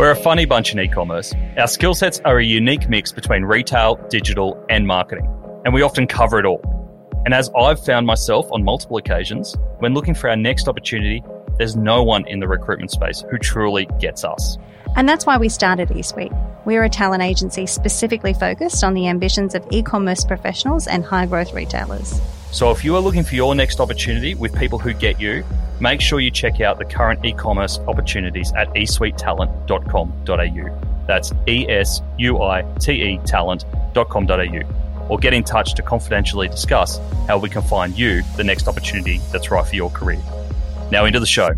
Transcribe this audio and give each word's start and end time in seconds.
We're 0.00 0.12
a 0.12 0.16
funny 0.16 0.46
bunch 0.46 0.72
in 0.72 0.80
e 0.80 0.88
commerce. 0.88 1.34
Our 1.58 1.66
skill 1.66 1.92
sets 1.92 2.22
are 2.24 2.38
a 2.38 2.42
unique 2.42 2.88
mix 2.88 3.12
between 3.12 3.42
retail, 3.42 3.96
digital, 4.08 4.58
and 4.70 4.86
marketing, 4.86 5.28
and 5.66 5.74
we 5.74 5.82
often 5.82 6.06
cover 6.06 6.38
it 6.38 6.46
all. 6.46 6.62
And 7.26 7.34
as 7.34 7.50
I've 7.54 7.84
found 7.84 8.06
myself 8.06 8.50
on 8.50 8.64
multiple 8.64 8.96
occasions, 8.96 9.58
when 9.80 9.92
looking 9.92 10.14
for 10.14 10.30
our 10.30 10.36
next 10.36 10.68
opportunity, 10.68 11.22
there's 11.58 11.76
no 11.76 12.02
one 12.02 12.26
in 12.28 12.40
the 12.40 12.48
recruitment 12.48 12.90
space 12.90 13.22
who 13.30 13.36
truly 13.36 13.86
gets 13.98 14.24
us. 14.24 14.56
And 14.96 15.06
that's 15.06 15.26
why 15.26 15.36
we 15.36 15.50
started 15.50 15.90
eSuite. 15.90 16.34
We're 16.64 16.84
a 16.84 16.88
talent 16.88 17.22
agency 17.22 17.66
specifically 17.66 18.32
focused 18.32 18.82
on 18.82 18.94
the 18.94 19.06
ambitions 19.06 19.54
of 19.54 19.66
e 19.70 19.82
commerce 19.82 20.24
professionals 20.24 20.86
and 20.86 21.04
high 21.04 21.26
growth 21.26 21.52
retailers. 21.52 22.22
So 22.52 22.70
if 22.70 22.84
you 22.84 22.94
are 22.96 23.00
looking 23.00 23.24
for 23.24 23.34
your 23.34 23.54
next 23.54 23.80
opportunity 23.80 24.34
with 24.34 24.54
people 24.56 24.78
who 24.78 24.92
get 24.92 25.18
you, 25.20 25.44
make 25.80 26.00
sure 26.00 26.20
you 26.20 26.30
check 26.30 26.60
out 26.60 26.78
the 26.78 26.84
current 26.84 27.24
e 27.24 27.32
commerce 27.32 27.78
opportunities 27.80 28.52
at 28.52 28.68
esuitetalent.com.au. 28.70 31.06
That's 31.06 31.32
E 31.48 31.66
S 31.68 32.02
U 32.18 32.42
I 32.42 32.62
T 32.78 32.92
E 32.92 33.18
talent.com.au. 33.24 35.08
Or 35.08 35.18
get 35.18 35.34
in 35.34 35.42
touch 35.42 35.74
to 35.74 35.82
confidentially 35.82 36.46
discuss 36.48 37.00
how 37.26 37.38
we 37.38 37.48
can 37.48 37.62
find 37.62 37.98
you 37.98 38.22
the 38.36 38.44
next 38.44 38.68
opportunity 38.68 39.20
that's 39.32 39.50
right 39.50 39.66
for 39.66 39.74
your 39.74 39.90
career. 39.90 40.22
Now, 40.92 41.04
into 41.04 41.18
the 41.18 41.26
show 41.26 41.50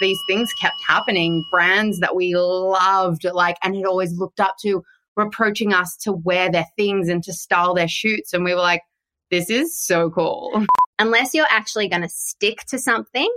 these 0.00 0.18
things 0.26 0.52
kept 0.52 0.80
happening. 0.86 1.44
Brands 1.50 2.00
that 2.00 2.14
we 2.14 2.34
loved, 2.36 3.24
like, 3.32 3.56
and 3.62 3.76
had 3.76 3.84
always 3.84 4.18
looked 4.18 4.40
up 4.40 4.56
to, 4.62 4.82
were 5.18 5.24
approaching 5.24 5.74
us 5.74 5.96
to 5.96 6.12
wear 6.12 6.50
their 6.50 6.66
things 6.76 7.08
and 7.08 7.22
to 7.24 7.32
style 7.32 7.74
their 7.74 7.88
shoots. 7.88 8.32
And 8.32 8.44
we 8.44 8.54
were 8.54 8.60
like, 8.60 8.82
this 9.30 9.50
is 9.50 9.78
so 9.78 10.10
cool. 10.10 10.64
Unless 10.98 11.34
you're 11.34 11.46
actually 11.50 11.88
going 11.88 12.02
to 12.02 12.08
stick 12.08 12.60
to 12.68 12.78
something 12.78 13.28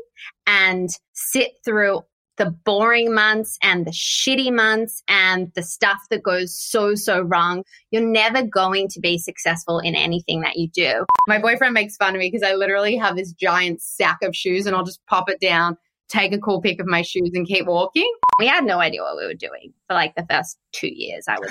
and 0.47 0.89
sit 1.13 1.51
through 1.65 2.01
the 2.37 2.49
boring 2.65 3.13
months 3.13 3.57
and 3.61 3.85
the 3.85 3.91
shitty 3.91 4.51
months 4.51 5.03
and 5.07 5.51
the 5.53 5.61
stuff 5.61 5.99
that 6.09 6.23
goes 6.23 6.59
so, 6.59 6.95
so 6.95 7.21
wrong, 7.21 7.63
you're 7.91 8.05
never 8.05 8.41
going 8.41 8.87
to 8.87 8.99
be 8.99 9.17
successful 9.17 9.79
in 9.79 9.95
anything 9.95 10.41
that 10.41 10.55
you 10.55 10.67
do. 10.69 11.05
My 11.27 11.39
boyfriend 11.39 11.73
makes 11.73 11.97
fun 11.97 12.15
of 12.15 12.19
me 12.19 12.31
because 12.31 12.47
I 12.47 12.55
literally 12.55 12.95
have 12.95 13.15
this 13.15 13.33
giant 13.33 13.81
sack 13.81 14.19
of 14.23 14.35
shoes 14.35 14.65
and 14.65 14.75
I'll 14.75 14.85
just 14.85 15.05
pop 15.07 15.29
it 15.29 15.39
down 15.39 15.77
take 16.11 16.33
a 16.33 16.39
cool 16.39 16.61
pic 16.61 16.79
of 16.79 16.87
my 16.87 17.01
shoes 17.01 17.31
and 17.33 17.47
keep 17.47 17.65
walking. 17.65 18.11
We 18.37 18.47
had 18.47 18.65
no 18.65 18.79
idea 18.79 19.01
what 19.01 19.17
we 19.17 19.25
were 19.25 19.33
doing 19.33 19.73
for 19.87 19.93
like 19.93 20.13
the 20.15 20.25
first 20.29 20.57
two 20.73 20.89
years, 20.93 21.25
I 21.27 21.37
would 21.39 21.49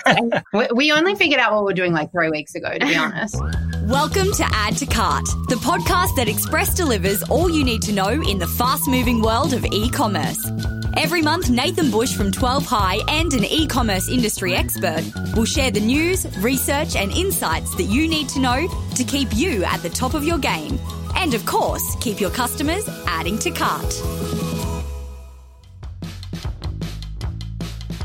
say. 0.52 0.68
we 0.74 0.92
only 0.92 1.14
figured 1.14 1.40
out 1.40 1.54
what 1.54 1.64
we 1.64 1.72
are 1.72 1.76
doing 1.76 1.92
like 1.92 2.12
three 2.12 2.30
weeks 2.30 2.54
ago, 2.54 2.70
to 2.78 2.86
be 2.86 2.96
honest. 2.96 3.36
Welcome 3.84 4.32
to 4.32 4.44
Add 4.52 4.76
to 4.78 4.86
Cart, 4.86 5.24
the 5.48 5.56
podcast 5.56 6.14
that 6.16 6.28
Express 6.28 6.74
delivers 6.74 7.22
all 7.24 7.48
you 7.48 7.64
need 7.64 7.82
to 7.82 7.92
know 7.92 8.08
in 8.10 8.38
the 8.38 8.46
fast 8.46 8.86
moving 8.86 9.22
world 9.22 9.54
of 9.54 9.64
e 9.64 9.88
commerce. 9.88 10.50
Every 10.96 11.22
month, 11.22 11.48
Nathan 11.48 11.90
Bush 11.90 12.14
from 12.14 12.30
12 12.30 12.66
High 12.66 12.98
and 13.08 13.32
an 13.32 13.44
e 13.44 13.66
commerce 13.66 14.08
industry 14.08 14.54
expert 14.54 15.04
will 15.34 15.44
share 15.46 15.70
the 15.70 15.80
news, 15.80 16.26
research, 16.38 16.96
and 16.96 17.10
insights 17.12 17.74
that 17.76 17.84
you 17.84 18.08
need 18.08 18.28
to 18.30 18.40
know 18.40 18.68
to 18.96 19.04
keep 19.04 19.28
you 19.32 19.64
at 19.64 19.80
the 19.82 19.90
top 19.90 20.14
of 20.14 20.24
your 20.24 20.38
game. 20.38 20.78
And 21.16 21.34
of 21.34 21.46
course, 21.46 21.96
keep 22.00 22.20
your 22.20 22.30
customers 22.30 22.88
adding 23.06 23.38
to 23.38 23.50
cart. 23.50 24.19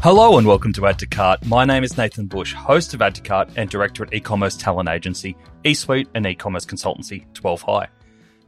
Hello 0.06 0.38
and 0.38 0.46
welcome 0.46 0.72
to 0.74 0.86
Add 0.86 1.00
to 1.00 1.08
Cart. 1.08 1.44
My 1.48 1.66
name 1.66 1.84
is 1.84 1.98
Nathan 1.98 2.28
Bush, 2.28 2.54
host 2.54 2.94
of 2.94 3.02
Add 3.02 3.16
to 3.16 3.24
Cart 3.24 3.50
and 3.56 3.68
director 3.68 4.04
at 4.06 4.14
e-commerce 4.14 4.56
talent 4.56 4.88
agency 4.88 5.36
eSuite 5.64 6.06
and 6.14 6.28
e-commerce 6.28 6.64
consultancy 6.64 7.26
12 7.34 7.64
High. 7.64 7.88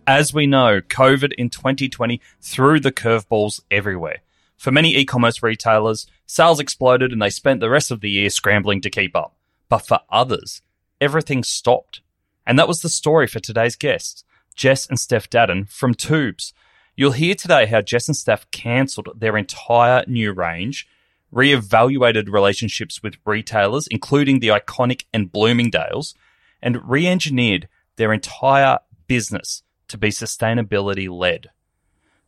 As 0.05 0.31
we 0.31 0.45
know, 0.45 0.81
COVID 0.81 1.33
in 1.33 1.49
2020 1.49 2.21
threw 2.41 2.79
the 2.79 2.91
curveballs 2.91 3.59
everywhere. 3.71 4.17
For 4.55 4.71
many 4.71 4.95
e-commerce 4.95 5.41
retailers, 5.41 6.05
sales 6.27 6.59
exploded 6.59 7.11
and 7.11 7.19
they 7.19 7.31
spent 7.31 7.59
the 7.59 7.71
rest 7.71 7.89
of 7.89 8.01
the 8.01 8.11
year 8.11 8.29
scrambling 8.29 8.79
to 8.81 8.91
keep 8.91 9.15
up. 9.15 9.35
But 9.67 9.79
for 9.79 10.01
others, 10.11 10.61
everything 11.01 11.43
stopped. 11.43 12.01
And 12.45 12.59
that 12.59 12.67
was 12.67 12.83
the 12.83 12.87
story 12.87 13.25
for 13.25 13.39
today's 13.39 13.75
guests, 13.75 14.23
Jess 14.53 14.85
and 14.85 14.99
Steph 14.99 15.27
Dadon 15.27 15.67
from 15.67 15.95
Twoobs. 15.95 16.53
You'll 16.95 17.13
hear 17.13 17.33
today 17.33 17.65
how 17.65 17.81
Jess 17.81 18.07
and 18.07 18.15
Steph 18.15 18.45
cancelled 18.51 19.09
their 19.15 19.35
entire 19.35 20.03
new 20.05 20.33
range 20.33 20.87
re-evaluated 21.31 22.29
relationships 22.29 23.03
with 23.03 23.17
retailers, 23.25 23.87
including 23.87 24.39
the 24.39 24.49
iconic 24.49 25.05
and 25.13 25.31
Bloomingdale's, 25.31 26.15
and 26.61 26.89
re-engineered 26.89 27.67
their 27.97 28.13
entire 28.13 28.79
business 29.07 29.63
to 29.87 29.97
be 29.97 30.09
sustainability 30.09 31.09
led. 31.09 31.49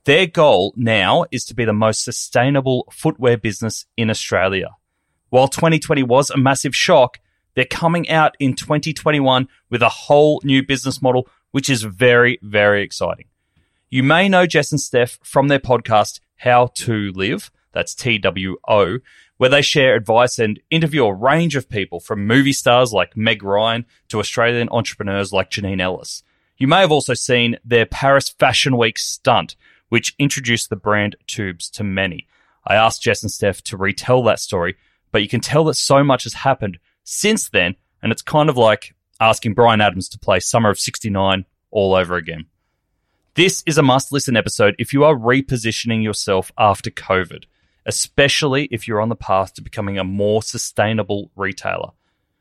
Their 0.05 0.27
goal 0.27 0.73
now 0.75 1.25
is 1.31 1.45
to 1.45 1.53
be 1.53 1.65
the 1.65 1.73
most 1.73 2.03
sustainable 2.03 2.87
footwear 2.91 3.37
business 3.37 3.85
in 3.97 4.09
Australia. 4.09 4.69
While 5.29 5.47
2020 5.47 6.03
was 6.03 6.29
a 6.29 6.37
massive 6.37 6.75
shock, 6.75 7.19
they're 7.53 7.65
coming 7.65 8.09
out 8.09 8.35
in 8.39 8.55
2021 8.55 9.47
with 9.69 9.81
a 9.81 9.89
whole 9.89 10.41
new 10.43 10.65
business 10.65 11.01
model, 11.01 11.27
which 11.51 11.69
is 11.69 11.83
very, 11.83 12.39
very 12.41 12.81
exciting. 12.81 13.25
You 13.89 14.03
may 14.03 14.29
know 14.29 14.45
Jess 14.45 14.71
and 14.71 14.79
Steph 14.79 15.19
from 15.23 15.47
their 15.47 15.59
podcast, 15.59 16.19
How 16.37 16.67
to 16.75 17.11
Live, 17.13 17.51
that's 17.71 17.95
TWO, 17.95 18.99
where 19.37 19.49
they 19.49 19.61
share 19.61 19.95
advice 19.95 20.39
and 20.39 20.59
interview 20.69 21.05
a 21.05 21.13
range 21.13 21.55
of 21.55 21.69
people 21.69 21.99
from 21.99 22.27
movie 22.27 22.53
stars 22.53 22.91
like 22.91 23.15
Meg 23.15 23.43
Ryan 23.43 23.85
to 24.09 24.19
Australian 24.19 24.69
entrepreneurs 24.69 25.31
like 25.31 25.49
Janine 25.49 25.81
Ellis. 25.81 26.23
You 26.57 26.67
may 26.67 26.81
have 26.81 26.91
also 26.91 27.13
seen 27.13 27.57
their 27.63 27.85
Paris 27.85 28.29
Fashion 28.29 28.77
Week 28.77 28.97
stunt, 28.99 29.55
which 29.87 30.13
introduced 30.19 30.69
the 30.69 30.75
brand 30.75 31.15
Twoobs 31.27 31.71
to 31.71 31.83
many. 31.83 32.27
I 32.67 32.75
asked 32.75 33.01
Jess 33.01 33.23
and 33.23 33.31
Steph 33.31 33.61
to 33.63 33.77
retell 33.77 34.23
that 34.23 34.39
story, 34.39 34.75
but 35.11 35.21
you 35.21 35.29
can 35.29 35.39
tell 35.39 35.63
that 35.65 35.75
so 35.75 36.03
much 36.03 36.23
has 36.23 36.33
happened 36.33 36.77
since 37.03 37.49
then, 37.49 37.75
and 38.03 38.11
it's 38.11 38.21
kind 38.21 38.49
of 38.49 38.57
like 38.57 38.93
asking 39.19 39.53
Bryan 39.53 39.81
Adams 39.81 40.09
to 40.09 40.19
play 40.19 40.39
Summer 40.39 40.69
of 40.69 40.79
69 40.79 41.45
all 41.71 41.95
over 41.95 42.15
again. 42.15 42.45
This 43.35 43.63
is 43.65 43.77
a 43.77 43.83
must 43.83 44.11
listen 44.11 44.35
episode 44.35 44.75
if 44.77 44.91
you 44.91 45.05
are 45.05 45.15
repositioning 45.15 46.03
yourself 46.03 46.51
after 46.57 46.89
COVID 46.89 47.45
especially 47.85 48.65
if 48.71 48.87
you're 48.87 49.01
on 49.01 49.09
the 49.09 49.15
path 49.15 49.53
to 49.53 49.61
becoming 49.61 49.97
a 49.97 50.03
more 50.03 50.41
sustainable 50.41 51.31
retailer. 51.35 51.91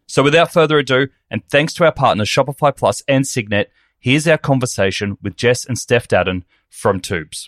So 0.07 0.23
without 0.23 0.53
further 0.53 0.79
ado, 0.79 1.09
and 1.31 1.43
thanks 1.51 1.75
to 1.75 1.85
our 1.85 1.93
partners 1.93 2.29
Shopify 2.29 2.75
Plus 2.75 3.03
and 3.07 3.27
Signet, 3.27 3.71
here's 3.99 4.27
our 4.27 4.39
conversation 4.39 5.19
with 5.23 5.37
Jess 5.37 5.65
and 5.67 5.79
Steph 5.79 6.09
Dadon 6.09 6.45
from 6.71 7.01
Twoobs. 7.01 7.47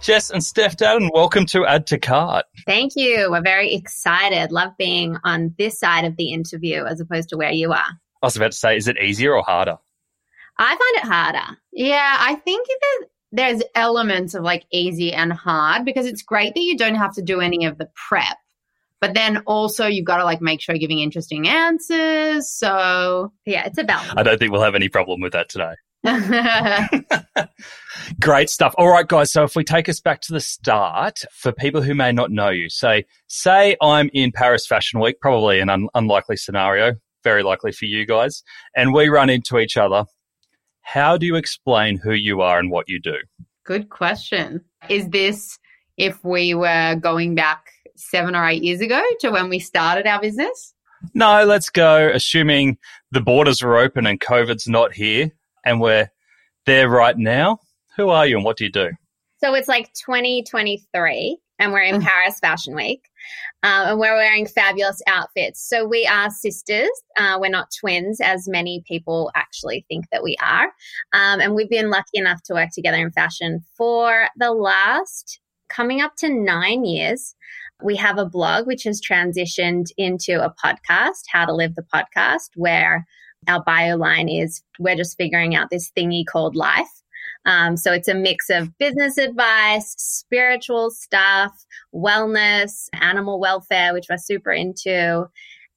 Jess 0.00 0.30
and 0.30 0.42
Steph 0.42 0.76
Dadon, 0.76 1.10
welcome 1.14 1.46
to 1.46 1.64
Add 1.64 1.86
to 1.86 1.98
Cart. 1.98 2.46
Thank 2.66 2.96
you. 2.96 3.30
We're 3.30 3.42
very 3.42 3.72
excited. 3.72 4.50
Love 4.50 4.72
being 4.76 5.16
on 5.22 5.54
this 5.58 5.78
side 5.78 6.04
of 6.04 6.16
the 6.16 6.32
interview 6.32 6.84
as 6.84 7.00
opposed 7.00 7.28
to 7.28 7.36
where 7.36 7.52
you 7.52 7.70
are. 7.70 8.00
I 8.22 8.26
was 8.26 8.36
about 8.36 8.52
to 8.52 8.58
say, 8.58 8.76
is 8.76 8.88
it 8.88 8.98
easier 8.98 9.36
or 9.36 9.44
harder? 9.44 9.78
I 10.58 10.68
find 10.70 10.80
it 10.80 11.04
harder. 11.04 11.58
Yeah, 11.72 12.16
I 12.18 12.34
think 12.34 12.66
that 12.66 13.06
there's 13.32 13.62
elements 13.74 14.34
of 14.34 14.44
like 14.44 14.64
easy 14.70 15.12
and 15.12 15.32
hard 15.32 15.84
because 15.84 16.06
it's 16.06 16.22
great 16.22 16.54
that 16.54 16.60
you 16.60 16.76
don't 16.76 16.94
have 16.94 17.14
to 17.14 17.22
do 17.22 17.40
any 17.40 17.64
of 17.64 17.78
the 17.78 17.88
prep. 17.94 18.36
But 19.00 19.14
then 19.14 19.38
also 19.46 19.86
you've 19.86 20.04
got 20.04 20.18
to 20.18 20.24
like 20.24 20.40
make 20.40 20.60
sure 20.60 20.74
you're 20.74 20.80
giving 20.80 21.00
interesting 21.00 21.48
answers. 21.48 22.48
So 22.48 23.32
yeah, 23.46 23.66
it's 23.66 23.78
a 23.78 23.84
balance. 23.84 24.14
I 24.16 24.22
don't 24.22 24.38
think 24.38 24.52
we'll 24.52 24.62
have 24.62 24.76
any 24.76 24.88
problem 24.88 25.20
with 25.20 25.32
that 25.32 25.48
today. 25.48 25.74
Great 28.20 28.50
stuff. 28.50 28.74
All 28.78 28.88
right, 28.88 29.06
guys. 29.06 29.32
So 29.32 29.44
if 29.44 29.56
we 29.56 29.64
take 29.64 29.88
us 29.88 30.00
back 30.00 30.20
to 30.22 30.32
the 30.32 30.40
start, 30.40 31.22
for 31.32 31.52
people 31.52 31.82
who 31.82 31.94
may 31.94 32.12
not 32.12 32.30
know 32.30 32.50
you, 32.50 32.68
say, 32.68 33.06
say 33.28 33.76
I'm 33.80 34.10
in 34.12 34.30
Paris 34.32 34.66
Fashion 34.66 35.00
Week, 35.00 35.20
probably 35.20 35.60
an 35.60 35.68
un- 35.68 35.88
unlikely 35.94 36.36
scenario, 36.36 36.94
very 37.24 37.42
likely 37.42 37.72
for 37.72 37.86
you 37.86 38.04
guys, 38.04 38.42
and 38.76 38.92
we 38.92 39.08
run 39.08 39.30
into 39.30 39.58
each 39.58 39.76
other 39.76 40.04
how 40.82 41.16
do 41.16 41.26
you 41.26 41.36
explain 41.36 41.98
who 41.98 42.12
you 42.12 42.40
are 42.42 42.58
and 42.58 42.70
what 42.70 42.88
you 42.88 43.00
do? 43.00 43.16
Good 43.64 43.88
question. 43.88 44.60
Is 44.88 45.08
this 45.08 45.58
if 45.96 46.22
we 46.24 46.54
were 46.54 46.96
going 46.96 47.34
back 47.34 47.70
seven 47.96 48.34
or 48.34 48.46
eight 48.46 48.62
years 48.62 48.80
ago 48.80 49.02
to 49.20 49.30
when 49.30 49.48
we 49.48 49.58
started 49.58 50.06
our 50.06 50.20
business? 50.20 50.74
No, 51.14 51.44
let's 51.44 51.68
go 51.68 52.10
assuming 52.12 52.78
the 53.10 53.20
borders 53.20 53.62
are 53.62 53.76
open 53.76 54.06
and 54.06 54.20
COVID's 54.20 54.68
not 54.68 54.92
here 54.92 55.30
and 55.64 55.80
we're 55.80 56.10
there 56.66 56.88
right 56.88 57.16
now. 57.16 57.58
Who 57.96 58.08
are 58.08 58.26
you 58.26 58.36
and 58.36 58.44
what 58.44 58.56
do 58.56 58.64
you 58.64 58.72
do? 58.72 58.90
So 59.42 59.54
it's 59.54 59.68
like 59.68 59.92
2023 59.94 61.38
and 61.62 61.72
we're 61.72 61.82
in 61.82 62.00
mm. 62.00 62.04
Paris 62.04 62.40
Fashion 62.40 62.74
Week. 62.74 63.08
Uh, 63.62 63.86
and 63.90 64.00
we're 64.00 64.16
wearing 64.16 64.46
fabulous 64.46 65.00
outfits. 65.06 65.62
So 65.68 65.86
we 65.86 66.04
are 66.06 66.28
sisters. 66.28 66.90
Uh, 67.16 67.38
we're 67.40 67.50
not 67.50 67.68
twins, 67.78 68.20
as 68.20 68.48
many 68.48 68.82
people 68.88 69.30
actually 69.36 69.86
think 69.88 70.06
that 70.10 70.24
we 70.24 70.36
are. 70.42 70.64
Um, 71.12 71.40
and 71.40 71.54
we've 71.54 71.70
been 71.70 71.88
lucky 71.88 72.18
enough 72.18 72.42
to 72.46 72.54
work 72.54 72.70
together 72.74 72.96
in 72.96 73.12
fashion 73.12 73.64
for 73.76 74.26
the 74.36 74.50
last 74.50 75.38
coming 75.68 76.00
up 76.00 76.16
to 76.18 76.28
nine 76.28 76.84
years. 76.84 77.36
We 77.80 77.94
have 77.96 78.18
a 78.18 78.26
blog 78.26 78.66
which 78.66 78.82
has 78.82 79.00
transitioned 79.00 79.86
into 79.96 80.44
a 80.44 80.52
podcast, 80.52 81.22
How 81.30 81.46
to 81.46 81.54
Live 81.54 81.76
the 81.76 81.86
Podcast, 81.94 82.50
where 82.56 83.06
our 83.46 83.62
bio 83.62 83.96
line 83.96 84.28
is 84.28 84.62
we're 84.80 84.96
just 84.96 85.16
figuring 85.16 85.54
out 85.54 85.70
this 85.70 85.92
thingy 85.96 86.24
called 86.26 86.56
life. 86.56 87.01
Um, 87.44 87.76
so 87.76 87.92
it's 87.92 88.08
a 88.08 88.14
mix 88.14 88.50
of 88.50 88.76
business 88.78 89.18
advice, 89.18 89.94
spiritual 89.98 90.90
stuff, 90.90 91.64
wellness, 91.94 92.88
animal 92.92 93.40
welfare, 93.40 93.92
which 93.92 94.06
we're 94.08 94.18
super 94.18 94.52
into. 94.52 95.28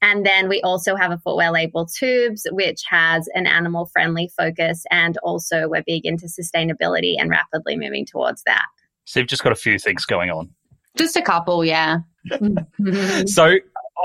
And 0.02 0.26
then 0.26 0.48
we 0.48 0.62
also 0.62 0.96
have 0.96 1.12
a 1.12 1.18
footwear 1.18 1.52
label 1.52 1.88
Twoobs, 1.88 2.42
which 2.52 2.84
has 2.90 3.28
an 3.34 3.48
animal 3.48 3.88
friendly 3.88 4.30
focus. 4.38 4.84
And 4.92 5.18
also 5.24 5.68
we're 5.68 5.84
big 5.84 6.06
into 6.06 6.28
sustainability 6.28 7.16
and 7.18 7.30
rapidly 7.30 7.76
moving 7.76 8.06
towards 8.06 8.44
that. 8.44 8.66
So 9.06 9.20
you've 9.20 9.30
just 9.30 9.44
got 9.44 9.52
a 9.52 9.56
few 9.56 9.80
things 9.80 10.06
going 10.06 10.30
on. 10.30 10.50
Just 10.98 11.16
a 11.16 11.22
couple, 11.22 11.66
yeah. 11.66 12.00
so 13.26 13.56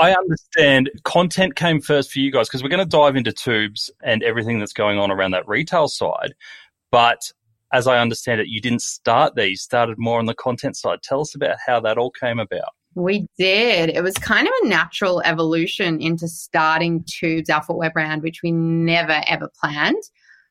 I 0.01 0.13
understand 0.13 0.91
content 1.05 1.57
came 1.57 1.81
first 1.81 2.13
for 2.13 2.19
you 2.19 2.31
guys 2.31 2.49
because 2.49 2.63
we're 2.63 2.69
going 2.69 2.81
to 2.81 2.87
dive 2.87 3.17
into 3.17 3.31
Twoobs 3.31 3.91
and 4.03 4.23
everything 4.23 4.59
that's 4.59 4.73
going 4.73 4.99
on 4.99 5.11
around 5.11 5.33
that 5.33 5.47
retail 5.49 5.89
side. 5.89 6.35
But 6.91 7.33
as 7.73 7.87
I 7.87 7.99
understand 7.99 8.41
it, 8.41 8.49
you 8.49 8.61
didn't 8.61 8.83
start 8.83 9.35
there. 9.35 9.47
You 9.47 9.57
started 9.57 9.97
more 9.99 10.19
on 10.19 10.27
the 10.27 10.35
content 10.35 10.77
side. 10.77 11.03
Tell 11.03 11.21
us 11.21 11.35
about 11.35 11.57
how 11.65 11.81
that 11.81 11.99
all 11.99 12.11
came 12.11 12.39
about. 12.39 12.71
We 12.95 13.29
did. 13.39 13.91
It 13.91 14.03
was 14.03 14.15
kind 14.15 14.49
of 14.49 14.53
a 14.63 14.69
natural 14.69 15.23
evolution 15.25 16.01
into 16.01 16.27
starting 16.27 17.05
Twoobs, 17.05 17.49
our 17.49 17.63
footwear 17.63 17.91
brand, 17.91 18.23
which 18.23 18.41
we 18.43 18.51
never 18.51 19.23
ever 19.29 19.49
planned. 19.61 20.03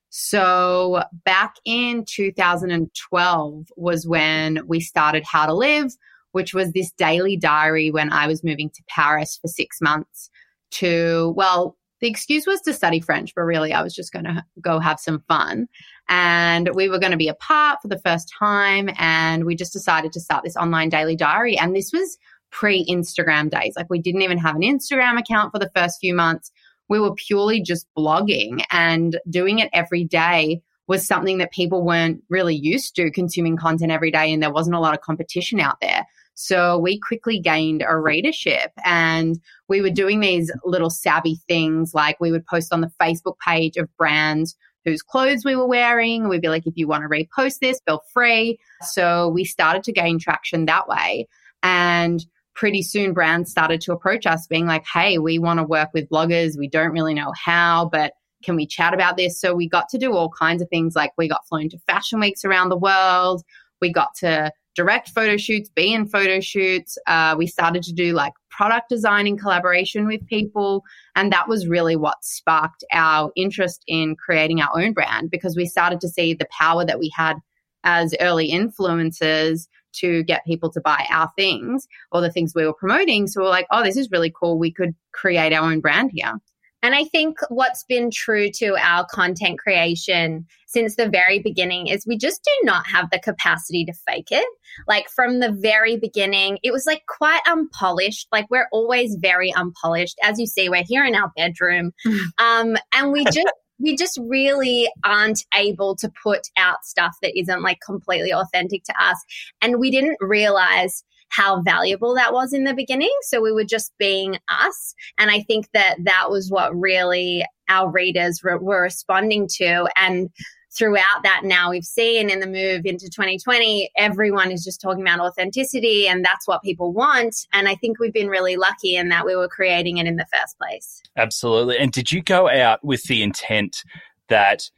So 0.10 1.04
back 1.26 1.56
in 1.66 2.06
2012 2.06 3.68
was 3.76 4.08
when 4.08 4.60
we 4.66 4.80
started 4.80 5.24
How 5.26 5.46
to 5.46 5.54
Live, 5.54 5.92
which 6.32 6.54
was 6.54 6.72
this 6.72 6.92
daily 6.92 7.36
diary 7.36 7.92
when 7.92 8.12
I 8.12 8.28
was 8.28 8.44
moving 8.44 8.70
to 8.70 8.84
Paris 8.88 9.38
for 9.40 9.48
six 9.48 9.82
months 9.82 10.30
to, 10.72 11.34
well, 11.36 11.78
the 12.02 12.08
excuse 12.08 12.48
was 12.48 12.62
to 12.62 12.74
study 12.74 13.00
French, 13.00 13.34
but 13.36 13.42
really 13.42 13.74
I 13.74 13.82
was 13.82 13.94
just 13.94 14.14
going 14.14 14.26
to 14.26 14.44
go 14.62 14.80
have 14.80 15.00
some 15.00 15.24
fun. 15.28 15.68
And 16.08 16.70
we 16.74 16.90
were 16.90 17.00
going 17.00 17.12
to 17.12 17.18
be 17.18 17.28
apart 17.28 17.80
for 17.82 17.88
the 17.88 18.00
first 18.00 18.32
time. 18.38 18.90
And 18.98 19.46
we 19.46 19.56
just 19.56 19.74
decided 19.74 20.12
to 20.14 20.22
start 20.22 20.44
this 20.44 20.56
online 20.56 20.90
daily 20.90 21.16
diary. 21.16 21.58
And 21.58 21.76
this 21.76 21.92
was 21.94 22.18
pre 22.52 22.86
Instagram 22.86 23.50
days. 23.50 23.74
Like 23.76 23.90
we 23.90 24.00
didn't 24.00 24.22
even 24.22 24.38
have 24.38 24.56
an 24.56 24.62
Instagram 24.62 25.20
account 25.20 25.52
for 25.52 25.60
the 25.60 25.72
first 25.76 25.98
few 26.00 26.14
months. 26.14 26.52
We 26.88 27.00
were 27.00 27.14
purely 27.14 27.62
just 27.62 27.88
blogging 27.98 28.64
and 28.72 29.20
doing 29.30 29.60
it 29.60 29.70
every 29.74 30.04
day 30.04 30.62
was 30.88 31.06
something 31.06 31.38
that 31.38 31.52
people 31.52 31.86
weren't 31.86 32.24
really 32.30 32.56
used 32.56 32.96
to 32.96 33.12
consuming 33.12 33.56
content 33.56 33.92
every 33.92 34.10
day. 34.10 34.34
And 34.34 34.42
there 34.42 34.52
wasn't 34.52 34.76
a 34.76 34.80
lot 34.80 34.96
of 34.96 35.02
competition 35.02 35.60
out 35.60 35.78
there. 35.82 36.04
So 36.40 36.78
we 36.78 36.98
quickly 36.98 37.38
gained 37.38 37.84
a 37.86 37.98
readership 37.98 38.72
and 38.86 39.38
we 39.68 39.82
were 39.82 39.90
doing 39.90 40.22
these 40.22 40.50
little 40.64 40.90
savvy 40.90 41.38
things 41.50 41.94
like 41.94 42.18
we 42.22 42.32
would 42.32 42.46
post 42.46 42.72
on 42.72 42.80
the 42.80 42.92
Facebook 43.00 43.38
page 43.46 43.76
of 43.76 43.90
brands 43.98 44.56
whose 44.86 45.02
clothes 45.02 45.44
we 45.44 45.58
were 45.58 45.68
wearing. 45.68 46.30
We'd 46.30 46.42
be 46.42 46.48
like, 46.48 46.66
if 46.66 46.78
you 46.78 46.88
want 46.88 47.04
to 47.04 47.10
repost 47.10 47.60
this, 47.60 47.82
feel 47.86 48.02
free. 48.14 48.58
So 48.82 49.28
we 49.28 49.44
started 49.44 49.84
to 49.84 49.92
gain 49.92 50.18
traction 50.18 50.66
that 50.66 50.88
way. 50.88 51.28
And 51.62 52.26
pretty 52.56 52.84
soon 52.84 53.14
brands 53.14 53.52
started 53.52 53.82
to 53.82 53.92
approach 53.92 54.26
us 54.26 54.48
being 54.48 54.66
like, 54.66 54.86
hey, 54.94 55.18
we 55.18 55.40
want 55.40 55.60
to 55.60 55.66
work 55.66 55.90
with 55.94 56.10
bloggers. 56.10 56.58
We 56.58 56.70
don't 56.70 56.94
really 56.94 57.14
know 57.14 57.34
how, 57.36 57.90
but 57.92 58.14
can 58.46 58.56
we 58.56 58.66
chat 58.66 58.94
about 58.94 59.18
this? 59.18 59.42
So 59.42 59.54
we 59.54 59.68
got 59.68 59.90
to 59.90 59.98
do 59.98 60.14
all 60.14 60.30
kinds 60.30 60.62
of 60.62 60.70
things 60.70 60.96
like 60.96 61.12
we 61.18 61.28
got 61.28 61.46
flown 61.50 61.68
to 61.68 61.80
fashion 61.80 62.22
weeks 62.22 62.46
around 62.46 62.70
the 62.70 62.78
world. 62.78 63.44
We 63.82 63.92
got 63.92 64.16
to 64.18 64.52
direct 64.76 65.10
photo 65.10 65.38
shoots, 65.38 65.70
be 65.70 65.94
in 65.94 66.08
photo 66.08 66.40
shoots. 66.40 66.98
Uh, 67.08 67.36
we 67.38 67.48
started 67.48 67.84
to 67.84 67.94
do 67.94 68.14
like 68.14 68.34
product 68.50 68.90
design 68.90 69.28
in 69.28 69.38
collaboration 69.38 70.08
with 70.08 70.26
people. 70.28 70.84
And 71.16 71.32
that 71.32 71.48
was 71.48 71.68
really 71.68 71.96
what 71.96 72.24
sparked 72.24 72.84
our 72.94 73.32
interest 73.36 73.84
in 73.88 74.16
creating 74.16 74.62
our 74.62 74.70
own 74.74 74.94
brand 74.94 75.32
because 75.32 75.56
we 75.56 75.66
started 75.66 76.02
to 76.02 76.10
see 76.10 76.34
the 76.34 76.48
power 76.58 76.86
that 76.86 77.00
we 77.00 77.12
had 77.16 77.38
as 77.84 78.16
early 78.20 78.52
influencers 78.52 79.68
to 79.92 80.24
get 80.24 80.46
people 80.46 80.70
to 80.70 80.82
buy 80.82 81.06
our 81.10 81.30
things 81.36 81.88
or 82.12 82.22
the 82.22 82.32
things 82.32 82.54
we 82.54 82.66
were 82.66 82.74
promoting. 82.74 83.28
So 83.28 83.42
we're 83.42 83.50
like, 83.50 83.68
oh, 83.72 83.84
this 83.84 83.98
is 83.98 84.12
really 84.12 84.32
cool. 84.38 84.60
We 84.60 84.72
could 84.72 84.94
create 85.14 85.54
our 85.54 85.70
own 85.70 85.80
brand 85.80 86.12
here. 86.14 86.34
And 86.82 86.96
I 86.96 87.04
think 87.06 87.38
what's 87.50 87.84
been 87.84 88.10
true 88.10 88.50
to 88.56 88.78
our 88.80 89.06
content 89.12 89.60
creation 89.60 90.46
since 90.68 90.96
the 90.96 91.10
very 91.10 91.40
beginning 91.40 91.88
is 91.88 92.06
we 92.08 92.18
just 92.18 92.42
do 92.44 92.66
not 92.66 92.88
have 92.88 93.10
the 93.12 93.20
capacity 93.20 93.84
to 93.86 93.94
fake 94.08 94.32
it. 94.32 94.48
Like 94.88 95.10
from 95.10 95.40
the 95.40 95.52
very 95.52 95.98
beginning, 95.98 96.60
it 96.64 96.72
was 96.72 96.86
like 96.86 97.04
quite 97.08 97.42
unpolished. 97.48 98.28
Like 98.32 98.46
we're 98.50 98.70
always 98.72 99.18
very 99.20 99.54
unpolished. 99.54 100.18
As 100.24 100.40
you 100.40 100.46
see, 100.46 100.70
we're 100.70 100.84
here 100.88 101.06
in 101.06 101.16
our 101.16 101.32
bedroom. 101.36 101.92
Um, 102.38 102.78
and 102.94 103.12
we 103.12 103.24
just, 103.26 103.52
we 103.80 103.96
just 103.96 104.18
really 104.22 104.90
aren't 105.04 105.44
able 105.56 105.96
to 105.98 106.12
put 106.22 106.48
out 106.58 106.86
stuff 106.86 107.16
that 107.22 107.38
isn't 107.38 107.62
like 107.62 107.80
completely 107.86 108.34
authentic 108.34 108.84
to 108.86 108.94
us. 109.02 109.18
And 109.62 109.80
we 109.80 109.92
didn't 109.92 110.18
realize 110.20 111.04
how 111.30 111.62
valuable 111.62 112.16
that 112.16 112.34
was 112.34 112.54
in 112.54 112.64
the 112.64 112.74
beginning. 112.74 113.14
So 113.24 113.42
we 113.42 113.52
were 113.52 113.64
just 113.64 113.94
being 113.98 114.38
us. 114.50 114.94
And 115.18 115.32
I 115.32 115.42
think 115.42 115.70
that 115.74 115.98
that 116.04 116.30
was 116.30 116.50
what 116.50 116.78
really 116.78 117.46
our 117.70 117.90
readers 117.90 118.44
re- 118.44 118.58
were 118.60 118.82
responding 118.82 119.48
to. 119.58 119.88
And 119.96 120.30
throughout 120.78 121.24
that 121.24 121.42
now 121.44 121.72
we've 121.72 121.84
seen 121.84 122.30
in 122.30 122.40
the 122.40 122.48
move 122.48 122.86
into 122.86 123.10
2020 123.10 123.90
everyone 123.98 124.52
is 124.52 124.64
just 124.64 124.80
talking 124.80 125.02
about 125.02 125.20
authenticity 125.20 126.08
and 126.08 126.24
that's 126.24 126.48
what 126.48 126.62
people 126.62 126.94
want 126.94 127.36
and 127.54 127.68
i 127.68 127.74
think 127.74 128.00
we've 128.00 128.14
been 128.14 128.28
really 128.28 128.56
lucky 128.56 128.96
in 128.96 129.10
that 129.10 129.26
we 129.26 129.36
were 129.36 129.48
creating 129.48 129.98
it 129.98 130.06
in 130.06 130.16
the 130.16 130.28
first 130.32 130.58
place 130.60 131.02
absolutely 131.18 131.76
and 131.78 131.92
did 131.92 132.12
you 132.12 132.22
go 132.22 132.48
out 132.48 132.84
with 132.84 133.02
the 133.06 133.24
intent 133.24 133.84
that 134.28 134.70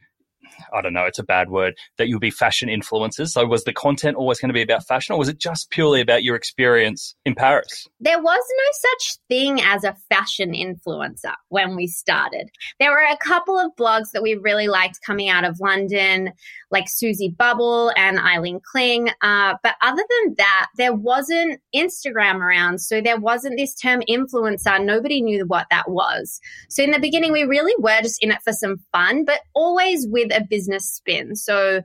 I 0.72 0.80
don't 0.80 0.92
know, 0.92 1.04
it's 1.04 1.18
a 1.18 1.24
bad 1.24 1.50
word, 1.50 1.74
that 1.98 2.08
you'll 2.08 2.20
be 2.20 2.30
fashion 2.30 2.68
influencers. 2.68 3.28
So 3.28 3.46
was 3.46 3.64
the 3.64 3.72
content 3.72 4.16
always 4.16 4.38
going 4.38 4.48
to 4.50 4.54
be 4.54 4.62
about 4.62 4.86
fashion 4.86 5.14
or 5.14 5.18
was 5.18 5.28
it 5.28 5.38
just 5.38 5.70
purely 5.70 6.00
about 6.00 6.22
your 6.22 6.36
experience 6.36 7.14
in 7.24 7.34
Paris? 7.34 7.86
There 8.00 8.20
was 8.20 8.42
no 8.56 8.88
such 8.90 9.18
thing 9.28 9.60
as 9.60 9.84
a 9.84 9.96
fashion 10.08 10.52
influencer 10.52 11.34
when 11.48 11.76
we 11.76 11.86
started. 11.86 12.48
There 12.78 12.90
were 12.90 13.06
a 13.10 13.16
couple 13.16 13.58
of 13.58 13.72
blogs 13.78 14.10
that 14.12 14.22
we 14.22 14.34
really 14.34 14.68
liked 14.68 15.00
coming 15.04 15.28
out 15.28 15.44
of 15.44 15.60
London, 15.60 16.32
like 16.70 16.88
Susie 16.88 17.34
Bubble 17.36 17.92
and 17.96 18.18
Elin 18.18 18.60
Kling. 18.70 19.10
Uh, 19.22 19.54
but 19.62 19.74
other 19.82 20.02
than 20.08 20.34
that, 20.38 20.68
there 20.76 20.94
wasn't 20.94 21.60
Instagram 21.74 22.36
around. 22.36 22.80
So 22.80 23.00
there 23.00 23.20
wasn't 23.20 23.58
this 23.58 23.74
term 23.74 24.02
influencer. 24.08 24.82
Nobody 24.84 25.20
knew 25.22 25.44
what 25.46 25.66
that 25.70 25.90
was. 25.90 26.40
So 26.68 26.82
in 26.82 26.90
the 26.90 26.98
beginning, 26.98 27.32
we 27.32 27.44
really 27.44 27.74
were 27.78 28.00
just 28.02 28.22
in 28.22 28.30
it 28.30 28.42
for 28.42 28.52
some 28.52 28.76
fun, 28.92 29.24
but 29.24 29.40
always 29.54 30.06
with 30.08 30.32
a 30.32 30.44
business 30.52 30.88
spin. 30.88 31.34
So, 31.34 31.80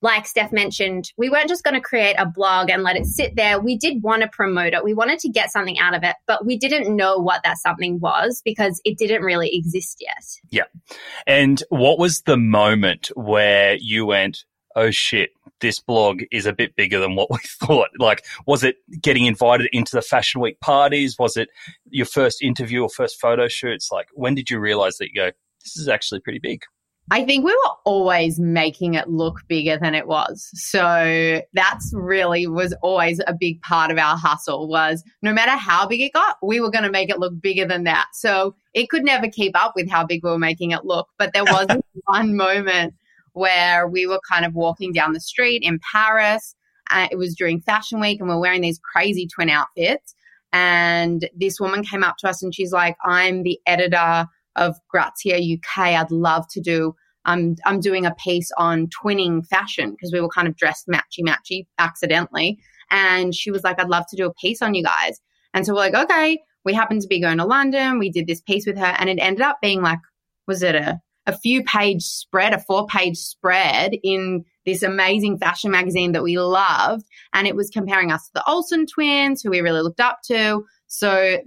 like 0.00 0.26
Steph 0.26 0.52
mentioned, 0.52 1.10
we 1.18 1.28
weren't 1.28 1.48
just 1.48 1.64
going 1.64 1.74
to 1.74 1.80
create 1.80 2.14
a 2.18 2.26
blog 2.26 2.70
and 2.70 2.84
let 2.84 2.96
it 2.96 3.06
sit 3.06 3.34
there. 3.34 3.58
We 3.58 3.76
did 3.76 4.02
want 4.02 4.22
to 4.22 4.28
promote 4.28 4.74
it. 4.74 4.84
We 4.84 4.94
wanted 4.94 5.18
to 5.20 5.28
get 5.28 5.50
something 5.50 5.78
out 5.80 5.94
of 5.94 6.04
it, 6.04 6.14
but 6.28 6.46
we 6.46 6.56
didn't 6.56 6.94
know 6.94 7.18
what 7.18 7.42
that 7.42 7.58
something 7.58 7.98
was 7.98 8.40
because 8.44 8.80
it 8.84 8.96
didn't 8.96 9.22
really 9.22 9.50
exist 9.52 9.96
yet. 10.00 10.24
Yeah. 10.50 10.96
And 11.26 11.62
what 11.70 11.98
was 11.98 12.22
the 12.22 12.36
moment 12.36 13.10
where 13.16 13.76
you 13.80 14.06
went, 14.06 14.44
oh 14.76 14.92
shit, 14.92 15.30
this 15.60 15.80
blog 15.80 16.22
is 16.30 16.46
a 16.46 16.52
bit 16.52 16.76
bigger 16.76 17.00
than 17.00 17.16
what 17.16 17.30
we 17.30 17.38
thought? 17.60 17.88
Like, 17.98 18.24
was 18.46 18.62
it 18.62 18.76
getting 19.02 19.26
invited 19.26 19.68
into 19.72 19.96
the 19.96 20.02
Fashion 20.02 20.40
Week 20.40 20.60
parties? 20.60 21.16
Was 21.18 21.36
it 21.36 21.48
your 21.88 22.06
first 22.06 22.42
interview 22.42 22.82
or 22.82 22.88
first 22.88 23.20
photo 23.20 23.48
shoots? 23.48 23.88
Like, 23.90 24.06
when 24.12 24.36
did 24.36 24.50
you 24.50 24.60
realize 24.60 24.98
that 24.98 25.08
you 25.08 25.14
go, 25.14 25.30
this 25.64 25.76
is 25.76 25.88
actually 25.88 26.20
pretty 26.20 26.38
big? 26.38 26.62
I 27.10 27.24
think 27.24 27.44
we 27.44 27.52
were 27.52 27.74
always 27.84 28.40
making 28.40 28.94
it 28.94 29.08
look 29.08 29.46
bigger 29.46 29.78
than 29.78 29.94
it 29.94 30.08
was. 30.08 30.50
So 30.54 31.40
that's 31.52 31.92
really 31.94 32.48
was 32.48 32.74
always 32.82 33.20
a 33.28 33.34
big 33.38 33.62
part 33.62 33.92
of 33.92 33.98
our 33.98 34.16
hustle 34.16 34.68
was 34.68 35.04
no 35.22 35.32
matter 35.32 35.52
how 35.52 35.86
big 35.86 36.00
it 36.00 36.12
got, 36.12 36.36
we 36.42 36.60
were 36.60 36.70
going 36.70 36.84
to 36.84 36.90
make 36.90 37.08
it 37.08 37.20
look 37.20 37.40
bigger 37.40 37.64
than 37.64 37.84
that. 37.84 38.06
So 38.12 38.56
it 38.74 38.88
could 38.88 39.04
never 39.04 39.28
keep 39.28 39.56
up 39.56 39.74
with 39.76 39.88
how 39.88 40.04
big 40.04 40.24
we 40.24 40.30
were 40.30 40.38
making 40.38 40.72
it 40.72 40.84
look. 40.84 41.08
But 41.16 41.32
there 41.32 41.44
was 41.44 41.68
one 42.06 42.36
moment 42.36 42.94
where 43.34 43.86
we 43.86 44.06
were 44.06 44.20
kind 44.28 44.44
of 44.44 44.54
walking 44.54 44.92
down 44.92 45.12
the 45.12 45.20
street 45.20 45.62
in 45.62 45.78
Paris. 45.92 46.56
Uh, 46.90 47.06
it 47.12 47.16
was 47.16 47.36
during 47.36 47.60
fashion 47.60 48.00
week 48.00 48.18
and 48.18 48.28
we're 48.28 48.40
wearing 48.40 48.62
these 48.62 48.80
crazy 48.92 49.28
twin 49.28 49.50
outfits. 49.50 50.14
And 50.52 51.28
this 51.36 51.60
woman 51.60 51.84
came 51.84 52.02
up 52.02 52.16
to 52.18 52.28
us 52.28 52.42
and 52.42 52.54
she's 52.54 52.72
like, 52.72 52.96
I'm 53.04 53.42
the 53.42 53.60
editor 53.66 54.26
of 54.56 54.76
Grazia 54.88 55.38
UK. 55.38 55.78
I'd 55.78 56.10
love 56.10 56.46
to 56.50 56.60
do. 56.60 56.94
I'm 57.24 57.56
I'm 57.64 57.80
doing 57.80 58.06
a 58.06 58.14
piece 58.14 58.50
on 58.56 58.88
twinning 58.88 59.46
fashion 59.46 59.90
because 59.92 60.12
we 60.12 60.20
were 60.20 60.28
kind 60.28 60.48
of 60.48 60.56
dressed 60.56 60.88
matchy 60.88 61.22
matchy 61.22 61.66
accidentally, 61.78 62.58
and 62.90 63.34
she 63.34 63.50
was 63.50 63.64
like, 63.64 63.80
"I'd 63.80 63.88
love 63.88 64.06
to 64.10 64.16
do 64.16 64.26
a 64.26 64.34
piece 64.34 64.62
on 64.62 64.74
you 64.74 64.84
guys." 64.84 65.20
And 65.54 65.64
so 65.66 65.72
we're 65.72 65.80
like, 65.80 65.94
"Okay." 65.94 66.38
We 66.64 66.74
happened 66.74 67.02
to 67.02 67.08
be 67.08 67.20
going 67.20 67.38
to 67.38 67.44
London. 67.44 68.00
We 68.00 68.10
did 68.10 68.26
this 68.26 68.40
piece 68.40 68.66
with 68.66 68.76
her, 68.76 68.96
and 68.98 69.08
it 69.08 69.20
ended 69.20 69.42
up 69.42 69.58
being 69.62 69.82
like, 69.82 70.00
was 70.48 70.64
it 70.64 70.74
a 70.74 71.00
a 71.26 71.36
few 71.36 71.62
page 71.64 72.02
spread, 72.02 72.54
a 72.54 72.58
four 72.58 72.86
page 72.86 73.16
spread 73.16 73.94
in 74.02 74.44
this 74.64 74.82
amazing 74.82 75.38
fashion 75.38 75.70
magazine 75.70 76.12
that 76.12 76.22
we 76.22 76.38
loved. 76.38 77.04
And 77.32 77.46
it 77.46 77.56
was 77.56 77.70
comparing 77.70 78.12
us 78.12 78.26
to 78.26 78.30
the 78.34 78.48
Olsen 78.48 78.86
twins, 78.86 79.42
who 79.42 79.50
we 79.50 79.60
really 79.60 79.82
looked 79.82 80.00
up 80.00 80.20
to. 80.26 80.64
So 80.86 81.38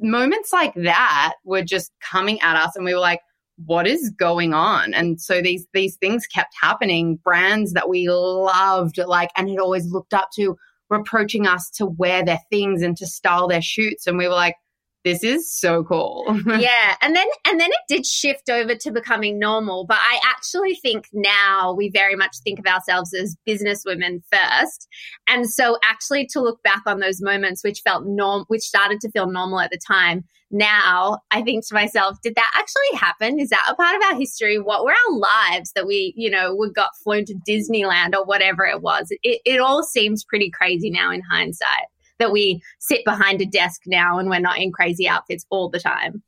moments 0.00 0.52
like 0.52 0.74
that 0.74 1.34
were 1.44 1.62
just 1.62 1.92
coming 2.00 2.40
at 2.40 2.56
us 2.56 2.76
and 2.76 2.84
we 2.84 2.94
were 2.94 3.00
like, 3.00 3.20
what 3.64 3.86
is 3.86 4.10
going 4.10 4.52
on? 4.52 4.92
And 4.92 5.20
so 5.20 5.40
these 5.40 5.66
these 5.72 5.96
things 5.96 6.26
kept 6.26 6.54
happening. 6.60 7.16
Brands 7.16 7.72
that 7.72 7.88
we 7.88 8.08
loved, 8.08 8.98
like, 8.98 9.30
and 9.36 9.48
had 9.48 9.58
always 9.58 9.90
looked 9.90 10.12
up 10.12 10.28
to, 10.36 10.56
were 10.90 10.98
approaching 10.98 11.46
us 11.46 11.70
to 11.70 11.86
wear 11.86 12.24
their 12.24 12.40
things 12.50 12.82
and 12.82 12.96
to 12.98 13.06
style 13.06 13.48
their 13.48 13.62
shoots, 13.62 14.06
and 14.06 14.18
we 14.18 14.28
were 14.28 14.34
like, 14.34 14.56
this 15.06 15.22
is 15.22 15.48
so 15.48 15.84
cool. 15.84 16.24
yeah. 16.58 16.96
And 17.00 17.14
then 17.14 17.28
and 17.46 17.60
then 17.60 17.70
it 17.70 17.78
did 17.88 18.04
shift 18.04 18.50
over 18.50 18.74
to 18.74 18.90
becoming 18.90 19.38
normal. 19.38 19.86
But 19.86 19.98
I 20.00 20.18
actually 20.24 20.74
think 20.74 21.06
now 21.12 21.72
we 21.72 21.90
very 21.90 22.16
much 22.16 22.38
think 22.42 22.58
of 22.58 22.66
ourselves 22.66 23.14
as 23.14 23.36
business 23.46 23.84
women 23.86 24.24
first. 24.32 24.88
And 25.28 25.48
so 25.48 25.78
actually 25.84 26.26
to 26.32 26.40
look 26.40 26.60
back 26.64 26.82
on 26.86 26.98
those 26.98 27.22
moments 27.22 27.62
which 27.62 27.82
felt 27.82 28.04
norm 28.04 28.46
which 28.48 28.62
started 28.62 29.00
to 29.02 29.10
feel 29.12 29.30
normal 29.30 29.60
at 29.60 29.70
the 29.70 29.78
time, 29.78 30.24
now 30.50 31.20
I 31.30 31.40
think 31.42 31.64
to 31.68 31.74
myself, 31.74 32.16
did 32.20 32.34
that 32.34 32.50
actually 32.56 32.98
happen? 32.98 33.38
Is 33.38 33.50
that 33.50 33.64
a 33.70 33.76
part 33.76 33.94
of 33.94 34.02
our 34.02 34.18
history? 34.18 34.58
What 34.58 34.84
were 34.84 34.90
our 34.90 35.16
lives 35.16 35.70
that 35.76 35.86
we, 35.86 36.14
you 36.16 36.28
know, 36.28 36.52
we 36.52 36.72
got 36.72 36.96
flown 37.04 37.26
to 37.26 37.34
Disneyland 37.48 38.16
or 38.16 38.24
whatever 38.24 38.66
it 38.66 38.82
was? 38.82 39.06
It, 39.22 39.40
it 39.44 39.60
all 39.60 39.84
seems 39.84 40.24
pretty 40.24 40.50
crazy 40.50 40.90
now 40.90 41.12
in 41.12 41.22
hindsight 41.30 41.86
that 42.18 42.32
we 42.32 42.60
sit 42.78 43.04
behind 43.04 43.40
a 43.40 43.46
desk 43.46 43.82
now 43.86 44.18
and 44.18 44.28
we're 44.28 44.40
not 44.40 44.58
in 44.58 44.72
crazy 44.72 45.08
outfits 45.08 45.46
all 45.50 45.68
the 45.68 45.80
time. 45.80 46.22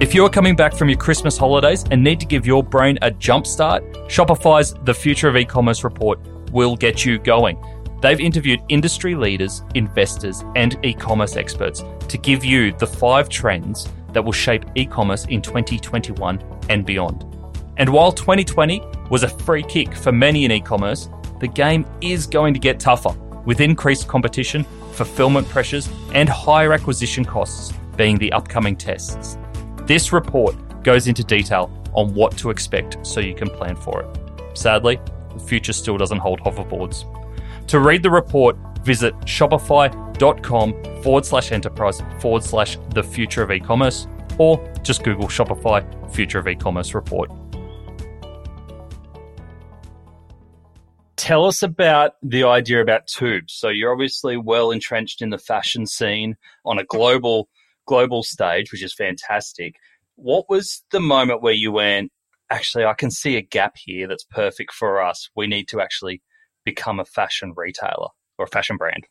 If 0.00 0.14
you're 0.14 0.28
coming 0.28 0.54
back 0.54 0.74
from 0.74 0.90
your 0.90 0.98
Christmas 0.98 1.38
holidays 1.38 1.84
and 1.90 2.04
need 2.04 2.20
to 2.20 2.26
give 2.26 2.46
your 2.46 2.62
brain 2.62 2.98
a 3.00 3.10
jump 3.10 3.46
start, 3.46 3.82
Shopify's 4.06 4.74
The 4.84 4.92
Future 4.92 5.28
of 5.28 5.36
E-commerce 5.36 5.82
report 5.82 6.18
will 6.52 6.76
get 6.76 7.06
you 7.06 7.18
going. 7.18 7.58
They've 8.02 8.20
interviewed 8.20 8.60
industry 8.68 9.14
leaders, 9.14 9.62
investors, 9.74 10.44
and 10.56 10.78
e-commerce 10.84 11.36
experts 11.36 11.82
to 12.08 12.18
give 12.18 12.44
you 12.44 12.72
the 12.72 12.86
five 12.86 13.30
trends 13.30 13.88
that 14.12 14.22
will 14.22 14.32
shape 14.32 14.64
e-commerce 14.74 15.24
in 15.24 15.40
2021 15.40 16.38
and 16.68 16.84
beyond. 16.84 17.33
And 17.76 17.88
while 17.88 18.12
2020 18.12 18.82
was 19.10 19.22
a 19.22 19.28
free 19.28 19.62
kick 19.62 19.94
for 19.94 20.12
many 20.12 20.44
in 20.44 20.52
e 20.52 20.60
commerce, 20.60 21.08
the 21.40 21.48
game 21.48 21.84
is 22.00 22.26
going 22.26 22.54
to 22.54 22.60
get 22.60 22.78
tougher 22.78 23.10
with 23.44 23.60
increased 23.60 24.08
competition, 24.08 24.64
fulfillment 24.92 25.48
pressures, 25.48 25.88
and 26.12 26.28
higher 26.28 26.72
acquisition 26.72 27.24
costs 27.24 27.72
being 27.96 28.16
the 28.18 28.32
upcoming 28.32 28.76
tests. 28.76 29.36
This 29.82 30.12
report 30.12 30.56
goes 30.82 31.08
into 31.08 31.24
detail 31.24 31.70
on 31.94 32.14
what 32.14 32.36
to 32.38 32.50
expect 32.50 33.04
so 33.06 33.20
you 33.20 33.34
can 33.34 33.48
plan 33.48 33.76
for 33.76 34.02
it. 34.02 34.58
Sadly, 34.58 35.00
the 35.32 35.40
future 35.40 35.72
still 35.72 35.98
doesn't 35.98 36.18
hold 36.18 36.40
hoverboards. 36.40 37.04
To 37.68 37.80
read 37.80 38.02
the 38.02 38.10
report, 38.10 38.56
visit 38.82 39.14
shopify.com 39.20 41.02
forward 41.02 41.26
slash 41.26 41.52
enterprise 41.52 42.02
forward 42.20 42.44
slash 42.44 42.78
the 42.90 43.02
future 43.02 43.42
of 43.42 43.50
e 43.50 43.58
commerce 43.58 44.06
or 44.38 44.72
just 44.82 45.02
Google 45.02 45.28
Shopify 45.28 45.84
Future 46.12 46.38
of 46.38 46.48
E 46.48 46.54
commerce 46.54 46.94
report. 46.94 47.30
Tell 51.16 51.46
us 51.46 51.62
about 51.62 52.12
the 52.22 52.44
idea 52.44 52.80
about 52.80 53.06
tubes. 53.06 53.54
So 53.54 53.68
you're 53.68 53.92
obviously 53.92 54.36
well 54.36 54.70
entrenched 54.70 55.22
in 55.22 55.30
the 55.30 55.38
fashion 55.38 55.86
scene 55.86 56.36
on 56.64 56.78
a 56.78 56.84
global 56.84 57.48
global 57.86 58.22
stage, 58.22 58.72
which 58.72 58.82
is 58.82 58.94
fantastic. 58.94 59.76
What 60.16 60.46
was 60.48 60.82
the 60.90 61.00
moment 61.00 61.42
where 61.42 61.52
you 61.52 61.72
went, 61.72 62.12
actually, 62.50 62.84
I 62.84 62.94
can 62.94 63.10
see 63.10 63.36
a 63.36 63.42
gap 63.42 63.76
here 63.76 64.06
that's 64.06 64.24
perfect 64.24 64.72
for 64.72 65.02
us. 65.02 65.28
We 65.36 65.46
need 65.46 65.68
to 65.68 65.80
actually 65.80 66.22
become 66.64 66.98
a 66.98 67.04
fashion 67.04 67.52
retailer 67.56 68.08
or 68.38 68.44
a 68.46 68.48
fashion 68.48 68.76
brand? 68.76 69.04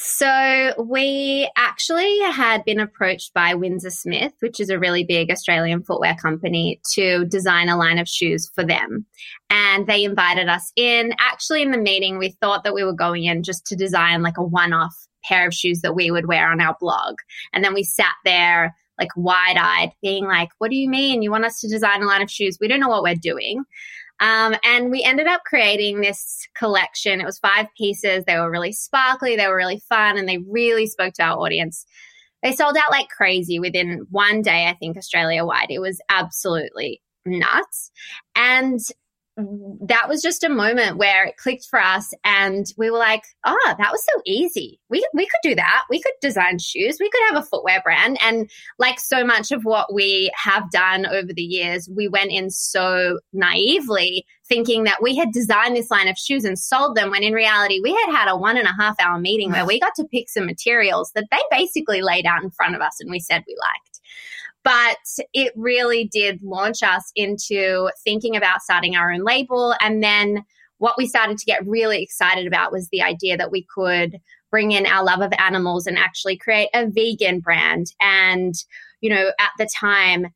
So 0.00 0.74
we 0.78 1.50
actually 1.56 2.20
had 2.20 2.64
been 2.64 2.78
approached 2.78 3.34
by 3.34 3.54
Windsor 3.54 3.90
Smith, 3.90 4.32
which 4.38 4.60
is 4.60 4.70
a 4.70 4.78
really 4.78 5.02
big 5.02 5.28
Australian 5.28 5.82
footwear 5.82 6.14
company, 6.14 6.80
to 6.94 7.24
design 7.24 7.68
a 7.68 7.76
line 7.76 7.98
of 7.98 8.08
shoes 8.08 8.48
for 8.54 8.64
them. 8.64 9.06
And 9.50 9.88
they 9.88 10.04
invited 10.04 10.48
us 10.48 10.72
in. 10.76 11.14
Actually, 11.18 11.62
in 11.62 11.72
the 11.72 11.78
meeting, 11.78 12.16
we 12.16 12.36
thought 12.40 12.62
that 12.62 12.74
we 12.74 12.84
were 12.84 12.92
going 12.92 13.24
in 13.24 13.42
just 13.42 13.66
to 13.66 13.76
design 13.76 14.22
like 14.22 14.38
a 14.38 14.42
one 14.42 14.72
off 14.72 14.94
pair 15.24 15.48
of 15.48 15.52
shoes 15.52 15.80
that 15.80 15.96
we 15.96 16.12
would 16.12 16.28
wear 16.28 16.48
on 16.48 16.60
our 16.60 16.76
blog. 16.78 17.16
And 17.52 17.64
then 17.64 17.74
we 17.74 17.82
sat 17.82 18.14
there 18.24 18.76
like 19.00 19.10
wide 19.16 19.56
eyed, 19.56 19.90
being 20.00 20.26
like, 20.26 20.50
What 20.58 20.70
do 20.70 20.76
you 20.76 20.88
mean? 20.88 21.22
You 21.22 21.32
want 21.32 21.44
us 21.44 21.58
to 21.60 21.68
design 21.68 22.02
a 22.02 22.06
line 22.06 22.22
of 22.22 22.30
shoes? 22.30 22.58
We 22.60 22.68
don't 22.68 22.80
know 22.80 22.88
what 22.88 23.02
we're 23.02 23.16
doing. 23.16 23.64
Um, 24.20 24.56
and 24.64 24.90
we 24.90 25.02
ended 25.02 25.26
up 25.26 25.42
creating 25.44 26.00
this 26.00 26.46
collection. 26.56 27.20
It 27.20 27.24
was 27.24 27.38
five 27.38 27.66
pieces. 27.76 28.24
They 28.24 28.38
were 28.38 28.50
really 28.50 28.72
sparkly, 28.72 29.36
they 29.36 29.46
were 29.46 29.56
really 29.56 29.80
fun, 29.88 30.18
and 30.18 30.28
they 30.28 30.38
really 30.38 30.86
spoke 30.86 31.14
to 31.14 31.22
our 31.22 31.38
audience. 31.38 31.86
They 32.42 32.52
sold 32.52 32.76
out 32.76 32.90
like 32.90 33.08
crazy 33.08 33.58
within 33.58 34.06
one 34.10 34.42
day, 34.42 34.66
I 34.66 34.74
think, 34.74 34.96
Australia 34.96 35.44
wide. 35.44 35.70
It 35.70 35.80
was 35.80 36.00
absolutely 36.08 37.00
nuts. 37.26 37.90
And 38.34 38.80
that 39.38 40.08
was 40.08 40.20
just 40.20 40.42
a 40.42 40.48
moment 40.48 40.96
where 40.96 41.24
it 41.24 41.36
clicked 41.36 41.66
for 41.66 41.80
us 41.80 42.12
and 42.24 42.66
we 42.76 42.90
were 42.90 42.98
like, 42.98 43.22
oh, 43.46 43.74
that 43.78 43.92
was 43.92 44.04
so 44.04 44.20
easy. 44.26 44.80
We, 44.90 45.06
we 45.14 45.26
could 45.26 45.48
do 45.48 45.54
that. 45.54 45.84
We 45.88 46.02
could 46.02 46.14
design 46.20 46.58
shoes. 46.58 46.96
We 46.98 47.08
could 47.08 47.22
have 47.28 47.42
a 47.42 47.46
footwear 47.46 47.80
brand. 47.82 48.18
And 48.20 48.50
like 48.80 48.98
so 48.98 49.24
much 49.24 49.52
of 49.52 49.64
what 49.64 49.94
we 49.94 50.32
have 50.34 50.68
done 50.72 51.06
over 51.06 51.32
the 51.32 51.42
years, 51.42 51.88
we 51.88 52.08
went 52.08 52.32
in 52.32 52.50
so 52.50 53.20
naively 53.32 54.26
thinking 54.48 54.84
that 54.84 55.02
we 55.02 55.14
had 55.14 55.30
designed 55.30 55.76
this 55.76 55.90
line 55.90 56.08
of 56.08 56.18
shoes 56.18 56.44
and 56.44 56.58
sold 56.58 56.96
them 56.96 57.10
when 57.10 57.22
in 57.22 57.32
reality 57.32 57.80
we 57.82 57.90
had 58.06 58.16
had 58.16 58.28
a 58.28 58.36
one 58.36 58.56
and 58.56 58.66
a 58.66 58.72
half 58.72 58.96
hour 58.98 59.20
meeting 59.20 59.52
where 59.52 59.66
we 59.66 59.78
got 59.78 59.94
to 59.94 60.04
pick 60.10 60.28
some 60.28 60.46
materials 60.46 61.12
that 61.14 61.26
they 61.30 61.38
basically 61.50 62.02
laid 62.02 62.26
out 62.26 62.42
in 62.42 62.50
front 62.50 62.74
of 62.74 62.80
us 62.80 62.96
and 62.98 63.10
we 63.10 63.20
said 63.20 63.44
we 63.46 63.56
liked. 63.60 64.00
But 64.68 65.24
it 65.32 65.54
really 65.56 66.10
did 66.12 66.42
launch 66.42 66.82
us 66.82 67.10
into 67.16 67.88
thinking 68.04 68.36
about 68.36 68.60
starting 68.60 68.96
our 68.96 69.10
own 69.10 69.24
label. 69.24 69.74
And 69.80 70.02
then 70.02 70.44
what 70.76 70.96
we 70.98 71.06
started 71.06 71.38
to 71.38 71.46
get 71.46 71.66
really 71.66 72.02
excited 72.02 72.46
about 72.46 72.70
was 72.70 72.90
the 72.90 73.00
idea 73.00 73.38
that 73.38 73.50
we 73.50 73.66
could 73.74 74.18
bring 74.50 74.72
in 74.72 74.84
our 74.84 75.02
love 75.02 75.22
of 75.22 75.32
animals 75.38 75.86
and 75.86 75.96
actually 75.96 76.36
create 76.36 76.68
a 76.74 76.86
vegan 76.86 77.40
brand. 77.40 77.86
And, 77.98 78.54
you 79.00 79.08
know, 79.08 79.32
at 79.40 79.52
the 79.58 79.66
time, 79.80 80.26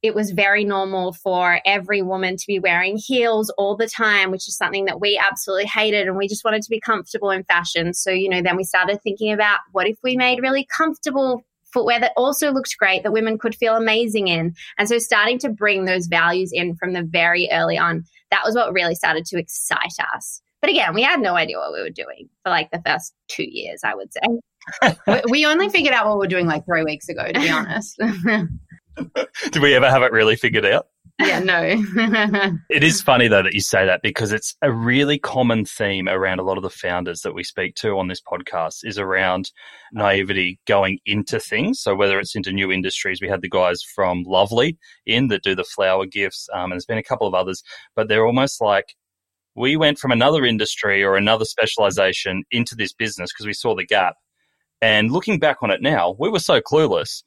it 0.00 0.14
was 0.14 0.30
very 0.30 0.64
normal 0.64 1.12
for 1.12 1.60
every 1.66 2.00
woman 2.00 2.38
to 2.38 2.44
be 2.46 2.58
wearing 2.58 2.96
heels 2.96 3.50
all 3.58 3.76
the 3.76 3.88
time, 3.88 4.30
which 4.30 4.48
is 4.48 4.56
something 4.56 4.86
that 4.86 5.02
we 5.02 5.20
absolutely 5.22 5.66
hated. 5.66 6.06
And 6.06 6.16
we 6.16 6.28
just 6.28 6.46
wanted 6.46 6.62
to 6.62 6.70
be 6.70 6.80
comfortable 6.80 7.28
in 7.30 7.44
fashion. 7.44 7.92
So, 7.92 8.10
you 8.10 8.30
know, 8.30 8.40
then 8.40 8.56
we 8.56 8.64
started 8.64 9.02
thinking 9.02 9.34
about 9.34 9.58
what 9.72 9.86
if 9.86 9.98
we 10.02 10.16
made 10.16 10.40
really 10.40 10.66
comfortable 10.74 11.44
footwear 11.76 12.00
that 12.00 12.12
also 12.16 12.52
looked 12.52 12.74
great 12.78 13.02
that 13.02 13.12
women 13.12 13.36
could 13.36 13.54
feel 13.54 13.76
amazing 13.76 14.28
in. 14.28 14.54
And 14.78 14.88
so 14.88 14.96
starting 14.96 15.38
to 15.40 15.50
bring 15.50 15.84
those 15.84 16.06
values 16.06 16.50
in 16.52 16.74
from 16.76 16.94
the 16.94 17.02
very 17.02 17.50
early 17.52 17.76
on, 17.76 18.02
that 18.30 18.40
was 18.46 18.54
what 18.54 18.72
really 18.72 18.94
started 18.94 19.26
to 19.26 19.38
excite 19.38 19.92
us. 20.14 20.40
But 20.62 20.70
again, 20.70 20.94
we 20.94 21.02
had 21.02 21.20
no 21.20 21.36
idea 21.36 21.58
what 21.58 21.74
we 21.74 21.82
were 21.82 21.90
doing 21.90 22.30
for 22.42 22.48
like 22.48 22.70
the 22.70 22.80
first 22.86 23.14
two 23.28 23.44
years, 23.46 23.80
I 23.84 23.94
would 23.94 24.08
say. 24.10 25.22
we 25.28 25.44
only 25.44 25.68
figured 25.68 25.94
out 25.94 26.06
what 26.06 26.16
we 26.16 26.24
we're 26.24 26.30
doing 26.30 26.46
like 26.46 26.64
three 26.64 26.82
weeks 26.82 27.10
ago, 27.10 27.26
to 27.30 27.38
be 27.38 27.50
honest. 27.50 28.00
Did 29.50 29.62
we 29.62 29.74
ever 29.74 29.90
have 29.90 30.02
it 30.02 30.12
really 30.12 30.36
figured 30.36 30.64
out? 30.64 30.86
Yeah, 31.18 31.38
no. 31.38 31.60
it 32.70 32.84
is 32.84 33.00
funny 33.00 33.26
though 33.28 33.42
that 33.42 33.54
you 33.54 33.60
say 33.60 33.86
that 33.86 34.02
because 34.02 34.32
it's 34.32 34.54
a 34.60 34.70
really 34.70 35.18
common 35.18 35.64
theme 35.64 36.08
around 36.08 36.40
a 36.40 36.42
lot 36.42 36.58
of 36.58 36.62
the 36.62 36.70
founders 36.70 37.20
that 37.22 37.34
we 37.34 37.42
speak 37.42 37.74
to 37.76 37.98
on 37.98 38.08
this 38.08 38.20
podcast 38.20 38.80
is 38.84 38.98
around 38.98 39.50
naivety 39.92 40.60
going 40.66 40.98
into 41.06 41.40
things. 41.40 41.80
So 41.80 41.94
whether 41.94 42.18
it's 42.18 42.36
into 42.36 42.52
new 42.52 42.70
industries, 42.70 43.22
we 43.22 43.28
had 43.28 43.40
the 43.40 43.48
guys 43.48 43.82
from 43.82 44.24
Lovely 44.24 44.76
in 45.06 45.28
that 45.28 45.42
do 45.42 45.54
the 45.54 45.64
flower 45.64 46.04
gifts, 46.04 46.48
um, 46.52 46.64
and 46.64 46.72
there's 46.72 46.86
been 46.86 46.98
a 46.98 47.02
couple 47.02 47.26
of 47.26 47.34
others, 47.34 47.62
but 47.94 48.08
they're 48.08 48.26
almost 48.26 48.60
like 48.60 48.94
we 49.54 49.76
went 49.76 49.98
from 49.98 50.12
another 50.12 50.44
industry 50.44 51.02
or 51.02 51.16
another 51.16 51.46
specialization 51.46 52.44
into 52.50 52.74
this 52.74 52.92
business 52.92 53.32
because 53.32 53.46
we 53.46 53.54
saw 53.54 53.74
the 53.74 53.86
gap. 53.86 54.16
And 54.82 55.10
looking 55.10 55.38
back 55.38 55.62
on 55.62 55.70
it 55.70 55.80
now, 55.80 56.14
we 56.18 56.28
were 56.28 56.38
so 56.38 56.60
clueless 56.60 57.22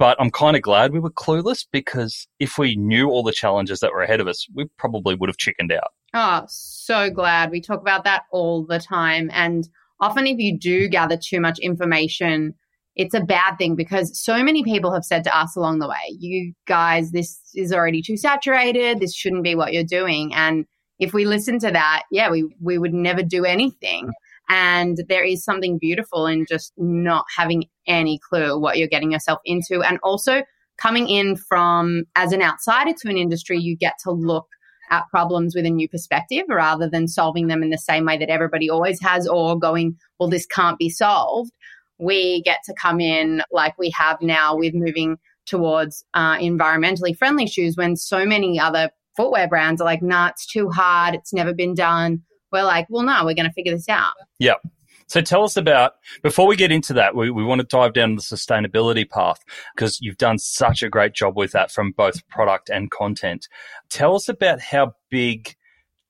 but 0.00 0.16
I'm 0.18 0.30
kind 0.30 0.56
of 0.56 0.62
glad 0.62 0.94
we 0.94 0.98
were 0.98 1.10
clueless 1.10 1.66
because 1.70 2.26
if 2.38 2.56
we 2.56 2.74
knew 2.74 3.10
all 3.10 3.22
the 3.22 3.32
challenges 3.32 3.80
that 3.80 3.92
were 3.92 4.00
ahead 4.00 4.18
of 4.18 4.26
us, 4.26 4.46
we 4.54 4.64
probably 4.78 5.14
would 5.14 5.28
have 5.28 5.36
chickened 5.36 5.70
out. 5.70 5.92
Oh, 6.14 6.46
so 6.48 7.10
glad. 7.10 7.50
We 7.50 7.60
talk 7.60 7.82
about 7.82 8.04
that 8.04 8.22
all 8.32 8.64
the 8.64 8.78
time. 8.78 9.28
And 9.30 9.68
often, 10.00 10.26
if 10.26 10.38
you 10.38 10.58
do 10.58 10.88
gather 10.88 11.18
too 11.18 11.38
much 11.38 11.58
information, 11.58 12.54
it's 12.96 13.12
a 13.14 13.20
bad 13.20 13.58
thing 13.58 13.76
because 13.76 14.18
so 14.18 14.42
many 14.42 14.64
people 14.64 14.90
have 14.90 15.04
said 15.04 15.22
to 15.24 15.38
us 15.38 15.54
along 15.54 15.80
the 15.80 15.88
way, 15.88 16.16
you 16.18 16.54
guys, 16.66 17.10
this 17.10 17.38
is 17.54 17.70
already 17.70 18.00
too 18.00 18.16
saturated. 18.16 19.00
This 19.00 19.14
shouldn't 19.14 19.44
be 19.44 19.54
what 19.54 19.74
you're 19.74 19.84
doing. 19.84 20.32
And 20.34 20.64
if 20.98 21.12
we 21.12 21.26
listen 21.26 21.58
to 21.58 21.70
that, 21.72 22.04
yeah, 22.10 22.30
we, 22.30 22.48
we 22.58 22.78
would 22.78 22.94
never 22.94 23.22
do 23.22 23.44
anything. 23.44 24.10
And 24.50 24.98
there 25.08 25.24
is 25.24 25.44
something 25.44 25.78
beautiful 25.78 26.26
in 26.26 26.44
just 26.44 26.72
not 26.76 27.24
having 27.36 27.64
any 27.86 28.18
clue 28.28 28.58
what 28.58 28.76
you're 28.76 28.88
getting 28.88 29.12
yourself 29.12 29.38
into. 29.44 29.80
And 29.82 29.98
also 30.02 30.42
coming 30.76 31.08
in 31.08 31.36
from 31.36 32.02
as 32.16 32.32
an 32.32 32.42
outsider 32.42 32.92
to 33.00 33.08
an 33.08 33.16
industry, 33.16 33.58
you 33.58 33.76
get 33.76 33.94
to 34.02 34.10
look 34.10 34.48
at 34.90 35.08
problems 35.08 35.54
with 35.54 35.64
a 35.64 35.70
new 35.70 35.88
perspective 35.88 36.42
rather 36.48 36.88
than 36.90 37.06
solving 37.06 37.46
them 37.46 37.62
in 37.62 37.70
the 37.70 37.78
same 37.78 38.04
way 38.04 38.18
that 38.18 38.28
everybody 38.28 38.68
always 38.68 39.00
has 39.00 39.28
or 39.28 39.56
going, 39.56 39.96
well, 40.18 40.28
this 40.28 40.46
can't 40.46 40.78
be 40.78 40.90
solved. 40.90 41.52
we 42.00 42.42
get 42.42 42.60
to 42.64 42.74
come 42.80 42.98
in 42.98 43.42
like 43.52 43.78
we 43.78 43.90
have 43.90 44.20
now 44.20 44.56
with 44.56 44.74
moving 44.74 45.16
towards 45.46 46.04
uh, 46.14 46.36
environmentally 46.38 47.16
friendly 47.16 47.46
shoes 47.46 47.76
when 47.76 47.94
so 47.94 48.24
many 48.24 48.58
other 48.58 48.90
footwear 49.16 49.46
brands 49.46 49.80
are 49.80 49.84
like, 49.84 50.02
nah, 50.02 50.28
it's 50.28 50.46
too 50.46 50.70
hard. 50.70 51.14
It's 51.14 51.32
never 51.32 51.52
been 51.52 51.74
done. 51.74 52.22
We're 52.52 52.64
like, 52.64 52.86
well, 52.88 53.02
no, 53.02 53.24
we're 53.24 53.34
going 53.34 53.48
to 53.48 53.52
figure 53.52 53.72
this 53.72 53.88
out. 53.88 54.12
Yep. 54.38 54.60
So 55.06 55.20
tell 55.20 55.42
us 55.42 55.56
about, 55.56 55.94
before 56.22 56.46
we 56.46 56.54
get 56.54 56.70
into 56.70 56.92
that, 56.92 57.16
we, 57.16 57.30
we 57.30 57.42
want 57.44 57.60
to 57.60 57.66
dive 57.66 57.94
down 57.94 58.14
the 58.14 58.22
sustainability 58.22 59.08
path 59.08 59.40
because 59.74 59.98
you've 60.00 60.18
done 60.18 60.38
such 60.38 60.84
a 60.84 60.88
great 60.88 61.14
job 61.14 61.36
with 61.36 61.50
that 61.50 61.72
from 61.72 61.90
both 61.90 62.26
product 62.28 62.70
and 62.70 62.92
content. 62.92 63.48
Tell 63.88 64.14
us 64.14 64.28
about 64.28 64.60
how 64.60 64.94
big 65.10 65.56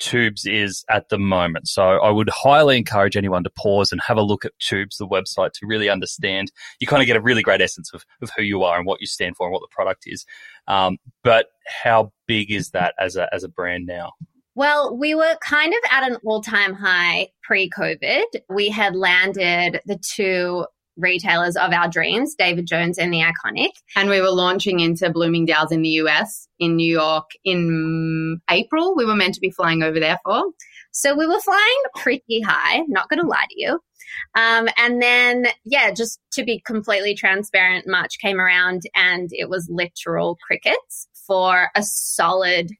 Twoobs 0.01 0.47
is 0.47 0.85
at 0.91 1.09
the 1.09 1.19
moment. 1.19 1.69
So 1.69 1.83
I 1.83 2.11
would 2.11 2.29
highly 2.29 2.77
encourage 2.77 3.17
anyone 3.17 3.45
to 3.45 3.51
pause 3.51 3.93
and 3.93 4.01
have 4.07 4.19
a 4.19 4.23
look 4.23 4.45
at 4.45 4.53
Twoobs, 4.61 4.99
the 4.99 5.07
website, 5.07 5.53
to 5.53 5.67
really 5.67 5.89
understand. 5.89 6.53
You 6.79 6.87
kind 6.87 7.03
of 7.03 7.07
get 7.07 7.17
a 7.17 7.23
really 7.23 7.43
great 7.43 7.63
essence 7.63 7.93
of, 7.95 8.05
of 8.21 8.31
who 8.37 8.43
you 8.43 8.65
are 8.65 8.77
and 8.77 8.87
what 8.87 9.01
you 9.01 9.07
stand 9.07 9.37
for 9.37 9.47
and 9.47 9.53
what 9.53 9.61
the 9.61 9.75
product 9.75 10.05
is. 10.07 10.27
Um, 10.67 10.99
but 11.23 11.47
how 11.67 12.13
big 12.27 12.51
is 12.51 12.71
that 12.71 12.95
as 12.99 13.17
a, 13.17 13.33
as 13.33 13.45
a 13.45 13.49
brand 13.49 13.87
now? 13.87 14.13
Well, 14.61 14.95
we 14.95 15.15
were 15.15 15.39
kind 15.41 15.73
of 15.73 15.91
at 15.91 16.11
an 16.11 16.19
all 16.23 16.43
time 16.43 16.75
high 16.75 17.29
pre 17.43 17.71
COVID. 17.71 18.25
We 18.51 18.69
had 18.69 18.95
landed 18.95 19.81
the 19.87 19.97
two 19.97 20.67
retailers 20.99 21.57
of 21.57 21.73
our 21.73 21.89
dreams, 21.89 22.35
David 22.35 22.67
Jones 22.67 22.99
and 22.99 23.11
The 23.11 23.23
Iconic. 23.23 23.71
And 23.97 24.11
we 24.11 24.21
were 24.21 24.29
launching 24.29 24.81
into 24.81 25.09
Bloomingdale's 25.09 25.73
in 25.73 25.81
the 25.81 25.89
US, 26.03 26.47
in 26.59 26.77
New 26.77 26.93
York 26.93 27.31
in 27.43 28.39
April. 28.51 28.95
We 28.95 29.07
were 29.07 29.15
meant 29.15 29.33
to 29.33 29.41
be 29.41 29.51
flying 29.51 29.83
over 29.83 29.99
there 29.99 30.19
for. 30.27 30.45
So 30.93 31.17
we 31.17 31.27
were 31.27 31.41
flying 31.41 31.83
pretty 31.97 32.43
high, 32.43 32.83
not 32.87 33.09
going 33.09 33.23
to 33.23 33.27
lie 33.27 33.47
to 33.49 33.57
you. 33.57 33.81
Um, 34.35 34.69
and 34.77 35.01
then, 35.01 35.47
yeah, 35.65 35.91
just 35.91 36.21
to 36.33 36.45
be 36.45 36.61
completely 36.67 37.15
transparent, 37.15 37.89
March 37.89 38.19
came 38.21 38.39
around 38.39 38.83
and 38.95 39.31
it 39.33 39.49
was 39.49 39.71
literal 39.71 40.37
crickets 40.47 41.09
for 41.27 41.71
a 41.75 41.83
solid 41.83 42.73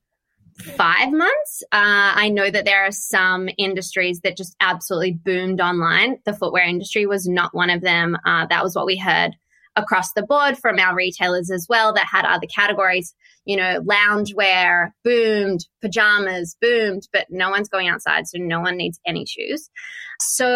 five 0.61 1.13
months. 1.13 1.63
Uh, 1.73 2.13
I 2.15 2.29
know 2.29 2.51
that 2.51 2.65
there 2.65 2.85
are 2.85 2.93
some 2.93 3.49
industries 3.59 4.21
that 4.21 4.37
just 4.37 4.57
absolutely 4.61 5.13
boomed 5.13 5.61
online. 5.61 6.19
The 6.25 6.33
footwear 6.33 6.65
industry 6.65 7.07
was 7.07 7.29
not 7.29 7.55
one 7.55 7.71
of 7.71 7.81
them. 7.81 8.17
Uh, 8.25 8.47
that 8.47 8.63
was 8.63 8.75
what 8.75 8.87
we 8.87 8.97
heard 8.97 9.33
across 9.77 10.13
the 10.13 10.23
board 10.23 10.59
from 10.59 10.79
our 10.79 10.95
retailers 10.95 11.51
as 11.51 11.67
well 11.69 11.93
that 11.95 12.07
had 12.11 12.25
other 12.25 12.47
categories. 12.47 13.15
You 13.45 13.57
know, 13.57 13.81
loungewear 13.81 14.91
boomed, 15.03 15.67
pajamas 15.81 16.57
boomed, 16.61 17.09
but 17.13 17.27
no 17.31 17.51
one's 17.51 17.69
going 17.69 17.89
outside, 17.89 18.27
so 18.27 18.39
no 18.39 18.61
one 18.61 18.77
needs 18.77 19.01
any 19.07 19.27
shoes. 19.27 19.71
So 20.21 20.47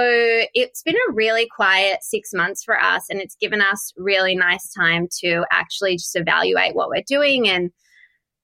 it's 0.53 0.83
been 0.83 0.97
a 1.09 1.13
really 1.13 1.49
quiet 1.55 2.03
six 2.03 2.31
months 2.35 2.63
for 2.63 2.79
us, 2.79 3.07
and 3.09 3.21
it's 3.21 3.37
given 3.37 3.61
us 3.61 3.93
really 3.97 4.37
nice 4.37 4.73
time 4.73 5.09
to 5.21 5.45
actually 5.51 5.97
just 5.97 6.15
evaluate 6.15 6.75
what 6.75 6.89
we're 6.89 7.03
doing 7.07 7.49
and 7.49 7.71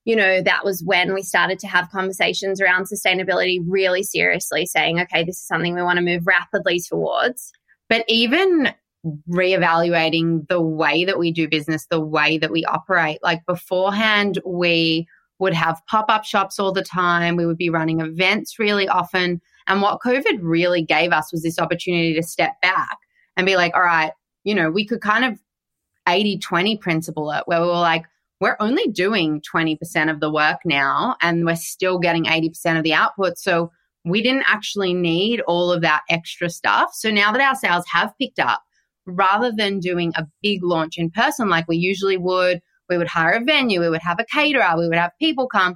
you 0.05 0.15
know, 0.15 0.41
that 0.41 0.65
was 0.65 0.83
when 0.83 1.13
we 1.13 1.21
started 1.21 1.59
to 1.59 1.67
have 1.67 1.89
conversations 1.91 2.59
around 2.59 2.87
sustainability 2.87 3.59
really 3.67 4.03
seriously, 4.03 4.65
saying, 4.65 4.99
okay, 4.99 5.23
this 5.23 5.35
is 5.35 5.47
something 5.47 5.75
we 5.75 5.83
want 5.83 5.97
to 5.97 6.05
move 6.05 6.25
rapidly 6.25 6.79
towards. 6.79 7.51
But 7.87 8.03
even 8.07 8.73
reevaluating 9.29 10.47
the 10.47 10.61
way 10.61 11.05
that 11.05 11.19
we 11.19 11.31
do 11.31 11.47
business, 11.47 11.87
the 11.87 11.99
way 11.99 12.37
that 12.37 12.51
we 12.51 12.63
operate. 12.65 13.19
Like 13.23 13.45
beforehand, 13.45 14.39
we 14.45 15.07
would 15.39 15.53
have 15.53 15.81
pop 15.89 16.05
up 16.09 16.23
shops 16.23 16.59
all 16.59 16.71
the 16.71 16.83
time, 16.83 17.35
we 17.35 17.45
would 17.45 17.57
be 17.57 17.69
running 17.69 17.99
events 17.99 18.59
really 18.59 18.87
often. 18.87 19.41
And 19.67 19.81
what 19.81 20.01
COVID 20.01 20.39
really 20.39 20.83
gave 20.83 21.11
us 21.11 21.31
was 21.31 21.41
this 21.41 21.57
opportunity 21.57 22.13
to 22.13 22.23
step 22.23 22.53
back 22.61 22.97
and 23.35 23.45
be 23.45 23.55
like, 23.55 23.75
all 23.75 23.81
right, 23.81 24.11
you 24.43 24.53
know, 24.53 24.69
we 24.69 24.85
could 24.85 25.01
kind 25.01 25.25
of 25.25 25.39
80 26.07 26.39
20 26.39 26.77
principle 26.77 27.31
it, 27.31 27.43
where 27.45 27.61
we 27.61 27.67
were 27.67 27.73
like, 27.73 28.05
we're 28.41 28.57
only 28.59 28.87
doing 28.87 29.39
20% 29.55 30.11
of 30.11 30.19
the 30.19 30.31
work 30.31 30.57
now 30.65 31.15
and 31.21 31.45
we're 31.45 31.55
still 31.55 31.99
getting 31.99 32.25
80% 32.25 32.75
of 32.75 32.83
the 32.83 32.93
output. 32.93 33.37
So 33.37 33.71
we 34.03 34.23
didn't 34.23 34.45
actually 34.47 34.95
need 34.95 35.41
all 35.41 35.71
of 35.71 35.81
that 35.81 36.01
extra 36.09 36.49
stuff. 36.49 36.89
So 36.93 37.11
now 37.11 37.31
that 37.31 37.39
our 37.39 37.55
sales 37.55 37.85
have 37.93 38.17
picked 38.19 38.39
up, 38.39 38.63
rather 39.05 39.51
than 39.51 39.79
doing 39.79 40.11
a 40.15 40.25
big 40.41 40.63
launch 40.63 40.97
in 40.97 41.11
person 41.11 41.49
like 41.49 41.67
we 41.67 41.77
usually 41.77 42.17
would, 42.17 42.61
we 42.89 42.97
would 42.97 43.07
hire 43.07 43.33
a 43.33 43.43
venue, 43.43 43.79
we 43.79 43.89
would 43.89 44.01
have 44.01 44.19
a 44.19 44.25
caterer, 44.25 44.75
we 44.77 44.87
would 44.87 44.97
have 44.97 45.11
people 45.19 45.47
come. 45.47 45.75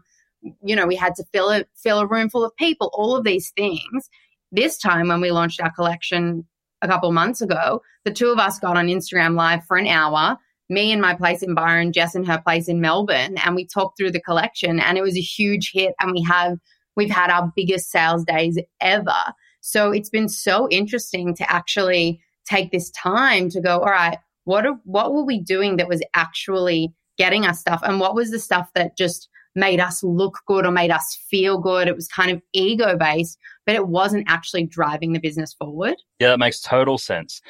You 0.63 0.75
know, 0.75 0.85
we 0.87 0.95
had 0.95 1.15
to 1.15 1.23
fill 1.33 1.51
a 1.51 1.65
fill 1.75 1.99
a 1.99 2.07
room 2.07 2.29
full 2.29 2.45
of 2.45 2.55
people, 2.57 2.91
all 2.93 3.15
of 3.15 3.23
these 3.23 3.51
things. 3.55 4.09
This 4.51 4.77
time 4.77 5.07
when 5.07 5.21
we 5.21 5.31
launched 5.31 5.61
our 5.61 5.71
collection 5.71 6.45
a 6.81 6.87
couple 6.87 7.11
months 7.11 7.41
ago, 7.41 7.81
the 8.05 8.11
two 8.11 8.29
of 8.29 8.37
us 8.37 8.59
got 8.59 8.77
on 8.77 8.87
Instagram 8.87 9.35
live 9.35 9.63
for 9.65 9.77
an 9.77 9.87
hour 9.87 10.37
me 10.69 10.91
in 10.91 10.99
my 10.99 11.13
place 11.13 11.43
in 11.43 11.54
Byron, 11.54 11.93
Jess 11.93 12.15
in 12.15 12.23
her 12.25 12.41
place 12.43 12.67
in 12.67 12.82
Melbourne, 12.82 13.38
and 13.43 13.56
we 13.56 13.65
talked 13.65 13.97
through 13.97 14.12
the 14.12 14.21
collection 14.21 14.80
and 14.80 14.97
it 14.97 15.01
was 15.01 15.15
a 15.15 15.21
huge 15.21 15.71
hit 15.73 15.93
and 15.99 16.12
we 16.12 16.21
have 16.23 16.58
we've 16.95 17.10
had 17.10 17.30
our 17.30 17.51
biggest 17.56 17.91
sales 17.91 18.23
days 18.23 18.58
ever. 18.82 19.34
So 19.62 19.91
it's 19.91 20.10
been 20.10 20.30
so 20.30 20.67
interesting 20.69 21.36
to 21.36 21.51
actually 21.51 22.21
take 22.47 22.71
this 22.71 22.89
time 22.91 23.49
to 23.49 23.62
go, 23.62 23.80
all 23.80 23.91
right, 23.91 24.17
what 24.45 24.65
are, 24.65 24.80
what 24.86 25.13
were 25.13 25.23
we 25.23 25.41
doing 25.41 25.78
that 25.78 25.89
was 25.89 26.01
actually 26.13 26.93
getting 27.17 27.45
us 27.45 27.60
stuff 27.60 27.82
and 27.84 27.99
what 27.99 28.15
was 28.15 28.32
the 28.32 28.39
stuff 28.39 28.69
that 28.75 28.97
just 28.97 29.30
made 29.55 29.79
us 29.79 30.03
look 30.03 30.39
good 30.47 30.65
or 30.65 30.71
made 30.71 30.91
us 30.91 31.17
feel 31.29 31.57
good. 31.57 31.87
It 31.87 31.95
was 31.95 32.07
kind 32.07 32.31
of 32.31 32.41
ego 32.53 32.97
based, 32.97 33.37
but 33.65 33.75
it 33.75 33.87
wasn't 33.87 34.25
actually 34.27 34.65
driving 34.65 35.13
the 35.13 35.19
business 35.19 35.53
forward. 35.53 35.95
Yeah, 36.19 36.29
that 36.29 36.39
makes 36.39 36.61
total 36.61 36.97
sense. 36.97 37.41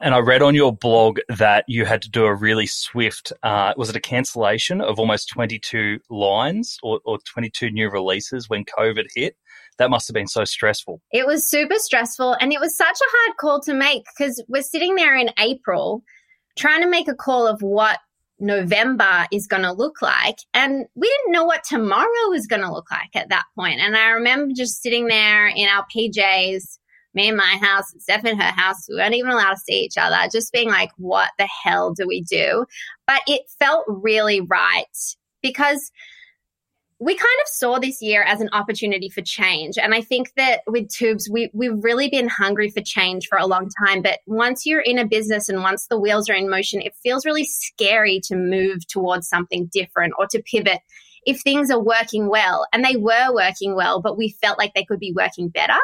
And 0.00 0.14
I 0.14 0.18
read 0.18 0.42
on 0.42 0.54
your 0.54 0.74
blog 0.74 1.18
that 1.28 1.64
you 1.66 1.84
had 1.84 2.02
to 2.02 2.10
do 2.10 2.24
a 2.24 2.34
really 2.34 2.66
swift, 2.66 3.32
uh, 3.42 3.72
was 3.76 3.88
it 3.88 3.96
a 3.96 4.00
cancellation 4.00 4.80
of 4.80 4.98
almost 4.98 5.28
22 5.30 5.98
lines 6.10 6.78
or, 6.82 7.00
or 7.04 7.18
22 7.26 7.70
new 7.70 7.90
releases 7.90 8.48
when 8.48 8.64
COVID 8.64 9.06
hit? 9.14 9.36
That 9.78 9.90
must 9.90 10.06
have 10.06 10.14
been 10.14 10.28
so 10.28 10.44
stressful. 10.44 11.00
It 11.10 11.26
was 11.26 11.48
super 11.48 11.76
stressful. 11.78 12.36
And 12.40 12.52
it 12.52 12.60
was 12.60 12.76
such 12.76 12.96
a 13.00 13.10
hard 13.10 13.36
call 13.38 13.60
to 13.62 13.74
make 13.74 14.04
because 14.16 14.42
we're 14.48 14.62
sitting 14.62 14.94
there 14.94 15.16
in 15.16 15.30
April 15.38 16.04
trying 16.56 16.82
to 16.82 16.88
make 16.88 17.08
a 17.08 17.14
call 17.14 17.46
of 17.46 17.60
what 17.62 17.98
November 18.40 19.26
is 19.32 19.46
going 19.46 19.62
to 19.62 19.72
look 19.72 20.02
like. 20.02 20.38
And 20.52 20.86
we 20.94 21.08
didn't 21.08 21.32
know 21.32 21.44
what 21.44 21.64
tomorrow 21.64 22.28
was 22.28 22.46
going 22.46 22.62
to 22.62 22.72
look 22.72 22.90
like 22.90 23.14
at 23.14 23.28
that 23.28 23.44
point. 23.56 23.80
And 23.80 23.96
I 23.96 24.10
remember 24.10 24.52
just 24.54 24.82
sitting 24.82 25.06
there 25.06 25.48
in 25.48 25.68
our 25.68 25.86
PJs, 25.94 26.78
me 27.14 27.28
in 27.28 27.36
my 27.36 27.58
house, 27.60 27.94
Steph 27.98 28.24
in 28.24 28.38
her 28.38 28.50
house. 28.50 28.86
We 28.88 28.96
weren't 28.96 29.14
even 29.14 29.30
allowed 29.30 29.54
to 29.54 29.60
see 29.60 29.84
each 29.84 29.96
other, 29.96 30.16
just 30.32 30.52
being 30.52 30.68
like, 30.68 30.90
what 30.96 31.30
the 31.38 31.48
hell 31.64 31.92
do 31.94 32.06
we 32.06 32.22
do? 32.22 32.66
But 33.06 33.22
it 33.26 33.42
felt 33.58 33.84
really 33.86 34.40
right 34.40 34.84
because 35.42 35.92
we 37.00 37.14
kind 37.14 37.38
of 37.42 37.48
saw 37.48 37.78
this 37.78 38.00
year 38.00 38.22
as 38.22 38.40
an 38.40 38.48
opportunity 38.52 39.08
for 39.08 39.20
change. 39.20 39.76
And 39.78 39.94
I 39.94 40.00
think 40.00 40.32
that 40.36 40.60
with 40.66 40.88
Twoobs, 40.88 41.28
we, 41.30 41.50
we've 41.52 41.82
really 41.82 42.08
been 42.08 42.28
hungry 42.28 42.70
for 42.70 42.80
change 42.80 43.26
for 43.26 43.36
a 43.36 43.46
long 43.46 43.68
time. 43.86 44.00
But 44.00 44.20
once 44.26 44.64
you're 44.64 44.80
in 44.80 44.98
a 44.98 45.06
business 45.06 45.48
and 45.48 45.62
once 45.62 45.86
the 45.88 45.98
wheels 45.98 46.30
are 46.30 46.34
in 46.34 46.48
motion, 46.48 46.80
it 46.80 46.94
feels 47.02 47.26
really 47.26 47.44
scary 47.44 48.20
to 48.24 48.36
move 48.36 48.86
towards 48.86 49.28
something 49.28 49.68
different 49.72 50.14
or 50.18 50.26
to 50.28 50.42
pivot 50.42 50.80
if 51.26 51.40
things 51.40 51.70
are 51.70 51.82
working 51.82 52.28
well. 52.28 52.66
And 52.72 52.84
they 52.84 52.96
were 52.96 53.34
working 53.34 53.74
well, 53.74 54.00
but 54.00 54.16
we 54.16 54.36
felt 54.40 54.58
like 54.58 54.74
they 54.74 54.84
could 54.84 55.00
be 55.00 55.12
working 55.12 55.48
better. 55.48 55.78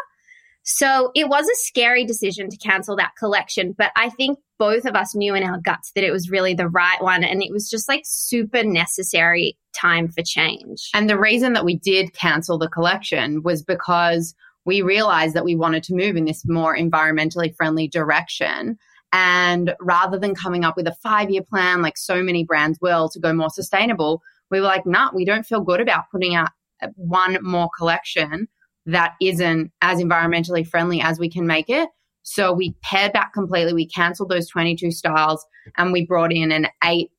So 0.63 1.11
it 1.15 1.29
was 1.29 1.47
a 1.49 1.57
scary 1.57 2.05
decision 2.05 2.49
to 2.51 2.57
cancel 2.57 2.97
that 2.97 3.13
collection, 3.19 3.75
but 3.77 3.93
I 3.97 4.11
think 4.11 4.39
both 4.59 4.85
of 4.85 4.95
us 4.95 5.15
knew 5.15 5.35
in 5.35 5.43
our 5.43 5.59
guts 5.59 5.91
that 5.95 6.05
it 6.05 6.13
was 6.13 6.31
really 6.31 6.55
the 6.55 6.69
right 6.69 7.03
one. 7.03 7.25
And 7.25 7.43
it 7.43 7.51
was 7.51 7.71
just 7.71 7.89
like 7.89 8.03
super 8.05 8.63
necessary 8.63 9.57
time 9.75 10.09
for 10.09 10.23
change. 10.23 10.91
And 10.95 11.09
the 11.09 11.19
reason 11.19 11.55
that 11.55 11.65
we 11.65 11.77
did 11.77 12.13
cancel 12.13 12.59
the 12.59 12.69
collection 12.69 13.43
was 13.43 13.63
because 13.63 14.35
we 14.67 14.83
realized 14.83 15.35
that 15.35 15.45
we 15.45 15.57
wanted 15.57 15.83
to 15.85 15.95
move 15.95 16.17
in 16.17 16.27
this 16.27 16.45
more 16.47 16.77
environmentally 16.77 17.55
friendly 17.57 17.89
direction. 17.89 18.77
And 19.13 19.75
rather 19.81 20.19
than 20.19 20.35
coming 20.35 20.65
up 20.65 20.77
with 20.77 20.87
a 20.87 20.95
five 21.03 21.31
year 21.31 21.43
plan, 21.43 21.81
like 21.81 21.97
so 21.97 22.23
many 22.23 22.45
brands 22.45 22.79
will, 22.83 23.09
to 23.09 23.19
go 23.19 23.33
more 23.33 23.51
sustainable, 23.51 24.23
we 24.51 24.61
were 24.61 24.67
like, 24.67 24.85
nah, 24.85 25.11
we 25.15 25.25
don't 25.25 25.47
feel 25.47 25.63
good 25.63 25.81
about 25.81 26.11
putting 26.13 26.35
out 26.35 26.51
uh, 26.83 26.89
one 26.97 27.39
more 27.43 27.71
collection 27.79 28.47
that 28.93 29.15
isn't 29.21 29.73
as 29.83 30.01
environmentally 30.01 30.67
friendly 30.67 31.01
as 31.01 31.19
we 31.19 31.31
can 31.31 31.47
make 31.47 31.69
it. 31.69 31.89
So 32.23 32.53
we 32.53 32.75
pared 32.83 33.13
back 33.13 33.33
completely. 33.33 33.73
We 33.73 33.89
canceled 33.89 34.29
those 34.29 34.49
22 34.49 34.91
styles 34.91 35.45
and 35.77 35.93
we 35.93 36.07
brought 36.07 36.33
in 36.33 36.53
an 36.53 36.69
eight 36.85 37.11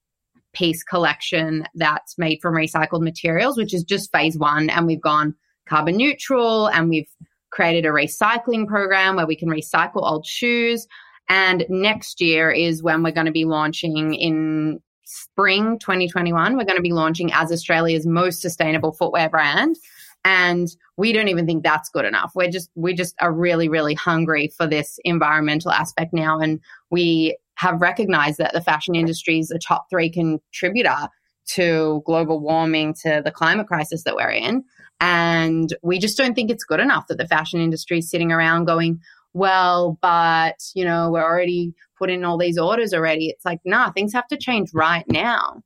piece 0.53 0.83
collection 0.83 1.65
that's 1.75 2.17
made 2.17 2.39
from 2.41 2.55
recycled 2.55 3.01
materials, 3.01 3.57
which 3.57 3.73
is 3.73 3.83
just 3.83 4.11
phase 4.11 4.37
one. 4.37 4.69
And 4.69 4.85
we've 4.85 5.01
gone 5.01 5.35
carbon 5.67 5.97
neutral 5.97 6.67
and 6.67 6.89
we've 6.89 7.09
created 7.51 7.85
a 7.85 7.89
recycling 7.89 8.67
program 8.67 9.15
where 9.15 9.27
we 9.27 9.35
can 9.35 9.49
recycle 9.49 10.03
old 10.03 10.25
shoes. 10.25 10.87
And 11.29 11.65
next 11.69 12.21
year 12.21 12.51
is 12.51 12.83
when 12.83 13.03
we're 13.03 13.11
going 13.11 13.25
to 13.25 13.31
be 13.31 13.45
launching 13.45 14.13
in 14.13 14.79
spring 15.05 15.77
2021. 15.79 16.57
We're 16.57 16.63
going 16.63 16.77
to 16.77 16.81
be 16.81 16.93
launching 16.93 17.31
as 17.33 17.51
Australia's 17.51 18.05
most 18.05 18.41
sustainable 18.41 18.93
footwear 18.93 19.29
brand 19.29 19.75
And 20.23 20.67
we 20.97 21.13
don't 21.13 21.29
even 21.29 21.45
think 21.45 21.63
that's 21.63 21.89
good 21.89 22.05
enough. 22.05 22.31
We're 22.35 22.51
just, 22.51 22.69
we 22.75 22.93
just 22.93 23.15
are 23.21 23.33
really, 23.33 23.69
really 23.69 23.95
hungry 23.95 24.51
for 24.55 24.67
this 24.67 24.99
environmental 25.03 25.71
aspect 25.71 26.13
now. 26.13 26.39
And 26.39 26.59
we 26.91 27.37
have 27.55 27.81
recognized 27.81 28.37
that 28.37 28.53
the 28.53 28.61
fashion 28.61 28.95
industry 28.95 29.39
is 29.39 29.51
a 29.51 29.57
top 29.57 29.87
three 29.89 30.09
contributor 30.09 31.09
to 31.53 32.01
global 32.05 32.39
warming, 32.39 32.93
to 33.03 33.21
the 33.23 33.31
climate 33.31 33.67
crisis 33.67 34.03
that 34.03 34.15
we're 34.15 34.29
in. 34.29 34.63
And 34.99 35.75
we 35.81 35.97
just 35.97 36.17
don't 36.17 36.35
think 36.35 36.51
it's 36.51 36.63
good 36.63 36.79
enough 36.79 37.07
that 37.07 37.17
the 37.17 37.27
fashion 37.27 37.59
industry 37.59 37.99
is 37.99 38.09
sitting 38.09 38.31
around 38.31 38.65
going, 38.65 38.99
well, 39.33 39.97
but, 40.01 40.57
you 40.75 40.85
know, 40.85 41.09
we're 41.09 41.23
already 41.23 41.73
putting 41.97 42.23
all 42.23 42.37
these 42.37 42.57
orders 42.57 42.93
already. 42.93 43.29
It's 43.29 43.45
like, 43.45 43.59
nah, 43.65 43.91
things 43.91 44.13
have 44.13 44.27
to 44.27 44.37
change 44.37 44.69
right 44.73 45.05
now. 45.07 45.63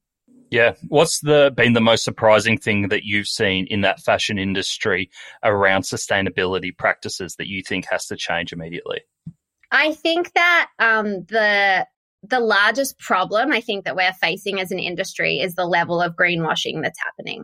Yeah. 0.52 0.74
What's 0.88 1.20
the 1.22 1.52
been 1.56 1.74
the 1.74 1.82
most 1.82 2.04
surprising 2.04 2.58
thing 2.58 2.90
that 2.90 3.04
you've 3.04 3.28
seen 3.28 3.68
in 3.68 3.82
that 3.82 4.00
fashion 4.00 4.38
industry 4.38 5.10
around 5.44 5.84
sustainability 5.84 6.76
practices 6.78 7.36
that 7.38 7.48
you 7.48 7.64
think 7.64 7.86
has 7.90 8.06
to 8.08 8.16
change 8.16 8.54
immediately? 8.54 9.02
I 9.72 9.94
think 9.94 10.32
that 10.34 10.70
um, 10.80 11.26
the 11.26 11.88
the 12.28 12.40
largest 12.40 12.98
problem 12.98 13.52
I 13.52 13.62
think 13.62 13.86
that 13.86 13.96
we're 13.96 14.14
facing 14.14 14.60
as 14.60 14.72
an 14.72 14.80
industry 14.80 15.40
is 15.40 15.56
the 15.56 15.66
level 15.66 16.02
of 16.02 16.16
greenwashing 16.16 16.82
that's 16.82 17.00
happening. 17.04 17.44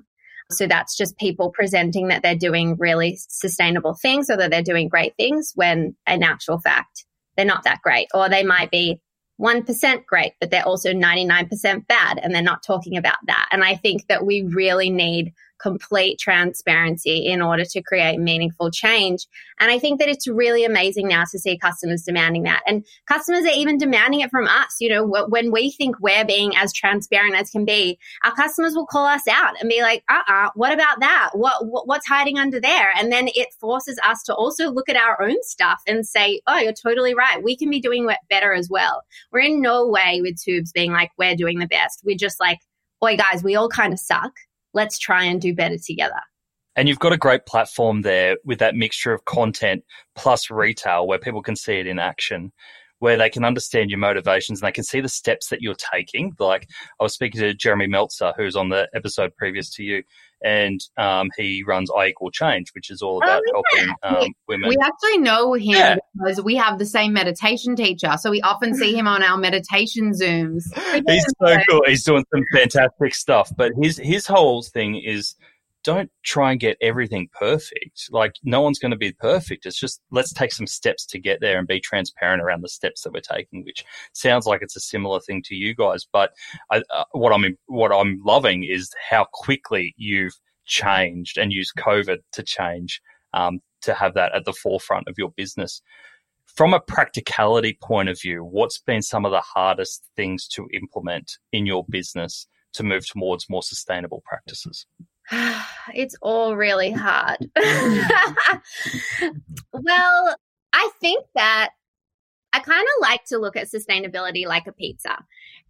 So 0.49 0.67
that's 0.67 0.97
just 0.97 1.17
people 1.17 1.51
presenting 1.51 2.07
that 2.09 2.23
they're 2.23 2.35
doing 2.35 2.75
really 2.77 3.17
sustainable 3.29 3.95
things 4.01 4.29
or 4.29 4.37
that 4.37 4.51
they're 4.51 4.63
doing 4.63 4.89
great 4.89 5.15
things 5.17 5.51
when 5.55 5.95
in 6.07 6.23
actual 6.23 6.59
fact 6.59 7.05
they're 7.37 7.45
not 7.45 7.63
that 7.63 7.81
great 7.81 8.07
or 8.13 8.27
they 8.27 8.43
might 8.43 8.71
be 8.71 8.99
1% 9.41 10.05
great, 10.05 10.33
but 10.39 10.51
they're 10.51 10.67
also 10.67 10.91
99% 10.91 11.87
bad 11.87 12.19
and 12.21 12.33
they're 12.33 12.41
not 12.41 12.63
talking 12.63 12.95
about 12.95 13.17
that. 13.25 13.49
And 13.51 13.63
I 13.63 13.75
think 13.75 14.07
that 14.07 14.25
we 14.25 14.43
really 14.43 14.89
need 14.89 15.33
complete 15.61 16.19
transparency 16.19 17.27
in 17.27 17.41
order 17.41 17.63
to 17.65 17.81
create 17.81 18.19
meaningful 18.19 18.71
change. 18.71 19.27
And 19.59 19.71
I 19.71 19.79
think 19.79 19.99
that 19.99 20.09
it's 20.09 20.27
really 20.27 20.65
amazing 20.65 21.07
now 21.07 21.23
to 21.31 21.39
see 21.39 21.57
customers 21.57 22.03
demanding 22.03 22.43
that. 22.43 22.63
And 22.65 22.85
customers 23.07 23.45
are 23.45 23.53
even 23.55 23.77
demanding 23.77 24.21
it 24.21 24.31
from 24.31 24.47
us. 24.47 24.77
You 24.79 24.89
know, 24.89 25.25
when 25.29 25.51
we 25.51 25.71
think 25.71 25.99
we're 25.99 26.25
being 26.25 26.55
as 26.55 26.73
transparent 26.73 27.35
as 27.35 27.49
can 27.49 27.65
be, 27.65 27.99
our 28.23 28.33
customers 28.33 28.73
will 28.73 28.87
call 28.87 29.05
us 29.05 29.27
out 29.29 29.59
and 29.59 29.69
be 29.69 29.81
like, 29.81 30.03
uh 30.09 30.21
uh-uh, 30.27 30.47
uh 30.47 30.49
what 30.55 30.73
about 30.73 30.99
that? 30.99 31.29
What, 31.33 31.67
what, 31.67 31.87
what's 31.87 32.07
hiding 32.07 32.39
under 32.39 32.59
there? 32.59 32.91
And 32.97 33.11
then 33.11 33.29
it 33.35 33.49
forces 33.59 33.99
us 34.03 34.23
to 34.23 34.35
also 34.35 34.69
look 34.71 34.89
at 34.89 34.95
our 34.95 35.21
own 35.21 35.37
stuff 35.43 35.81
and 35.87 36.05
say, 36.05 36.41
oh, 36.47 36.57
you're 36.57 36.73
totally 36.73 37.13
right. 37.13 37.43
We 37.43 37.55
can 37.55 37.69
be 37.69 37.79
doing 37.79 38.09
better 38.29 38.53
as 38.53 38.69
well. 38.69 39.03
We're 39.31 39.41
in 39.41 39.61
no 39.61 39.87
way 39.87 40.21
with 40.21 40.37
Twoobs 40.37 40.73
being 40.73 40.91
like, 40.91 41.11
we're 41.17 41.35
doing 41.35 41.59
the 41.59 41.67
best. 41.67 42.01
We're 42.03 42.17
just 42.17 42.39
like, 42.39 42.59
boy, 42.99 43.17
guys, 43.17 43.43
we 43.43 43.55
all 43.55 43.69
kind 43.69 43.93
of 43.93 43.99
suck 43.99 44.33
let's 44.73 44.99
try 44.99 45.23
and 45.23 45.41
do 45.41 45.53
better 45.53 45.77
together. 45.77 46.21
And 46.75 46.87
you've 46.87 46.99
got 46.99 47.13
a 47.13 47.17
great 47.17 47.45
platform 47.45 48.01
there 48.01 48.37
with 48.45 48.59
that 48.59 48.75
mixture 48.75 49.13
of 49.13 49.25
content 49.25 49.83
plus 50.15 50.49
retail 50.49 51.05
where 51.05 51.19
people 51.19 51.41
can 51.41 51.55
see 51.55 51.73
it 51.73 51.87
in 51.87 51.99
action, 51.99 52.53
where 52.99 53.17
they 53.17 53.29
can 53.29 53.43
understand 53.43 53.89
your 53.89 53.99
motivations 53.99 54.61
and 54.61 54.67
they 54.67 54.71
can 54.71 54.85
see 54.85 55.01
the 55.01 55.09
steps 55.09 55.49
that 55.49 55.61
you're 55.61 55.75
taking. 55.93 56.33
Like 56.39 56.67
I 56.99 57.03
was 57.03 57.13
speaking 57.13 57.41
to 57.41 57.53
Jeremy 57.53 57.87
Meltzer, 57.87 58.33
who's 58.37 58.55
on 58.55 58.69
the 58.69 58.87
episode 58.95 59.35
previous 59.35 59.69
to 59.75 59.83
you, 59.83 60.03
and 60.43 60.81
um, 60.97 61.29
he 61.37 61.63
runs 61.63 61.89
I 61.95 62.07
Equal 62.07 62.31
Change, 62.31 62.71
which 62.73 62.89
is 62.89 63.01
all 63.01 63.17
about 63.17 63.41
oh, 63.55 63.61
yeah. 63.73 63.85
helping 64.03 64.25
um, 64.27 64.33
women. 64.47 64.69
We 64.69 64.77
actually 64.81 65.19
know 65.19 65.53
him 65.53 65.69
yeah. 65.69 65.95
because 66.13 66.41
we 66.41 66.55
have 66.55 66.79
the 66.79 66.85
same 66.85 67.13
meditation 67.13 67.75
teacher, 67.75 68.15
so 68.19 68.31
we 68.31 68.41
often 68.41 68.73
see 68.73 68.93
him 68.93 69.07
on 69.07 69.23
our 69.23 69.37
meditation 69.37 70.11
zooms. 70.11 70.63
He's 71.07 71.25
so 71.41 71.57
cool. 71.69 71.83
He's 71.85 72.03
doing 72.03 72.25
some 72.33 72.43
fantastic 72.53 73.13
stuff, 73.13 73.51
but 73.55 73.71
his 73.81 73.97
his 73.97 74.27
whole 74.27 74.63
thing 74.63 74.95
is 74.95 75.35
don't 75.83 76.11
try 76.23 76.51
and 76.51 76.59
get 76.59 76.77
everything 76.81 77.29
perfect. 77.33 78.09
Like 78.11 78.35
no 78.43 78.61
one's 78.61 78.79
going 78.79 78.91
to 78.91 78.97
be 78.97 79.13
perfect. 79.13 79.65
It's 79.65 79.79
just 79.79 80.01
let's 80.11 80.33
take 80.33 80.51
some 80.51 80.67
steps 80.67 81.05
to 81.07 81.19
get 81.19 81.41
there 81.41 81.57
and 81.57 81.67
be 81.67 81.79
transparent 81.79 82.41
around 82.41 82.61
the 82.61 82.69
steps 82.69 83.01
that 83.01 83.13
we're 83.13 83.21
taking, 83.21 83.63
which 83.63 83.83
sounds 84.13 84.45
like 84.45 84.61
it's 84.61 84.75
a 84.75 84.81
similar 84.81 85.19
thing 85.19 85.41
to 85.43 85.55
you 85.55 85.73
guys. 85.75 86.05
But 86.11 86.31
I, 86.71 86.83
uh, 86.93 87.05
what 87.11 87.33
I'm 87.33 87.57
what 87.67 87.91
I'm 87.91 88.21
loving 88.23 88.63
is 88.63 88.91
how 89.09 89.25
quickly 89.33 89.93
you've 89.97 90.39
changed 90.65 91.37
and 91.37 91.51
used 91.51 91.73
COVID 91.77 92.19
to 92.33 92.43
change 92.43 93.01
um, 93.33 93.59
to 93.81 93.93
have 93.93 94.13
that 94.13 94.33
at 94.33 94.45
the 94.45 94.53
forefront 94.53 95.07
of 95.07 95.17
your 95.17 95.31
business. 95.31 95.81
From 96.45 96.73
a 96.73 96.81
practicality 96.81 97.77
point 97.81 98.09
of 98.09 98.19
view, 98.19 98.43
what's 98.43 98.77
been 98.77 99.01
some 99.01 99.25
of 99.25 99.31
the 99.31 99.41
hardest 99.41 100.03
things 100.17 100.47
to 100.49 100.67
implement 100.73 101.37
in 101.53 101.65
your 101.65 101.85
business 101.89 102.45
to 102.73 102.83
move 102.83 103.07
towards 103.07 103.49
more 103.49 103.63
sustainable 103.63 104.21
practices? 104.25 104.85
it's 105.93 106.15
all 106.21 106.55
really 106.55 106.91
hard. 106.91 107.37
well, 109.73 110.35
I 110.73 110.89
think 110.99 111.25
that 111.35 111.69
I 112.53 112.59
kind 112.59 112.81
of 112.81 113.01
like 113.01 113.23
to 113.25 113.37
look 113.37 113.55
at 113.55 113.69
sustainability 113.69 114.45
like 114.45 114.67
a 114.67 114.73
pizza. 114.73 115.17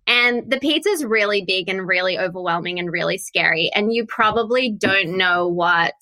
And 0.08 0.52
the 0.52 0.60
pizza 0.60 0.90
is 0.90 1.06
really 1.06 1.44
big 1.46 1.70
and 1.70 1.88
really 1.88 2.18
overwhelming 2.18 2.80
and 2.80 2.92
really 2.92 3.18
scary. 3.18 3.70
And 3.74 3.94
you 3.94 4.06
probably 4.06 4.72
don't 4.72 5.16
know 5.16 5.48
what 5.48 5.94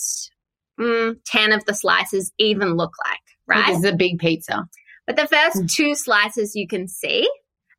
mm, 0.79 1.17
10 1.25 1.51
of 1.51 1.65
the 1.65 1.75
slices 1.75 2.31
even 2.37 2.75
look 2.75 2.93
like, 3.05 3.19
right? 3.45 3.75
It's 3.75 3.85
a 3.85 3.95
big 3.95 4.19
pizza. 4.19 4.67
But 5.05 5.17
the 5.17 5.27
first 5.27 5.57
mm. 5.57 5.69
two 5.69 5.95
slices 5.95 6.55
you 6.55 6.67
can 6.67 6.87
see, 6.87 7.29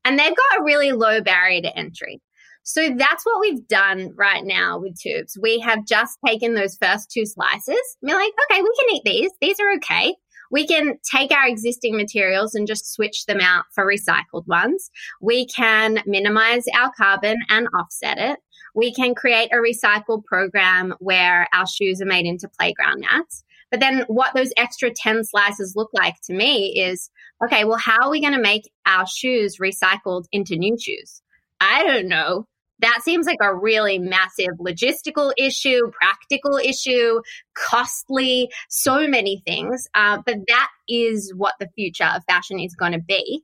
and 0.05 0.19
they've 0.19 0.37
got 0.37 0.61
a 0.61 0.65
really 0.65 0.93
low 0.93 1.23
barrier 1.23 1.63
to 1.63 1.79
entry. 1.79 2.21
So 2.63 2.91
that's 2.97 3.25
what 3.25 3.41
we've 3.41 3.67
done 3.69 4.13
right 4.17 4.45
now 4.45 4.79
with 4.79 4.99
Twoobs. 5.01 5.33
We 5.41 5.59
have 5.61 5.87
just 5.87 6.19
taken 6.27 6.55
those 6.55 6.77
first 6.81 7.11
two 7.11 7.27
slices. 7.27 7.81
We're 8.03 8.15
like, 8.15 8.33
okay, 8.51 8.63
we 8.63 8.73
can 8.79 8.97
eat 8.97 9.03
these. 9.05 9.31
These 9.41 9.59
are 9.61 9.73
okay. 9.77 10.15
We 10.51 10.67
can 10.67 10.99
take 11.09 11.31
our 11.31 11.47
existing 11.47 11.97
materials 11.97 12.55
and 12.55 12.67
just 12.67 12.93
switch 12.93 13.27
them 13.27 13.41
out 13.41 13.65
for 13.73 13.87
recycled 13.87 14.47
ones. 14.47 14.91
We 15.21 15.47
can 15.47 16.03
minimize 16.07 16.65
our 16.75 16.91
carbon 16.97 17.37
and 17.49 17.69
offset 17.79 18.19
it. 18.19 18.41
We 18.75 18.93
can 18.93 19.15
create 19.15 19.51
a 19.53 19.57
recycle 19.57 20.25
program 20.25 20.95
where 20.99 21.49
our 21.53 21.67
shoes 21.67 22.01
are 22.03 22.07
made 22.07 22.27
into 22.27 22.49
playground 22.49 23.01
mats. 23.01 23.45
But 23.71 23.81
then 23.81 24.05
what 24.09 24.35
those 24.35 24.53
extra 24.57 24.91
10 24.93 25.25
slices 25.25 25.75
look 25.77 25.91
like 25.93 26.17
to 26.25 26.35
me 26.35 26.81
is 26.81 27.11
okay, 27.43 27.65
well, 27.65 27.79
how 27.79 28.03
are 28.03 28.11
we 28.11 28.21
going 28.21 28.35
to 28.35 28.41
make 28.41 28.71
our 28.87 29.07
shoes 29.07 29.59
recycled 29.59 30.25
into 30.33 30.57
new 30.57 30.77
shoes? 30.79 31.20
I 31.61 31.85
don't 31.85 32.09
know 32.09 32.45
that 32.81 33.01
seems 33.03 33.27
like 33.27 33.39
a 33.41 33.55
really 33.55 33.99
massive 33.99 34.59
logistical 34.59 35.33
issue, 35.37 35.91
practical 35.93 36.57
issue, 36.57 37.21
costly, 37.55 38.51
so 38.69 39.07
many 39.07 39.43
things. 39.47 39.87
Uh, 39.95 40.19
but 40.25 40.37
that 40.49 40.69
is 40.89 41.33
what 41.37 41.55
the 41.61 41.69
future 41.75 42.09
of 42.15 42.25
fashion 42.25 42.59
is 42.59 42.75
going 42.75 42.93
to 42.93 43.01
be. 43.01 43.43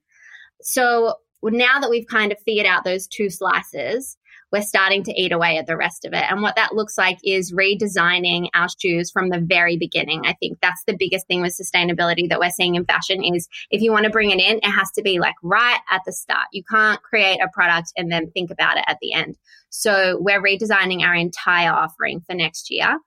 So 0.62 1.14
now 1.42 1.78
that 1.80 1.90
we've 1.90 2.06
kind 2.06 2.32
of 2.32 2.38
figured 2.44 2.66
out 2.66 2.84
those 2.84 3.06
two 3.06 3.30
slices, 3.30 4.16
we're 4.52 4.62
starting 4.62 5.02
to 5.04 5.12
eat 5.12 5.32
away 5.32 5.58
at 5.58 5.66
the 5.66 5.76
rest 5.76 6.04
of 6.04 6.12
it. 6.12 6.24
And 6.30 6.40
what 6.40 6.56
that 6.56 6.74
looks 6.74 6.96
like 6.96 7.18
is 7.24 7.52
redesigning 7.52 8.48
our 8.54 8.68
shoes 8.80 9.10
from 9.10 9.30
the 9.30 9.40
very 9.40 9.76
beginning. 9.76 10.22
I 10.24 10.34
think 10.34 10.58
that's 10.60 10.82
the 10.86 10.96
biggest 10.96 11.26
thing 11.26 11.42
with 11.42 11.58
sustainability 11.58 12.28
that 12.28 12.38
we're 12.38 12.50
seeing 12.50 12.76
in 12.76 12.84
fashion 12.84 13.24
is 13.24 13.48
if 13.70 13.82
you 13.82 13.90
want 13.90 14.04
to 14.04 14.10
bring 14.10 14.30
it 14.30 14.38
in, 14.38 14.58
it 14.58 14.70
has 14.70 14.90
to 14.92 15.02
be 15.02 15.18
like 15.18 15.34
right 15.42 15.80
at 15.90 16.02
the 16.06 16.12
start. 16.12 16.46
You 16.52 16.62
can't 16.70 17.02
create 17.02 17.40
a 17.42 17.48
product 17.52 17.92
and 17.96 18.10
then 18.10 18.30
think 18.30 18.50
about 18.50 18.76
it 18.76 18.84
at 18.86 18.98
the 19.02 19.12
end. 19.12 19.36
So 19.70 20.18
we're 20.20 20.42
redesigning 20.42 21.02
our 21.02 21.14
entire 21.14 21.72
offering 21.72 22.20
for 22.20 22.34
next 22.34 22.70
year 22.70 22.98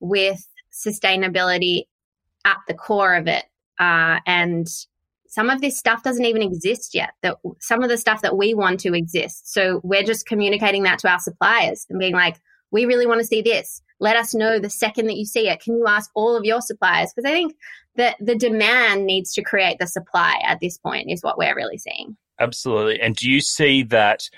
with 0.00 0.46
sustainability 0.72 1.84
at 2.44 2.58
the 2.68 2.74
core 2.74 3.14
of 3.14 3.26
it. 3.26 3.44
Uh, 3.78 4.20
and 4.26 4.66
some 5.28 5.50
of 5.50 5.60
this 5.60 5.78
stuff 5.78 6.02
doesn't 6.02 6.24
even 6.24 6.42
exist 6.42 6.94
yet 6.94 7.10
that 7.22 7.36
some 7.60 7.82
of 7.82 7.88
the 7.88 7.98
stuff 7.98 8.22
that 8.22 8.36
we 8.36 8.54
want 8.54 8.80
to 8.80 8.94
exist. 8.94 9.52
So 9.52 9.80
we're 9.82 10.02
just 10.02 10.26
communicating 10.26 10.82
that 10.84 10.98
to 11.00 11.08
our 11.08 11.18
suppliers 11.18 11.86
and 11.90 11.98
being 11.98 12.14
like 12.14 12.40
we 12.72 12.84
really 12.84 13.06
want 13.06 13.20
to 13.20 13.26
see 13.26 13.42
this. 13.42 13.80
Let 14.00 14.16
us 14.16 14.34
know 14.34 14.58
the 14.58 14.70
second 14.70 15.06
that 15.06 15.16
you 15.16 15.24
see 15.24 15.48
it. 15.48 15.60
Can 15.60 15.76
you 15.76 15.86
ask 15.86 16.10
all 16.14 16.36
of 16.36 16.44
your 16.44 16.60
suppliers? 16.60 17.12
Because 17.14 17.28
i 17.28 17.32
think 17.32 17.54
that 17.96 18.16
the 18.20 18.34
demand 18.34 19.06
needs 19.06 19.32
to 19.32 19.42
create 19.42 19.78
the 19.78 19.86
supply 19.86 20.38
at 20.44 20.60
this 20.60 20.76
point 20.76 21.10
is 21.10 21.22
what 21.22 21.38
we're 21.38 21.56
really 21.56 21.78
seeing. 21.78 22.16
Absolutely. 22.38 23.00
And 23.00 23.16
do 23.16 23.30
you 23.30 23.40
see 23.40 23.82
that 23.84 24.28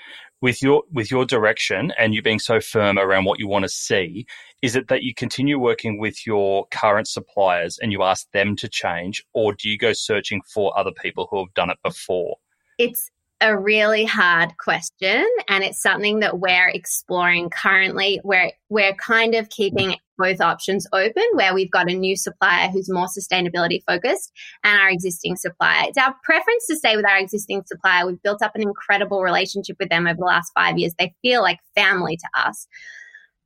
with 0.41 0.61
your 0.61 0.83
with 0.91 1.11
your 1.11 1.25
direction 1.25 1.91
and 1.97 2.13
you 2.13 2.21
being 2.21 2.39
so 2.39 2.59
firm 2.59 2.97
around 2.97 3.25
what 3.25 3.39
you 3.39 3.47
want 3.47 3.63
to 3.63 3.69
see 3.69 4.25
is 4.61 4.75
it 4.75 4.87
that 4.87 5.03
you 5.03 5.13
continue 5.13 5.59
working 5.59 5.99
with 5.99 6.25
your 6.25 6.67
current 6.67 7.07
suppliers 7.07 7.77
and 7.81 7.91
you 7.91 8.03
ask 8.03 8.29
them 8.31 8.55
to 8.55 8.67
change 8.67 9.23
or 9.33 9.53
do 9.53 9.69
you 9.69 9.77
go 9.77 9.93
searching 9.93 10.41
for 10.53 10.77
other 10.77 10.91
people 10.91 11.27
who 11.29 11.39
have 11.39 11.53
done 11.53 11.69
it 11.69 11.77
before? 11.83 12.37
It's 12.77 13.11
a 13.41 13.57
really 13.57 14.05
hard 14.05 14.57
question 14.57 15.25
and 15.47 15.63
it's 15.63 15.81
something 15.81 16.19
that 16.19 16.39
we're 16.39 16.69
exploring 16.69 17.49
currently. 17.49 18.19
We're 18.23 18.51
we're 18.69 18.95
kind 18.95 19.35
of 19.35 19.49
keeping 19.49 19.95
both 20.17 20.41
options 20.41 20.85
open 20.91 21.23
where 21.33 21.53
we've 21.53 21.71
got 21.71 21.89
a 21.89 21.93
new 21.93 22.17
supplier 22.17 22.67
who's 22.69 22.89
more 22.89 23.07
sustainability 23.07 23.79
focused 23.87 24.31
and 24.63 24.77
our 24.79 24.89
existing 24.89 25.37
supplier. 25.37 25.85
It's 25.87 25.97
our 25.97 26.13
preference 26.23 26.67
to 26.67 26.75
stay 26.75 26.97
with 26.97 27.05
our 27.07 27.17
existing 27.17 27.63
supplier. 27.65 28.05
We've 28.05 28.21
built 28.21 28.41
up 28.41 28.55
an 28.55 28.61
incredible 28.61 29.23
relationship 29.23 29.77
with 29.79 29.89
them 29.89 30.07
over 30.07 30.17
the 30.17 30.25
last 30.25 30.51
five 30.53 30.77
years. 30.77 30.93
They 30.99 31.15
feel 31.21 31.41
like 31.41 31.59
family 31.75 32.17
to 32.17 32.47
us. 32.47 32.67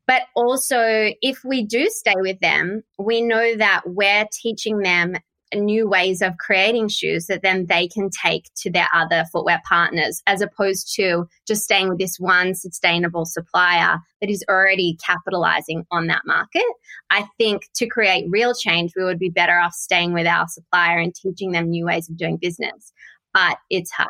But 0.07 0.23
also, 0.35 1.11
if 1.21 1.43
we 1.45 1.63
do 1.65 1.87
stay 1.89 2.15
with 2.17 2.39
them, 2.39 2.83
we 2.99 3.21
know 3.21 3.55
that 3.55 3.83
we're 3.85 4.25
teaching 4.33 4.79
them 4.79 5.15
new 5.55 5.87
ways 5.87 6.21
of 6.21 6.37
creating 6.37 6.87
shoes 6.87 7.27
that 7.27 7.41
then 7.41 7.65
they 7.67 7.87
can 7.87 8.09
take 8.09 8.49
to 8.57 8.71
their 8.71 8.87
other 8.93 9.25
footwear 9.31 9.61
partners, 9.67 10.21
as 10.27 10.41
opposed 10.41 10.93
to 10.95 11.25
just 11.47 11.63
staying 11.63 11.89
with 11.89 11.99
this 11.99 12.17
one 12.19 12.55
sustainable 12.55 13.25
supplier 13.25 13.99
that 14.21 14.29
is 14.29 14.43
already 14.49 14.97
capitalizing 15.05 15.85
on 15.91 16.07
that 16.07 16.21
market. 16.25 16.65
I 17.09 17.27
think 17.37 17.63
to 17.75 17.87
create 17.87 18.25
real 18.29 18.53
change, 18.53 18.93
we 18.95 19.03
would 19.03 19.19
be 19.19 19.29
better 19.29 19.59
off 19.59 19.73
staying 19.73 20.13
with 20.13 20.27
our 20.27 20.47
supplier 20.47 20.99
and 20.99 21.13
teaching 21.13 21.51
them 21.51 21.69
new 21.69 21.85
ways 21.85 22.09
of 22.09 22.17
doing 22.17 22.37
business. 22.37 22.93
But 23.33 23.57
it's 23.69 23.91
hard, 23.91 24.09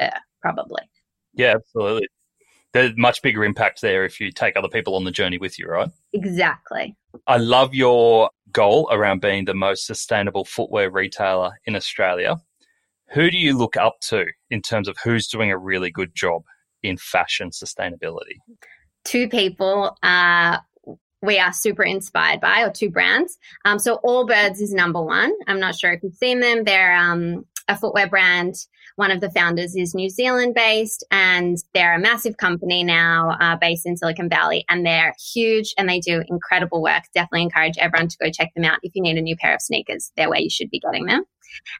uh, 0.00 0.18
probably. 0.40 0.82
Yeah, 1.34 1.54
absolutely. 1.54 2.08
There's 2.72 2.92
much 2.96 3.22
bigger 3.22 3.44
impact 3.44 3.80
there 3.82 4.04
if 4.04 4.20
you 4.20 4.30
take 4.30 4.56
other 4.56 4.68
people 4.68 4.96
on 4.96 5.04
the 5.04 5.10
journey 5.10 5.38
with 5.38 5.58
you, 5.58 5.66
right? 5.66 5.90
Exactly. 6.12 6.96
I 7.26 7.36
love 7.36 7.74
your 7.74 8.30
goal 8.50 8.88
around 8.90 9.20
being 9.20 9.44
the 9.44 9.54
most 9.54 9.86
sustainable 9.86 10.44
footwear 10.44 10.90
retailer 10.90 11.60
in 11.66 11.76
Australia. 11.76 12.36
Who 13.12 13.30
do 13.30 13.36
you 13.36 13.56
look 13.56 13.76
up 13.76 14.00
to 14.08 14.24
in 14.50 14.62
terms 14.62 14.88
of 14.88 14.96
who's 15.04 15.28
doing 15.28 15.50
a 15.50 15.58
really 15.58 15.90
good 15.90 16.14
job 16.14 16.42
in 16.82 16.96
fashion 16.96 17.50
sustainability? 17.50 18.38
Two 19.04 19.28
people 19.28 19.96
uh, 20.02 20.58
we 21.22 21.38
are 21.38 21.52
super 21.52 21.84
inspired 21.84 22.40
by, 22.40 22.62
or 22.62 22.70
two 22.70 22.90
brands. 22.90 23.38
Um, 23.64 23.78
so 23.78 24.00
Allbirds 24.04 24.60
is 24.60 24.74
number 24.74 25.00
one. 25.00 25.32
I'm 25.46 25.60
not 25.60 25.76
sure 25.76 25.92
if 25.92 26.02
you've 26.02 26.14
seen 26.14 26.40
them. 26.40 26.64
They're 26.64 26.96
um, 26.96 27.46
a 27.68 27.76
footwear 27.76 28.08
brand 28.08 28.56
one 29.02 29.10
of 29.10 29.20
the 29.20 29.30
founders 29.30 29.74
is 29.74 29.96
New 29.96 30.08
Zealand 30.08 30.54
based 30.54 31.04
and 31.10 31.58
they're 31.74 31.96
a 31.96 31.98
massive 31.98 32.36
company 32.36 32.84
now 32.84 33.36
uh, 33.40 33.56
based 33.56 33.84
in 33.84 33.96
Silicon 33.96 34.28
Valley 34.28 34.64
and 34.68 34.86
they're 34.86 35.12
huge 35.34 35.74
and 35.76 35.88
they 35.88 35.98
do 35.98 36.22
incredible 36.28 36.80
work. 36.80 37.02
Definitely 37.12 37.42
encourage 37.42 37.76
everyone 37.78 38.06
to 38.06 38.16
go 38.22 38.30
check 38.30 38.54
them 38.54 38.64
out. 38.64 38.78
If 38.84 38.94
you 38.94 39.02
need 39.02 39.18
a 39.18 39.20
new 39.20 39.34
pair 39.34 39.56
of 39.56 39.60
sneakers, 39.60 40.12
they're 40.16 40.30
where 40.30 40.38
you 40.38 40.48
should 40.48 40.70
be 40.70 40.78
getting 40.78 41.06
them. 41.06 41.24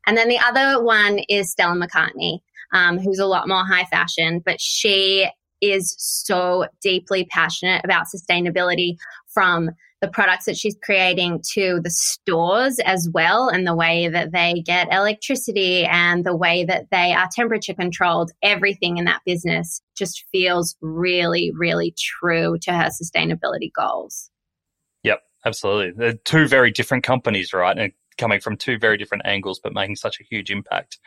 And 0.04 0.16
then 0.16 0.28
the 0.28 0.40
other 0.40 0.82
one 0.82 1.20
is 1.28 1.52
Stella 1.52 1.76
McCartney, 1.76 2.40
um, 2.72 2.98
who's 2.98 3.20
a 3.20 3.26
lot 3.26 3.46
more 3.46 3.64
high 3.64 3.84
fashion, 3.84 4.42
but 4.44 4.60
she 4.60 5.30
is 5.62 5.94
so 5.98 6.66
deeply 6.82 7.24
passionate 7.24 7.82
about 7.84 8.06
sustainability 8.14 8.96
from 9.28 9.70
the 10.02 10.08
products 10.08 10.46
that 10.46 10.56
she's 10.56 10.76
creating 10.82 11.40
to 11.54 11.80
the 11.82 11.90
stores 11.90 12.80
as 12.80 13.08
well 13.14 13.48
and 13.48 13.66
the 13.66 13.74
way 13.74 14.08
that 14.08 14.32
they 14.32 14.60
get 14.66 14.92
electricity 14.92 15.86
and 15.86 16.26
the 16.26 16.36
way 16.36 16.64
that 16.64 16.88
they 16.90 17.12
are 17.12 17.28
temperature 17.32 17.72
controlled. 17.72 18.32
Everything 18.42 18.98
in 18.98 19.04
that 19.04 19.22
business 19.24 19.80
just 19.96 20.24
feels 20.32 20.76
really 20.82 21.52
really 21.56 21.94
true 21.96 22.58
to 22.62 22.72
her 22.72 22.90
sustainability 22.90 23.70
goals. 23.74 24.28
Yep 25.04 25.20
absolutely. 25.46 25.92
They're 25.96 26.18
two 26.24 26.48
very 26.48 26.72
different 26.72 27.04
companies 27.04 27.52
right? 27.52 27.78
And 27.78 27.92
coming 28.18 28.40
from 28.40 28.56
two 28.56 28.78
very 28.78 28.98
different 28.98 29.24
angles 29.24 29.60
but 29.62 29.72
making 29.72 29.96
such 29.96 30.20
a 30.20 30.24
huge 30.24 30.50
impact. 30.50 30.98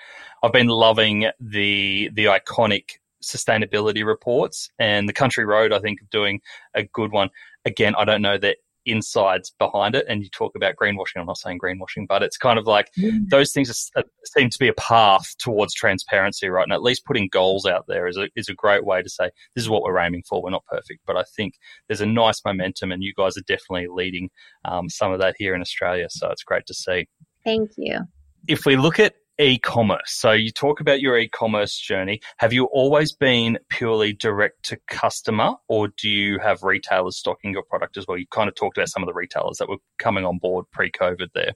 I've 0.42 0.54
been 0.54 0.68
loving 0.68 1.28
the 1.40 2.10
the 2.14 2.26
iconic 2.26 3.00
sustainability 3.26 4.06
reports 4.06 4.70
and 4.80 5.10
the 5.10 5.14
country 5.14 5.46
road 5.46 5.74
i 5.74 5.80
think 5.80 6.02
of 6.02 6.10
doing 6.10 6.40
a 6.76 6.84
good 6.84 7.12
one 7.12 7.30
again 7.66 7.96
i 7.96 8.06
don't 8.06 8.22
know 8.22 8.38
that 8.38 8.58
insides 8.86 9.52
behind 9.58 9.96
it. 9.96 10.06
And 10.08 10.24
you 10.24 10.30
talk 10.30 10.56
about 10.56 10.76
greenwashing. 10.76 11.18
I'm 11.18 11.26
not 11.26 11.38
saying 11.38 11.60
greenwashing, 11.60 12.08
but 12.08 12.24
it's 12.24 12.38
kind 12.38 12.60
of 12.60 12.68
like 12.68 12.92
mm. 12.98 13.28
those 13.30 13.52
things 13.52 13.92
are, 13.96 14.04
seem 14.38 14.50
to 14.50 14.60
be 14.60 14.68
a 14.68 14.74
path 14.74 15.36
towards 15.40 15.74
transparency, 15.74 16.48
right? 16.50 16.64
And 16.64 16.74
at 16.74 16.84
least 16.84 17.06
putting 17.06 17.28
goals 17.32 17.66
out 17.66 17.86
there 17.88 18.08
is 18.08 18.18
a, 18.18 18.30
is 18.36 18.50
a 18.50 18.54
great 18.54 18.86
way 18.86 19.02
to 19.02 19.10
say, 19.10 19.30
this 19.56 19.64
is 19.64 19.70
what 19.70 19.84
we're 19.84 20.00
aiming 20.00 20.24
for. 20.28 20.42
We're 20.42 20.52
not 20.52 20.66
perfect, 20.66 21.02
but 21.06 21.18
I 21.18 21.24
think 21.36 21.56
there's 21.88 22.02
a 22.02 22.06
nice 22.06 22.42
momentum 22.46 22.92
and 22.92 23.04
you 23.04 23.14
guys 23.18 23.38
are 23.38 23.42
definitely 23.42 23.88
leading 23.90 24.30
um, 24.64 24.90
some 24.90 25.12
of 25.12 25.20
that 25.20 25.36
here 25.38 25.56
in 25.56 25.62
Australia. 25.62 26.08
So 26.10 26.30
it's 26.30 26.44
great 26.44 26.66
to 26.68 26.74
see. 26.74 27.08
Thank 27.44 27.72
you. 27.78 28.00
If 28.48 28.66
we 28.66 28.76
look 28.76 29.00
at 29.00 29.16
e-commerce. 29.40 30.12
So 30.12 30.32
you 30.32 30.52
talk 30.52 30.80
about 30.80 31.02
your 31.02 31.18
e-commerce 31.18 31.78
journey. 31.78 32.22
Have 32.38 32.54
you 32.54 32.66
always 32.66 33.14
been 33.14 33.60
purely 33.70 34.14
direct 34.14 34.64
to 34.66 34.78
customer 34.88 35.56
or 35.68 35.90
do 35.98 36.10
you 36.10 36.40
have 36.40 36.64
retailers 36.64 37.18
stocking 37.18 37.52
your 37.52 37.64
product 37.64 37.98
as 37.98 38.06
well? 38.08 38.18
You 38.18 38.28
kind 38.28 38.48
of 38.48 38.56
talked 38.56 38.78
about 38.78 38.90
some 38.90 39.04
of 39.04 39.08
the 39.08 39.14
retailers 39.14 39.58
that 39.58 39.70
were 39.70 39.78
coming 40.00 40.26
on 40.26 40.38
board 40.38 40.66
pre-COVID 40.72 41.28
there. 41.34 41.54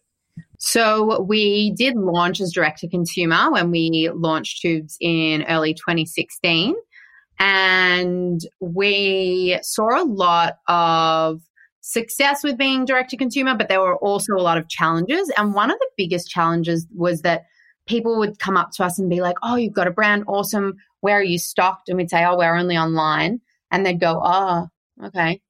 So 0.57 1.21
we 1.21 1.71
did 1.71 1.95
launch 1.95 2.41
as 2.41 2.51
direct 2.51 2.79
to 2.79 2.89
consumer 2.89 3.51
when 3.51 3.71
we 3.71 4.09
launched 4.13 4.63
Twoobs 4.63 4.95
in 4.99 5.43
early 5.43 5.73
2016. 5.73 6.75
And 7.39 8.41
we 8.59 9.57
saw 9.61 10.01
a 10.01 10.05
lot 10.05 10.57
of 10.67 11.41
success 11.81 12.43
with 12.43 12.57
being 12.57 12.83
direct 12.85 13.09
to 13.11 13.17
consumer, 13.17 13.55
but 13.55 13.69
there 13.69 13.79
were 13.79 13.95
also 13.97 14.33
a 14.33 14.41
lot 14.41 14.57
of 14.57 14.67
challenges. 14.67 15.31
And 15.37 15.53
one 15.53 15.71
of 15.71 15.79
the 15.79 15.89
biggest 15.97 16.29
challenges 16.29 16.85
was 16.93 17.21
that 17.21 17.43
people 17.89 18.17
would 18.19 18.39
come 18.39 18.55
up 18.55 18.71
to 18.71 18.85
us 18.85 18.97
and 18.97 19.09
be 19.09 19.19
like, 19.19 19.35
Oh, 19.43 19.55
you've 19.55 19.73
got 19.73 19.87
a 19.87 19.91
brand, 19.91 20.23
awesome. 20.27 20.75
Where 21.01 21.17
are 21.17 21.23
you 21.23 21.39
stocked? 21.39 21.89
And 21.89 21.97
we'd 21.97 22.09
say, 22.09 22.23
Oh, 22.23 22.37
we're 22.37 22.55
only 22.55 22.77
online. 22.77 23.41
And 23.71 23.85
they'd 23.85 23.99
go, 23.99 24.21
Oh, 24.23 24.67
okay. 25.03 25.41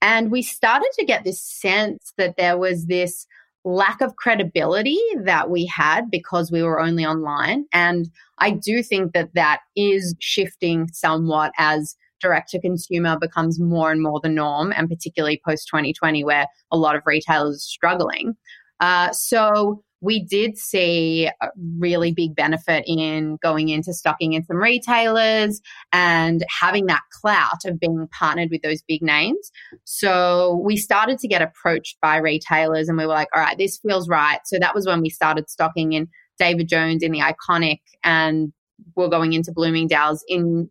And 0.00 0.32
we 0.32 0.42
started 0.42 0.90
to 0.98 1.04
get 1.04 1.22
this 1.22 1.40
sense 1.40 2.12
that 2.18 2.36
there 2.36 2.58
was 2.58 2.86
this 2.86 3.26
lack 3.64 4.00
of 4.00 4.16
credibility 4.16 4.98
that 5.24 5.48
we 5.48 5.66
had 5.66 6.10
because 6.10 6.50
we 6.50 6.62
were 6.62 6.80
only 6.80 7.06
online. 7.06 7.66
And 7.72 8.10
I 8.38 8.50
do 8.50 8.82
think 8.82 9.12
that 9.12 9.34
that 9.34 9.60
is 9.76 10.16
shifting 10.18 10.88
somewhat 10.92 11.52
as 11.58 11.94
direct 12.20 12.50
to 12.50 12.60
consumer 12.60 13.16
becomes 13.20 13.60
more 13.60 13.92
and 13.92 14.02
more 14.02 14.18
the 14.20 14.28
norm, 14.28 14.72
and 14.76 14.88
particularly 14.88 15.40
post 15.46 15.68
2020, 15.68 16.24
where 16.24 16.46
a 16.72 16.76
lot 16.76 16.96
of 16.96 17.02
retailers 17.04 17.56
are 17.56 17.58
struggling. 17.58 18.34
Uh, 18.80 19.12
so 19.12 19.84
we 20.02 20.22
did 20.22 20.58
see 20.58 21.30
a 21.40 21.48
really 21.78 22.12
big 22.12 22.34
benefit 22.34 22.82
in 22.88 23.38
going 23.40 23.68
into 23.68 23.94
stocking 23.94 24.32
in 24.32 24.44
some 24.44 24.56
retailers 24.56 25.60
and 25.92 26.44
having 26.60 26.86
that 26.86 27.02
clout 27.20 27.64
of 27.64 27.78
being 27.78 28.08
partnered 28.18 28.50
with 28.50 28.62
those 28.62 28.82
big 28.82 29.00
names. 29.00 29.52
So 29.84 30.60
we 30.64 30.76
started 30.76 31.18
to 31.20 31.28
get 31.28 31.40
approached 31.40 31.98
by 32.02 32.16
retailers 32.16 32.88
and 32.88 32.98
we 32.98 33.06
were 33.06 33.12
like, 33.12 33.28
all 33.32 33.40
right, 33.40 33.56
this 33.56 33.78
feels 33.78 34.08
right. 34.08 34.40
So 34.44 34.58
that 34.58 34.74
was 34.74 34.86
when 34.86 35.02
we 35.02 35.08
started 35.08 35.48
stocking 35.48 35.92
in 35.92 36.08
David 36.36 36.68
Jones 36.68 37.04
in 37.04 37.12
the 37.12 37.20
iconic 37.20 37.78
and 38.02 38.52
we're 38.96 39.08
going 39.08 39.34
into 39.34 39.52
Bloomingdale's 39.52 40.24
in 40.26 40.68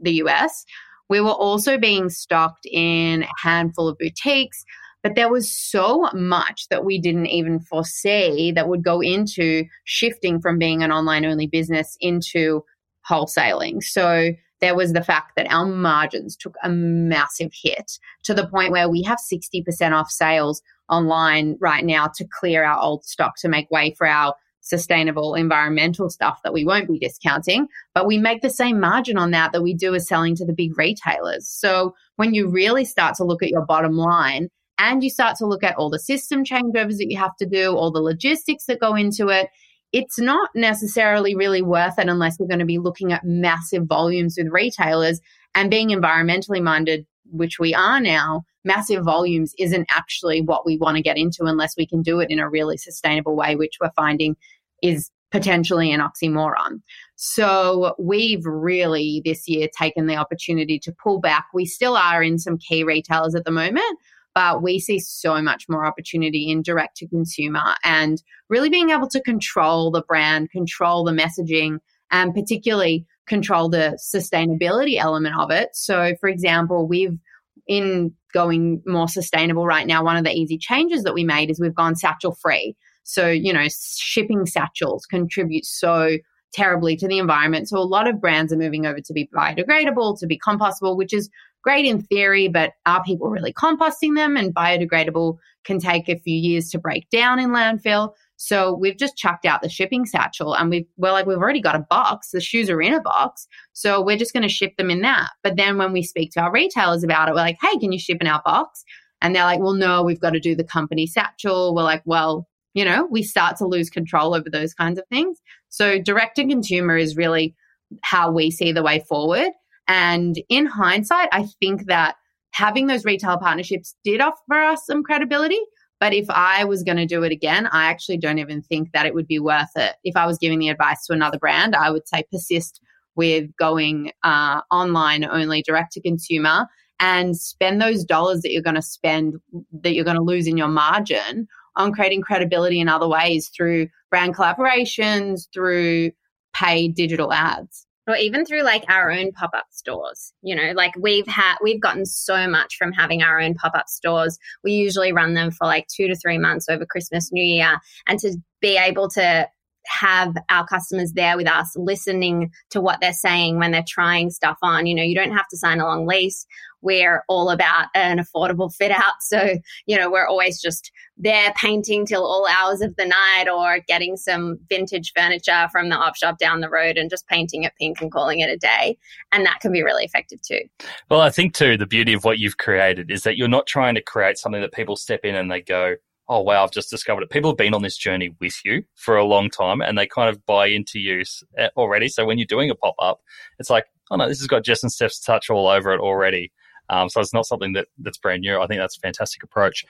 the 0.00 0.14
US. 0.24 0.64
We 1.08 1.20
were 1.20 1.30
also 1.30 1.78
being 1.78 2.08
stocked 2.08 2.66
in 2.66 3.22
a 3.22 3.28
handful 3.40 3.86
of 3.86 3.96
boutiques. 3.98 4.64
But 5.02 5.16
there 5.16 5.30
was 5.30 5.50
so 5.50 6.08
much 6.14 6.68
that 6.68 6.84
we 6.84 6.98
didn't 6.98 7.26
even 7.26 7.58
foresee 7.60 8.52
that 8.52 8.68
would 8.68 8.84
go 8.84 9.00
into 9.00 9.64
shifting 9.84 10.40
from 10.40 10.58
being 10.58 10.82
an 10.82 10.92
online 10.92 11.24
only 11.24 11.46
business 11.46 11.96
into 12.00 12.64
wholesaling. 13.08 13.82
So 13.82 14.32
there 14.60 14.76
was 14.76 14.92
the 14.92 15.02
fact 15.02 15.32
that 15.36 15.50
our 15.50 15.66
margins 15.66 16.36
took 16.36 16.54
a 16.62 16.68
massive 16.68 17.50
hit 17.52 17.98
to 18.22 18.32
the 18.32 18.46
point 18.46 18.70
where 18.70 18.88
we 18.88 19.02
have 19.02 19.18
60% 19.18 19.92
off 19.92 20.08
sales 20.08 20.62
online 20.88 21.56
right 21.60 21.84
now 21.84 22.06
to 22.14 22.26
clear 22.38 22.62
our 22.62 22.78
old 22.78 23.04
stock 23.04 23.32
to 23.38 23.48
make 23.48 23.70
way 23.70 23.94
for 23.98 24.06
our 24.06 24.34
sustainable 24.60 25.34
environmental 25.34 26.08
stuff 26.08 26.38
that 26.44 26.52
we 26.52 26.64
won't 26.64 26.88
be 26.88 26.98
discounting, 26.98 27.66
but 27.94 28.06
we 28.06 28.16
make 28.16 28.42
the 28.42 28.50
same 28.50 28.78
margin 28.78 29.18
on 29.18 29.32
that 29.32 29.50
that 29.50 29.62
we 29.62 29.74
do 29.74 29.94
as 29.96 30.06
selling 30.06 30.36
to 30.36 30.46
the 30.46 30.52
big 30.52 30.78
retailers. 30.78 31.48
So 31.48 31.94
when 32.14 32.32
you 32.32 32.48
really 32.48 32.84
start 32.84 33.16
to 33.16 33.24
look 33.24 33.42
at 33.42 33.50
your 33.50 33.66
bottom 33.66 33.96
line 33.96 34.48
and 34.78 35.02
you 35.02 35.10
start 35.10 35.36
to 35.36 35.46
look 35.46 35.62
at 35.62 35.76
all 35.76 35.90
the 35.90 35.98
system 35.98 36.44
changeovers 36.44 36.96
that 36.98 37.10
you 37.10 37.18
have 37.18 37.36
to 37.36 37.46
do, 37.46 37.76
all 37.76 37.90
the 37.90 38.00
logistics 38.00 38.64
that 38.66 38.80
go 38.80 38.94
into 38.94 39.28
it, 39.28 39.48
it's 39.92 40.18
not 40.18 40.50
necessarily 40.54 41.34
really 41.34 41.62
worth 41.62 41.98
it 41.98 42.08
unless 42.08 42.36
you're 42.38 42.48
going 42.48 42.58
to 42.58 42.64
be 42.64 42.78
looking 42.78 43.12
at 43.12 43.24
massive 43.24 43.84
volumes 43.86 44.36
with 44.38 44.48
retailers 44.50 45.20
and 45.54 45.70
being 45.70 45.90
environmentally 45.90 46.62
minded, 46.62 47.06
which 47.30 47.58
we 47.58 47.74
are 47.74 48.00
now. 48.00 48.44
Massive 48.64 49.04
volumes 49.04 49.54
isn't 49.58 49.86
actually 49.94 50.40
what 50.40 50.64
we 50.64 50.78
want 50.78 50.96
to 50.96 51.02
get 51.02 51.18
into 51.18 51.44
unless 51.44 51.76
we 51.76 51.86
can 51.86 52.00
do 52.00 52.20
it 52.20 52.30
in 52.30 52.38
a 52.38 52.48
really 52.48 52.78
sustainable 52.78 53.36
way, 53.36 53.54
which 53.54 53.76
we're 53.80 53.90
finding 53.94 54.36
is 54.82 55.10
potentially 55.30 55.92
an 55.92 56.00
oxymoron. 56.00 56.80
So 57.16 57.94
we've 57.98 58.44
really 58.44 59.22
this 59.24 59.48
year 59.48 59.68
taken 59.76 60.06
the 60.06 60.16
opportunity 60.16 60.78
to 60.80 60.92
pull 61.02 61.20
back. 61.20 61.46
We 61.52 61.66
still 61.66 61.96
are 61.96 62.22
in 62.22 62.38
some 62.38 62.58
key 62.58 62.84
retailers 62.84 63.34
at 63.34 63.44
the 63.44 63.50
moment, 63.50 63.98
but 64.34 64.62
we 64.62 64.78
see 64.78 64.98
so 64.98 65.42
much 65.42 65.66
more 65.68 65.86
opportunity 65.86 66.50
in 66.50 66.62
direct 66.62 66.96
to 66.96 67.08
consumer 67.08 67.74
and 67.84 68.22
really 68.48 68.70
being 68.70 68.90
able 68.90 69.08
to 69.08 69.20
control 69.22 69.90
the 69.90 70.02
brand, 70.02 70.50
control 70.50 71.04
the 71.04 71.12
messaging, 71.12 71.78
and 72.10 72.34
particularly 72.34 73.06
control 73.26 73.68
the 73.68 73.98
sustainability 74.14 74.96
element 74.98 75.34
of 75.38 75.50
it. 75.50 75.70
So, 75.72 76.14
for 76.20 76.28
example, 76.28 76.86
we've 76.88 77.18
in 77.66 78.12
going 78.32 78.82
more 78.86 79.08
sustainable 79.08 79.66
right 79.66 79.86
now, 79.86 80.04
one 80.04 80.16
of 80.16 80.24
the 80.24 80.32
easy 80.32 80.58
changes 80.58 81.04
that 81.04 81.14
we 81.14 81.24
made 81.24 81.50
is 81.50 81.60
we've 81.60 81.74
gone 81.74 81.94
satchel 81.94 82.34
free. 82.34 82.74
So, 83.04 83.28
you 83.28 83.52
know, 83.52 83.66
shipping 83.68 84.46
satchels 84.46 85.06
contribute 85.06 85.64
so 85.64 86.18
terribly 86.52 86.96
to 86.96 87.08
the 87.08 87.18
environment. 87.18 87.68
So, 87.68 87.78
a 87.78 87.80
lot 87.80 88.08
of 88.08 88.20
brands 88.20 88.52
are 88.52 88.56
moving 88.56 88.86
over 88.86 89.00
to 89.00 89.12
be 89.12 89.28
biodegradable, 89.34 90.18
to 90.18 90.26
be 90.26 90.38
compostable, 90.38 90.96
which 90.96 91.12
is 91.12 91.28
great 91.62 91.84
in 91.84 92.02
theory, 92.02 92.48
but 92.48 92.72
are 92.86 93.02
people 93.04 93.30
really 93.30 93.52
composting 93.52 94.14
them? 94.14 94.36
And 94.36 94.54
biodegradable 94.54 95.38
can 95.64 95.78
take 95.78 96.08
a 96.08 96.18
few 96.18 96.36
years 96.36 96.70
to 96.70 96.78
break 96.78 97.08
down 97.10 97.38
in 97.38 97.50
landfill. 97.50 98.12
So 98.36 98.74
we've 98.74 98.96
just 98.96 99.16
chucked 99.16 99.46
out 99.46 99.62
the 99.62 99.68
shipping 99.68 100.04
satchel 100.04 100.54
and 100.54 100.68
we've, 100.68 100.86
we're 100.96 101.12
like, 101.12 101.26
we've 101.26 101.36
already 101.36 101.60
got 101.60 101.76
a 101.76 101.86
box. 101.88 102.30
The 102.30 102.40
shoes 102.40 102.68
are 102.68 102.82
in 102.82 102.92
a 102.92 103.00
box. 103.00 103.46
So 103.72 104.02
we're 104.02 104.16
just 104.16 104.32
going 104.32 104.42
to 104.42 104.48
ship 104.48 104.76
them 104.76 104.90
in 104.90 105.00
that. 105.02 105.30
But 105.44 105.56
then 105.56 105.78
when 105.78 105.92
we 105.92 106.02
speak 106.02 106.32
to 106.32 106.40
our 106.40 106.50
retailers 106.50 107.04
about 107.04 107.28
it, 107.28 107.32
we're 107.32 107.42
like, 107.42 107.58
hey, 107.62 107.78
can 107.78 107.92
you 107.92 108.00
ship 108.00 108.18
in 108.20 108.26
our 108.26 108.42
box? 108.44 108.84
And 109.20 109.36
they're 109.36 109.44
like, 109.44 109.60
well, 109.60 109.74
no, 109.74 110.02
we've 110.02 110.20
got 110.20 110.30
to 110.30 110.40
do 110.40 110.56
the 110.56 110.64
company 110.64 111.06
satchel. 111.06 111.72
We're 111.72 111.84
like, 111.84 112.02
well, 112.04 112.48
you 112.74 112.84
know, 112.84 113.06
we 113.08 113.22
start 113.22 113.56
to 113.58 113.66
lose 113.66 113.90
control 113.90 114.34
over 114.34 114.50
those 114.50 114.74
kinds 114.74 114.98
of 114.98 115.06
things. 115.08 115.40
So 115.68 116.00
direct 116.00 116.36
to 116.36 116.46
consumer 116.46 116.96
is 116.96 117.16
really 117.16 117.54
how 118.02 118.32
we 118.32 118.50
see 118.50 118.72
the 118.72 118.82
way 118.82 119.04
forward. 119.08 119.50
And 119.88 120.40
in 120.48 120.66
hindsight, 120.66 121.28
I 121.32 121.46
think 121.60 121.86
that 121.86 122.16
having 122.52 122.86
those 122.86 123.04
retail 123.04 123.38
partnerships 123.38 123.96
did 124.04 124.20
offer 124.20 124.54
us 124.54 124.86
some 124.86 125.02
credibility. 125.02 125.58
But 126.00 126.12
if 126.12 126.28
I 126.30 126.64
was 126.64 126.82
going 126.82 126.96
to 126.96 127.06
do 127.06 127.22
it 127.22 127.32
again, 127.32 127.68
I 127.68 127.84
actually 127.84 128.18
don't 128.18 128.38
even 128.38 128.62
think 128.62 128.90
that 128.92 129.06
it 129.06 129.14
would 129.14 129.28
be 129.28 129.38
worth 129.38 129.70
it. 129.76 129.94
If 130.02 130.16
I 130.16 130.26
was 130.26 130.38
giving 130.38 130.58
the 130.58 130.68
advice 130.68 131.06
to 131.06 131.12
another 131.12 131.38
brand, 131.38 131.76
I 131.76 131.90
would 131.90 132.08
say 132.08 132.24
persist 132.30 132.80
with 133.14 133.54
going 133.56 134.10
uh, 134.24 134.62
online 134.70 135.24
only, 135.24 135.62
direct 135.62 135.92
to 135.92 136.00
consumer, 136.00 136.66
and 136.98 137.36
spend 137.36 137.80
those 137.80 138.04
dollars 138.04 138.40
that 138.40 138.50
you're 138.52 138.62
going 138.62 138.74
to 138.74 138.82
spend, 138.82 139.34
that 139.82 139.94
you're 139.94 140.04
going 140.04 140.16
to 140.16 140.22
lose 140.22 140.46
in 140.46 140.56
your 140.56 140.68
margin 140.68 141.46
on 141.76 141.92
creating 141.92 142.22
credibility 142.22 142.80
in 142.80 142.88
other 142.88 143.08
ways 143.08 143.48
through 143.48 143.88
brand 144.10 144.34
collaborations, 144.34 145.46
through 145.52 146.10
paid 146.52 146.94
digital 146.94 147.32
ads 147.32 147.86
or 148.06 148.16
even 148.16 148.44
through 148.44 148.62
like 148.62 148.84
our 148.88 149.10
own 149.10 149.32
pop-up 149.32 149.66
stores 149.70 150.32
you 150.42 150.54
know 150.54 150.72
like 150.74 150.92
we've 150.98 151.26
had 151.26 151.56
we've 151.62 151.80
gotten 151.80 152.04
so 152.04 152.48
much 152.48 152.76
from 152.76 152.92
having 152.92 153.22
our 153.22 153.40
own 153.40 153.54
pop-up 153.54 153.88
stores. 153.88 154.38
We 154.64 154.72
usually 154.72 155.12
run 155.12 155.34
them 155.34 155.50
for 155.50 155.66
like 155.66 155.86
two 155.88 156.08
to 156.08 156.16
three 156.16 156.38
months 156.38 156.68
over 156.68 156.86
christmas 156.86 157.32
new 157.32 157.44
year 157.44 157.78
and 158.06 158.18
to 158.20 158.36
be 158.60 158.76
able 158.76 159.08
to 159.10 159.48
have 159.92 160.34
our 160.48 160.66
customers 160.66 161.12
there 161.12 161.36
with 161.36 161.48
us 161.48 161.72
listening 161.76 162.50
to 162.70 162.80
what 162.80 163.00
they're 163.00 163.12
saying 163.12 163.58
when 163.58 163.70
they're 163.70 163.84
trying 163.86 164.30
stuff 164.30 164.58
on. 164.62 164.86
You 164.86 164.94
know 164.94 165.02
you 165.02 165.14
don't 165.14 165.32
have 165.32 165.48
to 165.48 165.56
sign 165.56 165.80
a 165.80 165.84
long 165.84 166.06
lease. 166.06 166.46
We're 166.80 167.22
all 167.28 167.50
about 167.50 167.86
an 167.94 168.18
affordable 168.18 168.74
fit 168.74 168.90
out. 168.90 169.14
So 169.20 169.58
you 169.86 169.96
know 169.96 170.10
we're 170.10 170.26
always 170.26 170.60
just 170.60 170.90
there 171.16 171.52
painting 171.56 172.06
till 172.06 172.24
all 172.24 172.46
hours 172.48 172.80
of 172.80 172.96
the 172.96 173.06
night 173.06 173.48
or 173.48 173.80
getting 173.86 174.16
some 174.16 174.58
vintage 174.68 175.12
furniture 175.14 175.68
from 175.70 175.88
the 175.88 175.96
op 175.96 176.16
shop 176.16 176.38
down 176.38 176.60
the 176.60 176.70
road 176.70 176.96
and 176.96 177.10
just 177.10 177.26
painting 177.28 177.62
it 177.62 177.72
pink 177.78 178.00
and 178.00 178.10
calling 178.10 178.40
it 178.40 178.50
a 178.50 178.56
day. 178.56 178.96
And 179.30 179.46
that 179.46 179.60
can 179.60 179.72
be 179.72 179.82
really 179.82 180.04
effective 180.04 180.40
too. 180.42 180.62
Well 181.10 181.20
i 181.20 181.30
think 181.30 181.54
too 181.54 181.76
the 181.76 181.86
beauty 181.86 182.12
of 182.12 182.24
what 182.24 182.38
you've 182.38 182.58
created 182.58 183.10
is 183.10 183.22
that 183.22 183.36
you're 183.36 183.48
not 183.48 183.66
trying 183.66 183.94
to 183.94 184.02
create 184.02 184.38
something 184.38 184.60
that 184.60 184.72
people 184.72 184.96
step 184.96 185.20
in 185.24 185.34
and 185.34 185.50
they 185.50 185.60
go 185.60 185.96
oh 186.32 186.40
wow, 186.40 186.64
I've 186.64 186.70
just 186.70 186.88
discovered 186.88 187.22
it. 187.22 187.30
People 187.30 187.50
have 187.50 187.58
been 187.58 187.74
on 187.74 187.82
this 187.82 187.96
journey 187.96 188.34
with 188.40 188.58
you 188.64 188.84
for 188.94 189.16
a 189.16 189.24
long 189.24 189.50
time 189.50 189.82
and 189.82 189.98
they 189.98 190.06
kind 190.06 190.30
of 190.30 190.44
buy 190.46 190.66
into 190.66 190.98
you 190.98 191.22
eh, 191.58 191.68
already. 191.76 192.08
So 192.08 192.24
when 192.24 192.38
you're 192.38 192.46
doing 192.46 192.70
a 192.70 192.74
pop 192.74 192.94
up, 192.98 193.20
it's 193.58 193.68
like, 193.68 193.84
oh 194.10 194.16
no, 194.16 194.28
this 194.28 194.38
has 194.38 194.46
got 194.46 194.64
Jess 194.64 194.82
and 194.82 194.90
Steph's 194.90 195.20
touch 195.20 195.50
all 195.50 195.68
over 195.68 195.92
it 195.92 196.00
already. 196.00 196.50
Um, 196.88 197.10
so 197.10 197.20
it's 197.20 197.34
not 197.34 197.46
something 197.46 197.74
that 197.74 197.88
that's 197.98 198.16
brand 198.16 198.40
new. 198.40 198.58
I 198.58 198.66
think 198.66 198.80
that's 198.80 198.96
a 198.96 199.00
fantastic 199.00 199.42
approach. 199.42 199.84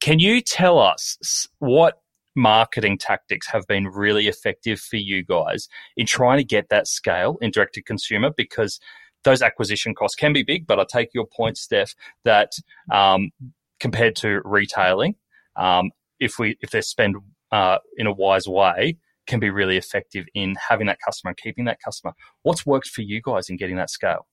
Can 0.00 0.20
you 0.20 0.40
tell 0.40 0.78
us 0.78 1.48
what 1.58 2.00
marketing 2.36 2.96
tactics 2.96 3.48
have 3.48 3.66
been 3.66 3.88
really 3.88 4.28
effective 4.28 4.80
for 4.80 4.96
you 4.96 5.24
guys 5.24 5.68
in 5.96 6.06
trying 6.06 6.38
to 6.38 6.44
get 6.44 6.68
that 6.68 6.86
scale 6.86 7.36
in 7.40 7.50
direct 7.50 7.74
to 7.74 7.82
consumer? 7.82 8.30
Because 8.36 8.78
those 9.24 9.42
acquisition 9.42 9.94
costs 9.94 10.14
can 10.14 10.32
be 10.32 10.44
big, 10.44 10.68
but 10.68 10.78
I 10.78 10.84
take 10.88 11.10
your 11.12 11.26
point, 11.26 11.58
Steph, 11.58 11.94
that 12.24 12.52
um, 12.90 13.30
compared 13.80 14.14
to 14.16 14.40
retailing, 14.44 15.16
um, 15.60 15.90
if 16.18 16.38
we 16.38 16.56
if 16.60 16.70
they're 16.70 16.82
spent 16.82 17.16
uh, 17.52 17.78
in 17.96 18.06
a 18.06 18.12
wise 18.12 18.48
way, 18.48 18.96
can 19.26 19.38
be 19.38 19.50
really 19.50 19.76
effective 19.76 20.26
in 20.34 20.56
having 20.68 20.86
that 20.88 20.98
customer 21.04 21.30
and 21.30 21.36
keeping 21.36 21.64
that 21.66 21.78
customer. 21.84 22.12
What's 22.42 22.66
worked 22.66 22.88
for 22.88 23.02
you 23.02 23.20
guys 23.22 23.48
in 23.48 23.56
getting 23.56 23.76
that 23.76 23.90
scale? 23.90 24.26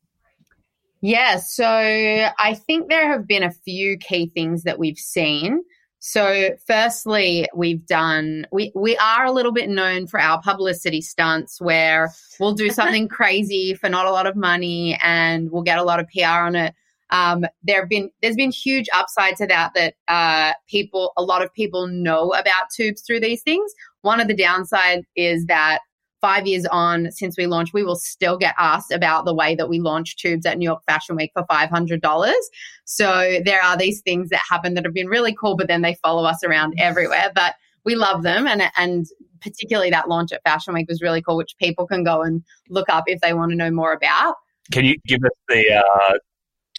Yeah, 1.01 1.37
so 1.37 1.63
I 1.67 2.55
think 2.55 2.89
there 2.89 3.11
have 3.11 3.27
been 3.27 3.43
a 3.43 3.51
few 3.51 3.97
key 3.97 4.31
things 4.33 4.63
that 4.63 4.79
we've 4.79 4.97
seen. 4.97 5.61
So, 5.99 6.49
firstly, 6.65 7.47
we've 7.55 7.85
done, 7.85 8.47
we, 8.51 8.71
we 8.75 8.97
are 8.97 9.25
a 9.25 9.31
little 9.31 9.51
bit 9.51 9.69
known 9.69 10.07
for 10.07 10.19
our 10.19 10.41
publicity 10.41 11.01
stunts 11.01 11.59
where 11.59 12.11
we'll 12.39 12.53
do 12.53 12.69
something 12.71 13.07
crazy 13.07 13.73
for 13.75 13.89
not 13.89 14.05
a 14.05 14.11
lot 14.11 14.25
of 14.25 14.35
money 14.35 14.97
and 15.03 15.51
we'll 15.51 15.63
get 15.63 15.79
a 15.79 15.83
lot 15.83 15.99
of 15.99 16.07
PR 16.07 16.25
on 16.25 16.55
it. 16.55 16.73
Um, 17.09 17.45
there 17.63 17.79
have 17.81 17.89
been 17.89 18.09
there's 18.21 18.35
been 18.35 18.51
huge 18.51 18.87
upside 18.93 19.35
to 19.37 19.47
that 19.47 19.71
that 19.75 19.93
uh, 20.07 20.53
people 20.67 21.13
a 21.17 21.23
lot 21.23 21.41
of 21.41 21.53
people 21.53 21.87
know 21.87 22.33
about 22.33 22.65
Twoobs 22.77 23.05
through 23.05 23.21
these 23.21 23.41
things. 23.43 23.71
One 24.01 24.19
of 24.19 24.27
the 24.27 24.35
downside 24.35 25.03
is 25.15 25.45
that 25.45 25.79
five 26.21 26.47
years 26.47 26.65
on 26.67 27.11
since 27.11 27.37
we 27.37 27.45
launched, 27.45 27.73
we 27.73 27.83
will 27.83 27.95
still 27.95 28.37
get 28.37 28.55
asked 28.57 28.91
about 28.91 29.25
the 29.25 29.33
way 29.33 29.55
that 29.55 29.69
we 29.69 29.79
launched 29.79 30.19
Twoobs 30.23 30.45
at 30.45 30.57
New 30.57 30.65
York 30.65 30.81
Fashion 30.85 31.15
Week 31.15 31.31
for 31.33 31.45
five 31.49 31.69
hundred 31.69 32.01
dollars. 32.01 32.49
So 32.85 33.39
there 33.45 33.63
are 33.63 33.77
these 33.77 34.01
things 34.01 34.29
that 34.29 34.41
happen 34.49 34.73
that 34.73 34.85
have 34.85 34.93
been 34.93 35.07
really 35.07 35.33
cool, 35.33 35.55
but 35.55 35.67
then 35.67 35.81
they 35.81 35.95
follow 36.03 36.23
us 36.23 36.43
around 36.43 36.73
everywhere. 36.77 37.31
But 37.33 37.55
we 37.85 37.95
love 37.95 38.23
them, 38.23 38.47
and 38.47 38.63
and 38.77 39.05
particularly 39.41 39.89
that 39.91 40.09
launch 40.09 40.31
at 40.31 40.41
Fashion 40.43 40.73
Week 40.73 40.87
was 40.89 41.01
really 41.01 41.21
cool, 41.21 41.37
which 41.37 41.55
people 41.59 41.87
can 41.87 42.03
go 42.03 42.21
and 42.21 42.43
look 42.69 42.89
up 42.89 43.05
if 43.07 43.21
they 43.21 43.33
want 43.33 43.51
to 43.51 43.55
know 43.55 43.71
more 43.71 43.93
about. 43.93 44.35
Can 44.71 44.83
you 44.83 44.95
give 45.05 45.23
us 45.23 45.31
the 45.47 45.73
uh, 45.73 46.13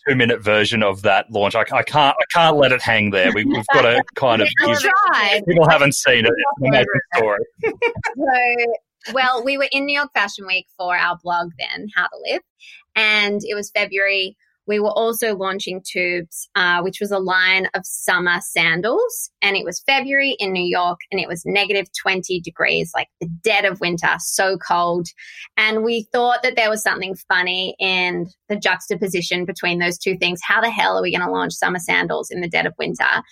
two 0.08 0.16
minute 0.16 0.42
version 0.42 0.82
of 0.82 1.02
that 1.02 1.30
launch. 1.30 1.54
I, 1.54 1.62
I, 1.72 1.82
can't 1.82 2.16
I 2.18 2.24
can't 2.32 2.56
let 2.56 2.72
it 2.72 2.82
hang 2.82 3.10
there. 3.10 3.32
We, 3.32 3.42
have 3.54 3.66
got 3.72 3.82
to 3.82 4.02
kind 4.14 4.42
of 4.42 4.48
give, 4.64 5.44
people 5.46 5.68
haven't 5.68 5.94
seen 5.94 6.24
it. 6.24 6.32
It's 6.60 6.76
an 6.76 7.00
story. 7.16 7.38
so, 7.64 9.12
well, 9.12 9.44
we 9.44 9.58
were 9.58 9.68
in 9.72 9.86
New 9.86 9.96
York 9.96 10.12
Fashion 10.14 10.46
Week 10.46 10.66
for 10.76 10.96
our 10.96 11.18
blog 11.22 11.52
then, 11.58 11.88
How 11.94 12.04
to 12.04 12.18
Live, 12.30 12.42
and 12.96 13.40
it 13.44 13.54
was 13.54 13.70
February 13.70 14.36
we 14.68 14.78
were 14.78 14.90
also 14.90 15.34
launching 15.34 15.80
Twoobs, 15.80 16.46
uh, 16.54 16.82
which 16.82 17.00
was 17.00 17.10
a 17.10 17.18
line 17.18 17.66
of 17.74 17.84
summer 17.84 18.38
sandals. 18.40 19.30
And 19.40 19.56
it 19.56 19.64
was 19.64 19.82
February 19.86 20.36
in 20.38 20.52
New 20.52 20.64
York 20.64 20.98
and 21.10 21.20
it 21.20 21.26
was 21.26 21.42
negative 21.46 21.86
20 22.00 22.40
degrees, 22.40 22.92
like 22.94 23.08
the 23.20 23.28
dead 23.42 23.64
of 23.64 23.80
winter, 23.80 24.14
so 24.18 24.58
cold. 24.58 25.08
And 25.56 25.82
we 25.82 26.06
thought 26.12 26.42
that 26.42 26.54
there 26.54 26.68
was 26.68 26.82
something 26.82 27.16
funny 27.28 27.74
in 27.80 28.26
the 28.50 28.56
juxtaposition 28.56 29.46
between 29.46 29.78
those 29.78 29.96
two 29.96 30.18
things. 30.18 30.40
How 30.42 30.60
the 30.60 30.70
hell 30.70 30.98
are 30.98 31.02
we 31.02 31.16
going 31.16 31.26
to 31.26 31.32
launch 31.32 31.54
summer 31.54 31.78
sandals 31.78 32.30
in 32.30 32.42
the 32.42 32.48
dead 32.48 32.66
of 32.66 32.74
winter? 32.78 33.22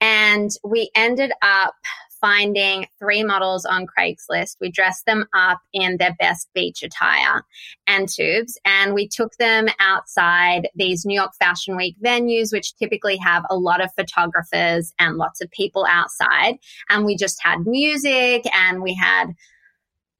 And 0.00 0.50
we 0.64 0.90
ended 0.94 1.32
up 1.42 1.74
finding 2.20 2.86
three 2.98 3.22
models 3.22 3.64
on 3.64 3.86
Craigslist. 3.86 4.56
We 4.60 4.70
dressed 4.70 5.06
them 5.06 5.26
up 5.34 5.60
in 5.72 5.96
their 5.98 6.14
best 6.18 6.48
beach 6.54 6.82
attire 6.82 7.44
and 7.86 8.08
Twoobs, 8.08 8.52
and 8.64 8.94
we 8.94 9.08
took 9.08 9.34
them 9.36 9.68
outside 9.80 10.68
these 10.74 11.04
New 11.04 11.14
York 11.14 11.32
Fashion 11.38 11.76
Week 11.76 11.96
venues, 12.04 12.52
which 12.52 12.76
typically 12.76 13.16
have 13.16 13.44
a 13.50 13.56
lot 13.56 13.82
of 13.82 13.90
photographers 13.94 14.92
and 14.98 15.16
lots 15.16 15.40
of 15.40 15.50
people 15.50 15.86
outside. 15.88 16.58
And 16.90 17.04
we 17.04 17.16
just 17.16 17.38
had 17.42 17.66
music 17.66 18.44
and 18.54 18.82
we 18.82 18.94
had 18.94 19.34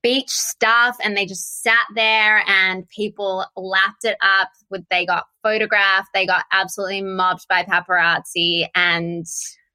beach 0.03 0.31
stuff 0.31 0.97
and 1.03 1.17
they 1.17 1.27
just 1.27 1.63
sat 1.63 1.87
there 1.95 2.43
and 2.47 2.89
people 2.89 3.45
lapped 3.57 4.05
it 4.05 4.17
up 4.23 4.49
with 4.71 4.85
they 4.91 5.05
got 5.05 5.27
photographed 5.43 6.09
they 6.15 6.25
got 6.25 6.45
absolutely 6.53 7.03
mobbed 7.03 7.47
by 7.49 7.65
paparazzi 7.65 8.67
and 8.75 9.27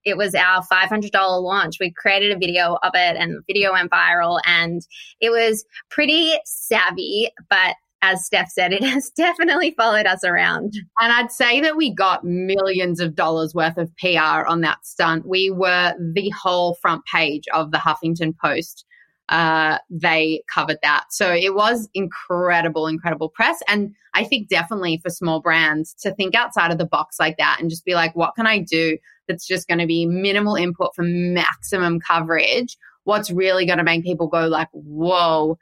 it 0.05 0.17
was 0.17 0.35
our 0.35 0.63
$500 0.63 1.11
launch. 1.41 1.77
We 1.79 1.91
created 1.91 2.31
a 2.31 2.37
video 2.37 2.77
of 2.83 2.91
it 2.93 3.15
and 3.17 3.35
the 3.35 3.41
video 3.47 3.73
went 3.73 3.91
viral 3.91 4.39
and 4.45 4.81
it 5.19 5.29
was 5.29 5.65
pretty 5.89 6.33
savvy, 6.45 7.29
but 7.49 7.75
as 8.03 8.25
Steph 8.25 8.49
said, 8.51 8.73
it 8.73 8.83
has 8.83 9.09
definitely 9.09 9.71
followed 9.71 10.05
us 10.05 10.23
around. 10.23 10.73
And 10.99 11.11
I'd 11.11 11.31
say 11.31 11.61
that 11.61 11.77
we 11.77 11.91
got 11.91 12.23
millions 12.23 12.99
of 12.99 13.15
dollars 13.15 13.55
worth 13.55 13.77
of 13.77 13.95
PR 13.97 14.45
on 14.45 14.61
that 14.61 14.85
stunt. 14.85 15.25
We 15.25 15.49
were 15.49 15.95
the 16.13 16.29
whole 16.29 16.75
front 16.75 17.03
page 17.05 17.45
of 17.53 17.71
the 17.71 17.77
Huffington 17.77 18.37
Post. 18.37 18.85
Uh, 19.29 19.77
they 19.89 20.43
covered 20.53 20.79
that. 20.83 21.05
So 21.09 21.33
it 21.33 21.55
was 21.55 21.87
incredible, 21.93 22.87
incredible 22.87 23.29
press. 23.29 23.63
And 23.69 23.95
I 24.13 24.25
think 24.25 24.49
definitely 24.49 24.99
for 25.01 25.09
small 25.09 25.39
brands 25.39 25.93
to 26.01 26.13
think 26.13 26.35
outside 26.35 26.71
of 26.71 26.77
the 26.77 26.85
box 26.85 27.19
like 27.21 27.37
that 27.37 27.57
and 27.59 27.69
just 27.69 27.85
be 27.85 27.95
like, 27.95 28.15
what 28.17 28.35
can 28.35 28.45
I 28.45 28.59
do 28.59 28.97
that's 29.27 29.47
just 29.47 29.67
going 29.67 29.79
to 29.79 29.87
be 29.87 30.05
minimal 30.05 30.55
input 30.55 30.91
for 30.95 31.03
maximum 31.03 31.99
coverage, 31.99 32.77
what's 33.03 33.31
really 33.31 33.65
going 33.65 33.77
to 33.77 33.83
make 33.83 34.03
people 34.03 34.27
go 34.27 34.47
like, 34.47 34.69
whoa, 34.71 35.57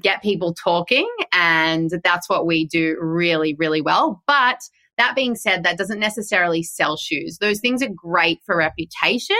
get 0.00 0.22
people 0.22 0.54
talking. 0.54 1.08
And 1.32 1.90
that's 2.02 2.28
what 2.28 2.46
we 2.46 2.66
do 2.66 2.96
really, 3.00 3.54
really 3.54 3.80
well. 3.80 4.22
But 4.26 4.58
that 4.98 5.14
being 5.14 5.34
said, 5.34 5.62
that 5.62 5.78
doesn't 5.78 5.98
necessarily 5.98 6.62
sell 6.62 6.96
shoes. 6.96 7.38
Those 7.38 7.60
things 7.60 7.82
are 7.82 7.88
great 7.94 8.40
for 8.44 8.56
reputation, 8.56 9.36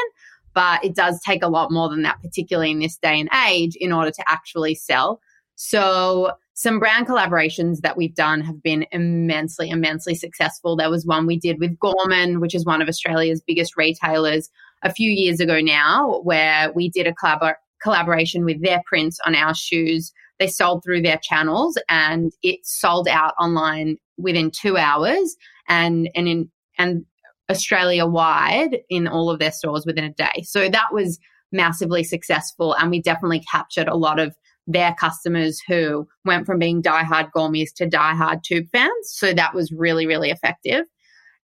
but 0.55 0.85
it 0.85 0.95
does 0.95 1.21
take 1.25 1.43
a 1.43 1.49
lot 1.49 1.71
more 1.71 1.89
than 1.89 2.03
that, 2.03 2.21
particularly 2.23 2.71
in 2.71 2.81
this 2.81 2.99
day 2.99 3.21
and 3.21 3.29
age, 3.49 3.77
in 3.77 3.93
order 3.93 4.11
to 4.11 4.25
actually 4.29 4.75
sell. 4.75 5.21
So 5.55 6.33
some 6.55 6.79
brand 6.79 7.07
collaborations 7.07 7.79
that 7.81 7.97
we've 7.97 8.15
done 8.15 8.41
have 8.43 8.63
been 8.63 8.87
immensely, 8.93 9.71
immensely 9.71 10.15
successful. 10.15 10.77
There 10.77 10.91
was 10.91 11.07
one 11.07 11.27
we 11.27 11.39
did 11.39 11.59
with 11.59 11.79
Gorman, 11.79 12.41
which 12.41 12.55
is 12.55 12.67
one 12.67 12.83
of 12.83 12.89
Australia's 12.89 13.43
biggest 13.47 13.77
retailers, 13.77 14.51
a 14.83 14.93
few 14.93 15.11
years 15.11 15.41
ago 15.41 15.61
now, 15.61 16.21
where 16.25 16.73
we 16.73 16.91
did 16.91 17.07
a 17.07 17.13
collab- 17.13 17.55
collaboration 17.83 18.45
with 18.45 18.63
their 18.63 18.83
prints 18.87 19.19
on 19.27 19.35
our 19.35 19.55
shoes. 19.55 20.13
They 20.39 20.49
sold 20.49 20.83
through 20.85 21.03
their 21.03 21.21
channels 21.23 21.79
and 21.89 22.33
it 22.43 22.61
sold 22.65 23.09
out 23.09 23.35
online 23.39 23.97
within 24.19 24.51
two 24.51 24.77
hours 24.77 25.37
and, 25.69 26.11
and 26.15 26.29
in, 26.29 26.51
and 26.79 27.05
Australia 27.51 28.07
wide 28.07 28.79
in 28.91 29.07
all 29.07 29.31
of 29.31 29.39
their 29.39 29.53
stores 29.53 29.87
within 29.87 30.05
a 30.05 30.13
day. 30.13 30.43
So 30.43 30.69
that 30.69 30.93
was 30.93 31.19
massively 31.53 32.03
successful. 32.03 32.75
And 32.75 32.91
we 32.91 33.01
definitely 33.01 33.43
captured 33.51 33.89
a 33.89 33.97
lot 33.97 34.19
of 34.19 34.35
their 34.67 34.95
customers 34.95 35.61
who 35.67 36.07
went 36.25 36.47
from 36.47 36.59
being 36.59 36.83
diehard 36.83 37.31
Gourmies 37.35 37.73
to 37.77 37.89
diehard 37.89 38.43
tube 38.43 38.67
fans. 38.73 38.93
So 39.05 39.33
that 39.35 39.55
was 39.55 39.73
really, 39.73 40.07
really 40.07 40.31
effective. 40.31 40.85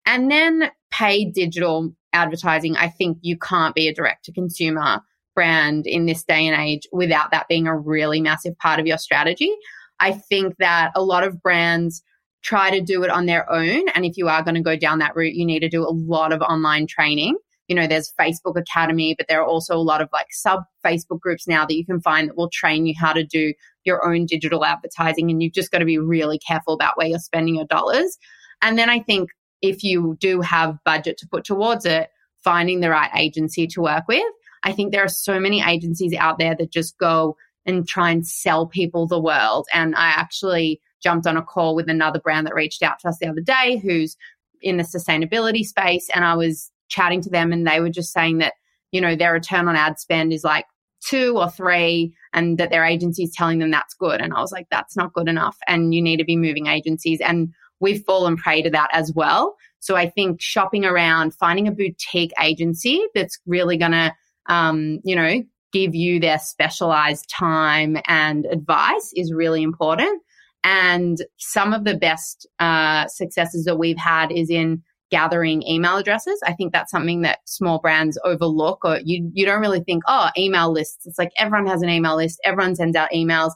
And 0.05 0.31
then 0.31 0.71
paid 0.91 1.33
digital 1.33 1.93
advertising. 2.13 2.75
I 2.77 2.87
think 2.87 3.17
you 3.21 3.37
can't 3.37 3.75
be 3.75 3.87
a 3.87 3.93
direct 3.93 4.25
to 4.25 4.31
consumer 4.31 5.01
brand 5.35 5.85
in 5.85 6.05
this 6.05 6.23
day 6.23 6.47
and 6.47 6.59
age 6.59 6.87
without 6.91 7.31
that 7.31 7.47
being 7.47 7.67
a 7.67 7.77
really 7.77 8.21
massive 8.21 8.57
part 8.57 8.79
of 8.79 8.87
your 8.87 8.97
strategy. 8.97 9.51
I 9.99 10.13
think 10.13 10.55
that 10.59 10.91
a 10.95 11.03
lot 11.03 11.23
of 11.23 11.41
brands 11.41 12.01
try 12.41 12.71
to 12.71 12.81
do 12.81 13.03
it 13.03 13.09
on 13.09 13.25
their 13.25 13.51
own. 13.51 13.83
And 13.93 14.05
if 14.05 14.17
you 14.17 14.27
are 14.29 14.43
going 14.43 14.55
to 14.55 14.61
go 14.61 14.77
down 14.77 14.99
that 14.99 15.15
route, 15.15 15.35
you 15.35 15.45
need 15.45 15.59
to 15.59 15.69
do 15.69 15.83
a 15.83 15.91
lot 15.91 16.31
of 16.31 16.41
online 16.41 16.87
training 16.87 17.37
you 17.69 17.75
know, 17.75 17.87
there's 17.87 18.11
Facebook 18.19 18.59
Academy, 18.59 19.13
but 19.15 19.27
there 19.29 19.39
are 19.41 19.47
also 19.47 19.75
a 19.75 19.77
lot 19.77 20.01
of 20.01 20.09
like 20.11 20.25
sub 20.31 20.63
Facebook 20.83 21.19
groups 21.19 21.47
now 21.47 21.65
that 21.65 21.75
you 21.75 21.85
can 21.85 22.01
find 22.01 22.27
that 22.27 22.35
will 22.35 22.49
train 22.49 22.87
you 22.87 22.95
how 22.99 23.13
to 23.13 23.23
do 23.23 23.53
your 23.85 24.05
own 24.05 24.25
digital 24.25 24.65
advertising. 24.65 25.29
And 25.29 25.41
you've 25.41 25.53
just 25.53 25.71
got 25.71 25.77
to 25.77 25.85
be 25.85 25.99
really 25.99 26.39
careful 26.39 26.73
about 26.73 26.97
where 26.97 27.07
you're 27.07 27.19
spending 27.19 27.55
your 27.55 27.65
dollars. 27.65 28.17
And 28.61 28.77
then 28.77 28.89
I 28.89 28.99
think 28.99 29.29
if 29.61 29.83
you 29.83 30.17
do 30.19 30.41
have 30.41 30.79
budget 30.83 31.17
to 31.19 31.27
put 31.27 31.43
towards 31.43 31.85
it, 31.85 32.09
finding 32.43 32.79
the 32.79 32.89
right 32.89 33.11
agency 33.15 33.67
to 33.67 33.81
work 33.81 34.05
with. 34.07 34.23
I 34.63 34.71
think 34.71 34.91
there 34.91 35.03
are 35.03 35.09
so 35.09 35.39
many 35.39 35.61
agencies 35.61 36.13
out 36.15 36.39
there 36.39 36.55
that 36.55 36.71
just 36.71 36.97
go 36.97 37.37
and 37.65 37.87
try 37.87 38.09
and 38.09 38.25
sell 38.25 38.65
people 38.65 39.07
the 39.07 39.19
world. 39.19 39.67
And 39.73 39.95
I 39.95 40.07
actually 40.07 40.81
jumped 41.03 41.27
on 41.27 41.37
a 41.37 41.43
call 41.43 41.75
with 41.75 41.89
another 41.89 42.19
brand 42.19 42.47
that 42.47 42.55
reached 42.55 42.81
out 42.81 42.99
to 42.99 43.09
us 43.09 43.19
the 43.19 43.27
other 43.27 43.41
day 43.41 43.77
who's 43.77 44.17
in 44.61 44.77
the 44.77 44.83
sustainability 44.83 45.63
space. 45.63 46.09
And 46.13 46.25
I 46.25 46.33
was 46.33 46.71
chatting 46.89 47.21
to 47.21 47.29
them 47.29 47.51
and 47.51 47.65
they 47.65 47.79
were 47.79 47.89
just 47.89 48.11
saying 48.11 48.39
that, 48.39 48.53
you 48.91 48.99
know, 48.99 49.15
their 49.15 49.33
return 49.33 49.67
on 49.67 49.75
ad 49.75 49.99
spend 49.99 50.33
is 50.33 50.43
like 50.43 50.65
two 51.05 51.37
or 51.37 51.49
three 51.49 52.13
and 52.33 52.57
that 52.57 52.69
their 52.69 52.83
agency 52.83 53.23
is 53.23 53.33
telling 53.33 53.59
them 53.59 53.71
that's 53.71 53.93
good. 53.93 54.21
And 54.21 54.33
I 54.33 54.41
was 54.41 54.51
like, 54.51 54.67
that's 54.69 54.97
not 54.97 55.13
good 55.13 55.27
enough. 55.27 55.57
And 55.67 55.93
you 55.93 56.01
need 56.01 56.17
to 56.17 56.25
be 56.25 56.35
moving 56.35 56.67
agencies. 56.67 57.21
And 57.21 57.53
we've 57.79 58.03
fallen 58.03 58.37
prey 58.37 58.61
to 58.61 58.69
that 58.71 58.89
as 58.93 59.13
well. 59.13 59.55
So 59.79 59.95
I 59.95 60.09
think 60.09 60.41
shopping 60.41 60.85
around, 60.85 61.33
finding 61.35 61.67
a 61.67 61.71
boutique 61.71 62.33
agency 62.41 63.01
that's 63.15 63.39
really 63.45 63.77
going 63.77 63.93
to, 63.93 64.13
um, 64.47 64.99
you 65.03 65.15
know, 65.15 65.41
give 65.71 65.95
you 65.95 66.19
their 66.19 66.39
specialized 66.39 67.29
time 67.29 67.97
and 68.07 68.45
advice 68.47 69.13
is 69.15 69.31
really 69.31 69.63
important. 69.63 70.21
And 70.63 71.23
some 71.37 71.73
of 71.73 71.85
the 71.85 71.95
best 71.95 72.47
uh, 72.59 73.07
successes 73.07 73.63
that 73.65 73.77
we've 73.77 73.97
had 73.97 74.31
is 74.31 74.49
in 74.49 74.83
gathering 75.09 75.63
email 75.63 75.97
addresses. 75.97 76.39
I 76.45 76.53
think 76.53 76.71
that's 76.71 76.91
something 76.91 77.21
that 77.21 77.39
small 77.45 77.79
brands 77.79 78.17
overlook 78.23 78.83
or 78.83 78.99
you, 79.03 79.29
you 79.33 79.45
don't 79.45 79.61
really 79.61 79.83
think, 79.83 80.03
oh, 80.07 80.29
email 80.37 80.71
lists. 80.71 81.05
It's 81.05 81.17
like 81.17 81.31
everyone 81.37 81.67
has 81.67 81.81
an 81.81 81.89
email 81.89 82.15
list. 82.15 82.39
Everyone 82.45 82.75
sends 82.75 82.95
out 82.95 83.09
emails. 83.11 83.51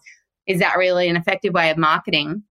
Is 0.48 0.60
that 0.60 0.78
really 0.78 1.08
an 1.08 1.16
effective 1.16 1.54
way 1.54 1.70
of 1.70 1.78
marketing? 1.78 2.44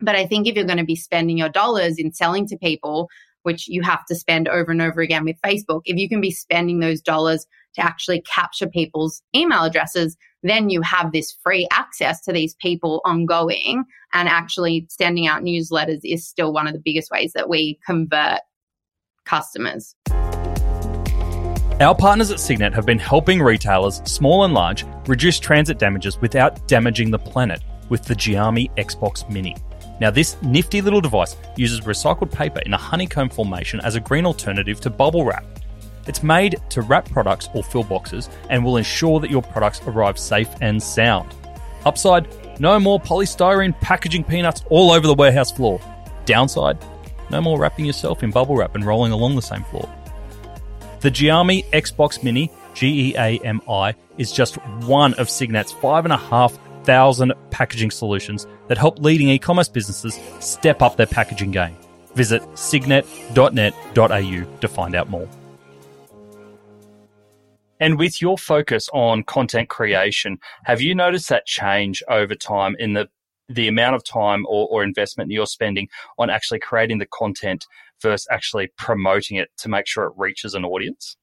But 0.00 0.16
I 0.16 0.26
think 0.26 0.46
if 0.46 0.56
you're 0.56 0.64
going 0.64 0.78
to 0.78 0.84
be 0.84 0.96
spending 0.96 1.38
your 1.38 1.48
dollars 1.48 1.98
in 1.98 2.12
selling 2.12 2.46
to 2.48 2.56
people, 2.56 3.08
which 3.42 3.68
you 3.68 3.82
have 3.82 4.04
to 4.06 4.14
spend 4.14 4.48
over 4.48 4.70
and 4.70 4.82
over 4.82 5.00
again 5.00 5.24
with 5.24 5.40
Facebook, 5.44 5.82
if 5.84 5.96
you 5.96 6.08
can 6.08 6.20
be 6.20 6.30
spending 6.30 6.80
those 6.80 7.00
dollars 7.00 7.46
to 7.74 7.84
actually 7.84 8.20
capture 8.22 8.66
people's 8.66 9.22
email 9.34 9.62
addresses, 9.62 10.16
then 10.42 10.68
you 10.68 10.82
have 10.82 11.12
this 11.12 11.34
free 11.42 11.66
access 11.70 12.20
to 12.22 12.32
these 12.32 12.54
people 12.56 13.00
ongoing. 13.04 13.84
And 14.12 14.28
actually, 14.28 14.86
sending 14.90 15.26
out 15.26 15.42
newsletters 15.42 16.00
is 16.04 16.26
still 16.26 16.52
one 16.52 16.66
of 16.66 16.74
the 16.74 16.82
biggest 16.84 17.10
ways 17.10 17.32
that 17.34 17.48
we 17.48 17.78
convert 17.86 18.40
customers. 19.24 19.94
Our 21.80 21.96
partners 21.96 22.30
at 22.30 22.38
Signet 22.38 22.74
have 22.74 22.86
been 22.86 22.98
helping 22.98 23.40
retailers, 23.40 24.02
small 24.04 24.44
and 24.44 24.54
large, 24.54 24.84
reduce 25.06 25.40
transit 25.40 25.78
damages 25.78 26.20
without 26.20 26.68
damaging 26.68 27.10
the 27.10 27.18
planet 27.18 27.60
with 27.88 28.04
the 28.04 28.14
Geami 28.14 28.70
Xbox 28.76 29.28
Mini. 29.28 29.56
Now, 30.02 30.10
this 30.10 30.36
nifty 30.42 30.80
little 30.80 31.00
device 31.00 31.36
uses 31.54 31.82
recycled 31.82 32.32
paper 32.32 32.58
in 32.66 32.74
a 32.74 32.76
honeycomb 32.76 33.28
formation 33.28 33.78
as 33.84 33.94
a 33.94 34.00
green 34.00 34.26
alternative 34.26 34.80
to 34.80 34.90
bubble 34.90 35.24
wrap. 35.24 35.44
It's 36.08 36.24
made 36.24 36.56
to 36.70 36.82
wrap 36.82 37.08
products 37.08 37.48
or 37.54 37.62
fill 37.62 37.84
boxes 37.84 38.28
and 38.50 38.64
will 38.64 38.78
ensure 38.78 39.20
that 39.20 39.30
your 39.30 39.42
products 39.42 39.80
arrive 39.86 40.18
safe 40.18 40.48
and 40.60 40.82
sound. 40.82 41.32
Upside, 41.86 42.26
no 42.58 42.80
more 42.80 42.98
polystyrene 42.98 43.80
packaging 43.80 44.24
peanuts 44.24 44.64
all 44.70 44.90
over 44.90 45.06
the 45.06 45.14
warehouse 45.14 45.52
floor. 45.52 45.80
Downside, 46.24 46.84
no 47.30 47.40
more 47.40 47.60
wrapping 47.60 47.84
yourself 47.84 48.24
in 48.24 48.32
bubble 48.32 48.56
wrap 48.56 48.74
and 48.74 48.84
rolling 48.84 49.12
along 49.12 49.36
the 49.36 49.40
same 49.40 49.62
floor. 49.62 49.88
The 50.98 51.12
Geami 51.12 51.64
Xbox 51.70 52.24
Mini, 52.24 52.50
G 52.74 53.10
E 53.10 53.14
A 53.16 53.38
M 53.44 53.62
I, 53.68 53.94
is 54.18 54.32
just 54.32 54.56
one 54.84 55.14
of 55.14 55.30
Signet's 55.30 55.70
5,500 56.84 57.50
packaging 57.50 57.90
solutions 57.90 58.46
that 58.68 58.78
help 58.78 58.98
leading 58.98 59.28
e 59.28 59.38
commerce 59.38 59.68
businesses 59.68 60.18
step 60.40 60.82
up 60.82 60.96
their 60.96 61.06
packaging 61.06 61.50
game. 61.50 61.76
Visit 62.14 62.42
signet.net.au 62.58 64.58
to 64.60 64.68
find 64.68 64.94
out 64.94 65.08
more. 65.08 65.28
And 67.80 67.98
with 67.98 68.22
your 68.22 68.38
focus 68.38 68.88
on 68.92 69.24
content 69.24 69.68
creation, 69.68 70.38
have 70.64 70.80
you 70.80 70.94
noticed 70.94 71.28
that 71.30 71.46
change 71.46 72.02
over 72.08 72.34
time 72.34 72.76
in 72.78 72.92
the 72.92 73.08
the 73.48 73.68
amount 73.68 73.96
of 73.96 74.04
time 74.04 74.46
or, 74.48 74.68
or 74.70 74.84
investment 74.84 75.30
you're 75.30 75.46
spending 75.46 75.88
on 76.16 76.30
actually 76.30 76.60
creating 76.60 76.98
the 76.98 77.06
content 77.06 77.66
versus 78.00 78.26
actually 78.30 78.68
promoting 78.78 79.36
it 79.36 79.50
to 79.58 79.68
make 79.68 79.86
sure 79.86 80.04
it 80.04 80.12
reaches 80.16 80.54
an 80.54 80.64
audience? 80.64 81.16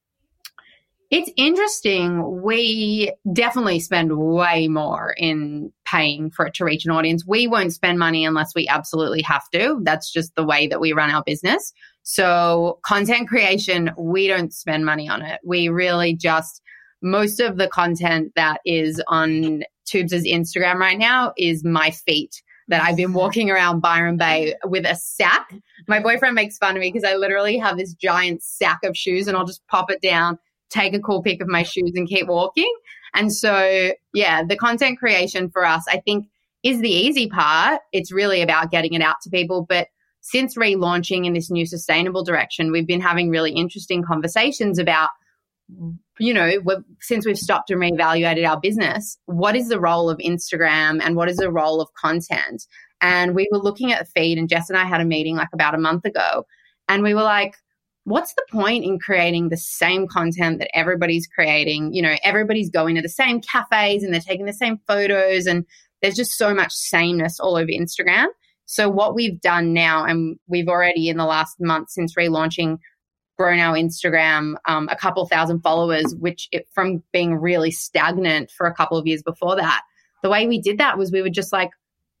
It's 1.10 1.30
interesting. 1.36 2.42
We 2.42 3.12
definitely 3.32 3.80
spend 3.80 4.16
way 4.16 4.68
more 4.68 5.12
in 5.16 5.72
paying 5.84 6.30
for 6.30 6.46
it 6.46 6.54
to 6.54 6.64
reach 6.64 6.84
an 6.84 6.92
audience. 6.92 7.26
We 7.26 7.48
won't 7.48 7.72
spend 7.72 7.98
money 7.98 8.24
unless 8.24 8.54
we 8.54 8.68
absolutely 8.68 9.22
have 9.22 9.48
to. 9.50 9.80
That's 9.82 10.12
just 10.12 10.36
the 10.36 10.44
way 10.44 10.68
that 10.68 10.80
we 10.80 10.92
run 10.92 11.10
our 11.10 11.24
business. 11.24 11.72
So, 12.04 12.78
content 12.84 13.28
creation, 13.28 13.90
we 13.98 14.28
don't 14.28 14.54
spend 14.54 14.86
money 14.86 15.08
on 15.08 15.22
it. 15.22 15.40
We 15.44 15.68
really 15.68 16.14
just, 16.14 16.62
most 17.02 17.40
of 17.40 17.56
the 17.56 17.68
content 17.68 18.32
that 18.36 18.60
is 18.64 19.02
on 19.08 19.64
Twoobs' 19.86 20.30
Instagram 20.30 20.76
right 20.76 20.98
now 20.98 21.32
is 21.36 21.64
my 21.64 21.90
feet 21.90 22.40
that 22.68 22.82
I've 22.82 22.96
been 22.96 23.12
walking 23.14 23.50
around 23.50 23.80
Byron 23.80 24.16
Bay 24.16 24.54
with 24.64 24.86
a 24.86 24.94
sack. 24.94 25.52
My 25.88 26.00
boyfriend 26.00 26.36
makes 26.36 26.56
fun 26.56 26.76
of 26.76 26.80
me 26.80 26.90
because 26.92 27.08
I 27.08 27.16
literally 27.16 27.58
have 27.58 27.76
this 27.76 27.94
giant 27.94 28.42
sack 28.42 28.78
of 28.84 28.96
shoes 28.96 29.26
and 29.26 29.36
I'll 29.36 29.44
just 29.44 29.66
pop 29.66 29.90
it 29.90 30.00
down, 30.00 30.38
take 30.70 30.94
a 30.94 31.00
cool 31.00 31.22
pic 31.22 31.42
of 31.42 31.48
my 31.48 31.62
shoes 31.62 31.92
and 31.94 32.08
keep 32.08 32.28
walking. 32.28 32.72
And 33.14 33.32
so, 33.32 33.92
yeah, 34.14 34.42
the 34.44 34.56
content 34.56 34.98
creation 34.98 35.50
for 35.50 35.64
us, 35.64 35.84
I 35.88 36.00
think, 36.00 36.28
is 36.62 36.80
the 36.80 36.90
easy 36.90 37.28
part. 37.28 37.80
It's 37.92 38.12
really 38.12 38.42
about 38.42 38.70
getting 38.70 38.94
it 38.94 39.02
out 39.02 39.16
to 39.22 39.30
people. 39.30 39.66
But 39.68 39.88
since 40.20 40.56
relaunching 40.56 41.26
in 41.26 41.32
this 41.32 41.50
new 41.50 41.66
sustainable 41.66 42.22
direction, 42.22 42.70
we've 42.70 42.86
been 42.86 43.00
having 43.00 43.30
really 43.30 43.52
interesting 43.52 44.02
conversations 44.02 44.78
about, 44.78 45.10
you 46.18 46.34
know, 46.34 46.52
since 47.00 47.24
we've 47.24 47.38
stopped 47.38 47.70
and 47.70 47.80
reevaluated 47.80 48.46
our 48.46 48.60
business, 48.60 49.16
what 49.26 49.56
is 49.56 49.68
the 49.68 49.80
role 49.80 50.10
of 50.10 50.18
Instagram 50.18 51.00
and 51.02 51.16
what 51.16 51.30
is 51.30 51.38
the 51.38 51.50
role 51.50 51.80
of 51.80 51.88
content? 51.94 52.66
And 53.00 53.34
we 53.34 53.48
were 53.50 53.58
looking 53.58 53.92
at 53.92 54.08
feed, 54.08 54.36
and 54.36 54.48
Jess 54.48 54.68
and 54.68 54.78
I 54.78 54.84
had 54.84 55.00
a 55.00 55.06
meeting 55.06 55.36
like 55.36 55.48
about 55.54 55.74
a 55.74 55.78
month 55.78 56.04
ago, 56.04 56.44
and 56.86 57.02
we 57.02 57.14
were 57.14 57.22
like, 57.22 57.54
what's 58.04 58.34
the 58.34 58.44
point 58.50 58.84
in 58.84 58.98
creating 58.98 59.48
the 59.48 59.56
same 59.56 60.06
content 60.06 60.58
that 60.58 60.76
everybody's 60.76 61.26
creating? 61.26 61.92
You 61.92 62.02
know, 62.02 62.16
everybody's 62.22 62.70
going 62.70 62.96
to 62.96 63.02
the 63.02 63.08
same 63.08 63.40
cafes 63.40 64.02
and 64.02 64.12
they're 64.12 64.20
taking 64.20 64.46
the 64.46 64.52
same 64.52 64.80
photos, 64.86 65.46
and 65.46 65.64
there's 66.02 66.16
just 66.16 66.36
so 66.36 66.54
much 66.54 66.72
sameness 66.72 67.38
all 67.38 67.56
over 67.56 67.70
Instagram. 67.70 68.26
So 68.66 68.88
what 68.88 69.14
we've 69.14 69.40
done 69.40 69.72
now, 69.72 70.04
and 70.04 70.38
we've 70.46 70.68
already 70.68 71.08
in 71.08 71.16
the 71.16 71.24
last 71.24 71.56
month 71.60 71.90
since 71.90 72.14
relaunching, 72.14 72.78
grown 73.36 73.58
our 73.58 73.74
Instagram 73.74 74.54
um, 74.66 74.86
a 74.90 74.96
couple 74.96 75.26
thousand 75.26 75.60
followers, 75.60 76.14
which 76.18 76.46
it, 76.52 76.68
from 76.72 77.02
being 77.12 77.34
really 77.34 77.70
stagnant 77.70 78.50
for 78.50 78.66
a 78.66 78.74
couple 78.74 78.98
of 78.98 79.06
years 79.06 79.22
before 79.22 79.56
that. 79.56 79.82
The 80.22 80.28
way 80.28 80.46
we 80.46 80.60
did 80.60 80.78
that 80.78 80.98
was 80.98 81.10
we 81.10 81.22
were 81.22 81.30
just 81.30 81.52
like, 81.52 81.70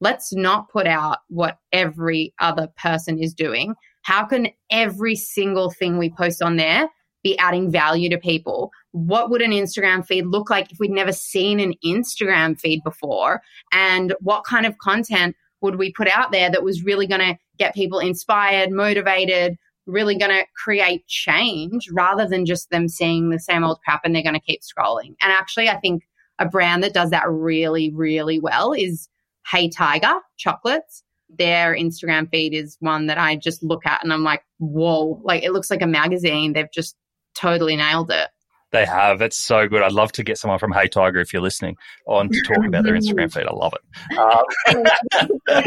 let's 0.00 0.32
not 0.32 0.70
put 0.70 0.86
out 0.86 1.18
what 1.28 1.58
every 1.72 2.32
other 2.40 2.68
person 2.76 3.18
is 3.18 3.34
doing. 3.34 3.74
How 4.02 4.24
can 4.24 4.48
every 4.70 5.16
single 5.16 5.70
thing 5.70 5.98
we 5.98 6.10
post 6.10 6.42
on 6.42 6.56
there 6.56 6.88
be 7.22 7.38
adding 7.38 7.70
value 7.70 8.08
to 8.10 8.18
people. 8.18 8.72
What 8.92 9.30
would 9.30 9.42
an 9.42 9.52
Instagram 9.52 10.06
feed 10.06 10.26
look 10.26 10.50
like 10.50 10.72
if 10.72 10.78
we'd 10.78 10.90
never 10.90 11.12
seen 11.12 11.60
an 11.60 11.74
Instagram 11.84 12.58
feed 12.58 12.82
before? 12.82 13.42
And 13.72 14.14
what 14.20 14.44
kind 14.44 14.66
of 14.66 14.78
content 14.78 15.36
would 15.60 15.76
we 15.76 15.92
put 15.92 16.08
out 16.08 16.32
there 16.32 16.50
that 16.50 16.64
was 16.64 16.82
really 16.82 17.06
going 17.06 17.20
to 17.20 17.38
get 17.58 17.74
people 17.74 17.98
inspired, 17.98 18.70
motivated, 18.70 19.56
really 19.86 20.16
going 20.16 20.30
to 20.30 20.46
create 20.62 21.06
change 21.06 21.88
rather 21.92 22.26
than 22.26 22.46
just 22.46 22.70
them 22.70 22.88
seeing 22.88 23.30
the 23.30 23.38
same 23.38 23.64
old 23.64 23.80
crap 23.84 24.00
and 24.04 24.14
they're 24.14 24.22
going 24.22 24.34
to 24.34 24.40
keep 24.40 24.62
scrolling? 24.62 25.14
And 25.20 25.32
actually, 25.32 25.68
I 25.68 25.78
think 25.78 26.04
a 26.38 26.46
brand 26.46 26.82
that 26.82 26.94
does 26.94 27.10
that 27.10 27.28
really, 27.28 27.92
really 27.92 28.40
well 28.40 28.72
is 28.72 29.08
Hey 29.46 29.68
Tiger 29.68 30.14
chocolates. 30.38 31.02
Their 31.38 31.74
Instagram 31.74 32.30
feed 32.30 32.54
is 32.54 32.76
one 32.80 33.06
that 33.06 33.18
I 33.18 33.36
just 33.36 33.62
look 33.62 33.86
at 33.86 34.02
and 34.02 34.12
I'm 34.12 34.24
like, 34.24 34.42
whoa, 34.58 35.20
like 35.24 35.42
it 35.42 35.52
looks 35.52 35.70
like 35.70 35.82
a 35.82 35.86
magazine. 35.86 36.52
They've 36.52 36.70
just 36.72 36.96
totally 37.34 37.76
nailed 37.76 38.10
it. 38.10 38.28
They 38.72 38.86
have. 38.86 39.20
It's 39.20 39.36
so 39.36 39.66
good. 39.68 39.82
I'd 39.82 39.92
love 39.92 40.12
to 40.12 40.22
get 40.22 40.38
someone 40.38 40.60
from 40.60 40.72
Hey 40.72 40.86
Tiger 40.86 41.18
if 41.18 41.32
you're 41.32 41.42
listening 41.42 41.76
on 42.06 42.28
to 42.28 42.40
talk 42.42 42.64
about 42.64 42.84
their 42.84 42.94
Instagram 42.94 43.32
feed. 43.34 43.46
I 43.46 43.52
love 43.52 43.74
it. 43.74 44.18
Um, 44.18 45.66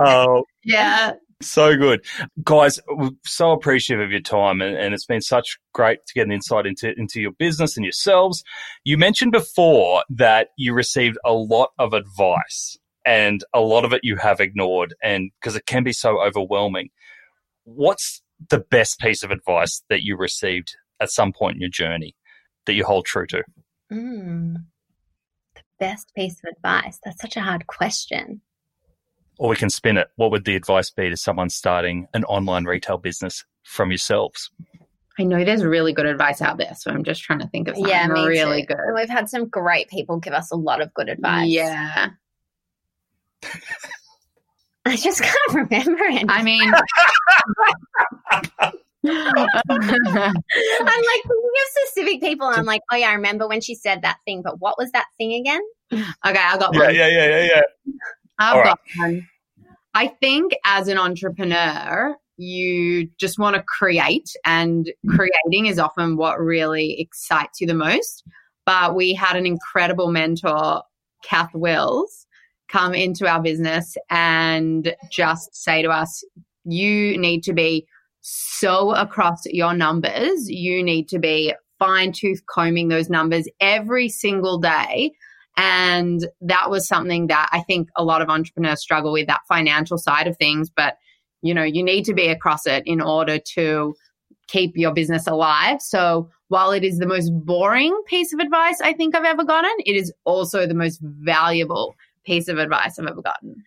oh, 0.00 0.44
yeah. 0.64 1.12
So 1.40 1.76
good. 1.76 2.04
Guys, 2.44 2.78
we're 2.88 3.10
so 3.24 3.52
appreciative 3.52 4.04
of 4.04 4.10
your 4.10 4.20
time 4.20 4.60
and, 4.60 4.76
and, 4.76 4.94
it's 4.94 5.06
been 5.06 5.20
such 5.20 5.58
great 5.74 5.98
to 6.06 6.14
get 6.14 6.26
an 6.26 6.32
insight 6.32 6.66
into, 6.66 6.92
into 6.96 7.20
your 7.20 7.32
business 7.32 7.76
and 7.76 7.84
yourselves. 7.84 8.44
You 8.84 8.96
mentioned 8.96 9.32
before 9.32 10.04
that 10.10 10.48
you 10.56 10.72
received 10.72 11.18
a 11.24 11.32
lot 11.32 11.70
of 11.80 11.94
advice 11.94 12.78
and 13.04 13.44
a 13.52 13.60
lot 13.60 13.84
of 13.84 13.92
it 13.92 14.00
you 14.04 14.16
have 14.16 14.40
ignored 14.40 14.94
and 15.02 15.30
because 15.40 15.56
it 15.56 15.66
can 15.66 15.84
be 15.84 15.92
so 15.92 16.20
overwhelming. 16.20 16.90
What's 17.64 18.22
the 18.48 18.58
best 18.58 18.98
piece 18.98 19.22
of 19.22 19.30
advice 19.30 19.82
that 19.88 20.02
you 20.02 20.16
received 20.16 20.76
at 21.00 21.10
some 21.10 21.32
point 21.32 21.56
in 21.56 21.60
your 21.60 21.70
journey 21.70 22.14
that 22.66 22.74
you 22.74 22.84
hold 22.84 23.06
true 23.06 23.26
to? 23.28 23.42
Mm, 23.92 24.54
the 25.54 25.62
best 25.78 26.12
piece 26.14 26.38
of 26.44 26.56
advice. 26.56 26.98
That's 27.04 27.20
such 27.20 27.36
a 27.36 27.40
hard 27.40 27.66
question. 27.66 28.40
Or 29.38 29.48
we 29.48 29.56
can 29.56 29.70
spin 29.70 29.96
it. 29.96 30.08
What 30.16 30.30
would 30.30 30.44
the 30.44 30.56
advice 30.56 30.90
be 30.90 31.08
to 31.08 31.16
someone 31.16 31.50
starting 31.50 32.06
an 32.14 32.24
online 32.24 32.64
retail 32.64 32.98
business 32.98 33.44
from 33.64 33.90
yourselves? 33.90 34.50
I 35.18 35.24
know 35.24 35.44
there's 35.44 35.64
really 35.64 35.92
good 35.92 36.06
advice 36.06 36.40
out 36.40 36.56
there, 36.56 36.74
so 36.74 36.90
I'm 36.90 37.04
just 37.04 37.22
trying 37.22 37.40
to 37.40 37.48
think 37.48 37.68
of 37.68 37.76
something 37.76 37.90
yeah, 37.90 38.06
really 38.06 38.62
too. 38.62 38.74
good. 38.74 38.94
We've 38.94 39.08
had 39.08 39.28
some 39.28 39.48
great 39.48 39.88
people 39.88 40.18
give 40.18 40.32
us 40.32 40.50
a 40.50 40.56
lot 40.56 40.80
of 40.80 40.92
good 40.94 41.08
advice. 41.08 41.48
Yeah. 41.48 42.10
I 44.84 44.96
just 44.96 45.22
can't 45.22 45.52
remember 45.52 46.04
it. 46.04 46.26
I 46.28 46.42
mean, 46.42 46.72
I'm 49.04 49.14
like 49.14 50.80
thinking 50.80 50.80
of 50.80 51.70
specific 51.70 52.20
people. 52.20 52.46
I'm 52.46 52.64
like, 52.64 52.82
oh 52.90 52.96
yeah, 52.96 53.10
I 53.10 53.14
remember 53.14 53.48
when 53.48 53.60
she 53.60 53.74
said 53.74 54.02
that 54.02 54.18
thing, 54.24 54.42
but 54.42 54.60
what 54.60 54.78
was 54.78 54.90
that 54.92 55.06
thing 55.18 55.34
again? 55.34 55.60
Okay, 55.92 56.04
I 56.24 56.58
got 56.58 56.74
one. 56.74 56.94
Yeah, 56.94 57.06
yeah, 57.06 57.26
yeah, 57.26 57.44
yeah, 57.44 57.62
I've 58.38 58.56
All 58.56 58.64
got 58.64 58.80
right. 58.96 59.08
one. 59.08 59.28
I 59.94 60.08
think 60.08 60.52
as 60.64 60.88
an 60.88 60.98
entrepreneur, 60.98 62.16
you 62.36 63.08
just 63.18 63.38
want 63.38 63.56
to 63.56 63.62
create, 63.62 64.34
and 64.44 64.90
creating 65.08 65.66
is 65.66 65.78
often 65.78 66.16
what 66.16 66.40
really 66.40 67.00
excites 67.00 67.60
you 67.60 67.66
the 67.66 67.74
most. 67.74 68.24
But 68.64 68.94
we 68.94 69.14
had 69.14 69.36
an 69.36 69.46
incredible 69.46 70.10
mentor, 70.10 70.82
Kath 71.22 71.54
Wills, 71.54 72.26
come 72.72 72.94
into 72.94 73.26
our 73.26 73.40
business 73.40 73.96
and 74.08 74.94
just 75.10 75.54
say 75.54 75.82
to 75.82 75.90
us, 75.90 76.24
you 76.64 77.18
need 77.18 77.42
to 77.42 77.52
be 77.52 77.86
so 78.22 78.94
across 78.94 79.42
your 79.46 79.74
numbers. 79.74 80.48
You 80.48 80.82
need 80.82 81.08
to 81.08 81.18
be 81.18 81.54
fine 81.78 82.12
tooth 82.12 82.40
combing 82.46 82.88
those 82.88 83.10
numbers 83.10 83.46
every 83.60 84.08
single 84.08 84.58
day. 84.58 85.12
And 85.56 86.26
that 86.40 86.70
was 86.70 86.88
something 86.88 87.26
that 87.26 87.50
I 87.52 87.60
think 87.60 87.88
a 87.96 88.04
lot 88.04 88.22
of 88.22 88.30
entrepreneurs 88.30 88.80
struggle 88.80 89.12
with 89.12 89.26
that 89.26 89.40
financial 89.48 89.98
side 89.98 90.26
of 90.26 90.38
things. 90.38 90.70
But, 90.74 90.96
you 91.42 91.52
know, 91.52 91.64
you 91.64 91.82
need 91.82 92.04
to 92.04 92.14
be 92.14 92.28
across 92.28 92.66
it 92.66 92.84
in 92.86 93.02
order 93.02 93.38
to 93.54 93.94
keep 94.48 94.76
your 94.76 94.94
business 94.94 95.26
alive. 95.26 95.82
So 95.82 96.30
while 96.48 96.70
it 96.70 96.84
is 96.84 96.98
the 96.98 97.06
most 97.06 97.30
boring 97.44 98.00
piece 98.06 98.32
of 98.32 98.38
advice 98.38 98.80
I 98.80 98.92
think 98.92 99.14
I've 99.14 99.24
ever 99.24 99.44
gotten, 99.44 99.70
it 99.84 99.96
is 99.96 100.12
also 100.24 100.66
the 100.66 100.74
most 100.74 101.00
valuable 101.02 101.94
piece 102.24 102.48
of 102.48 102.58
advice 102.58 102.98
I've 102.98 103.06
ever 103.06 103.22
gotten. 103.22 103.64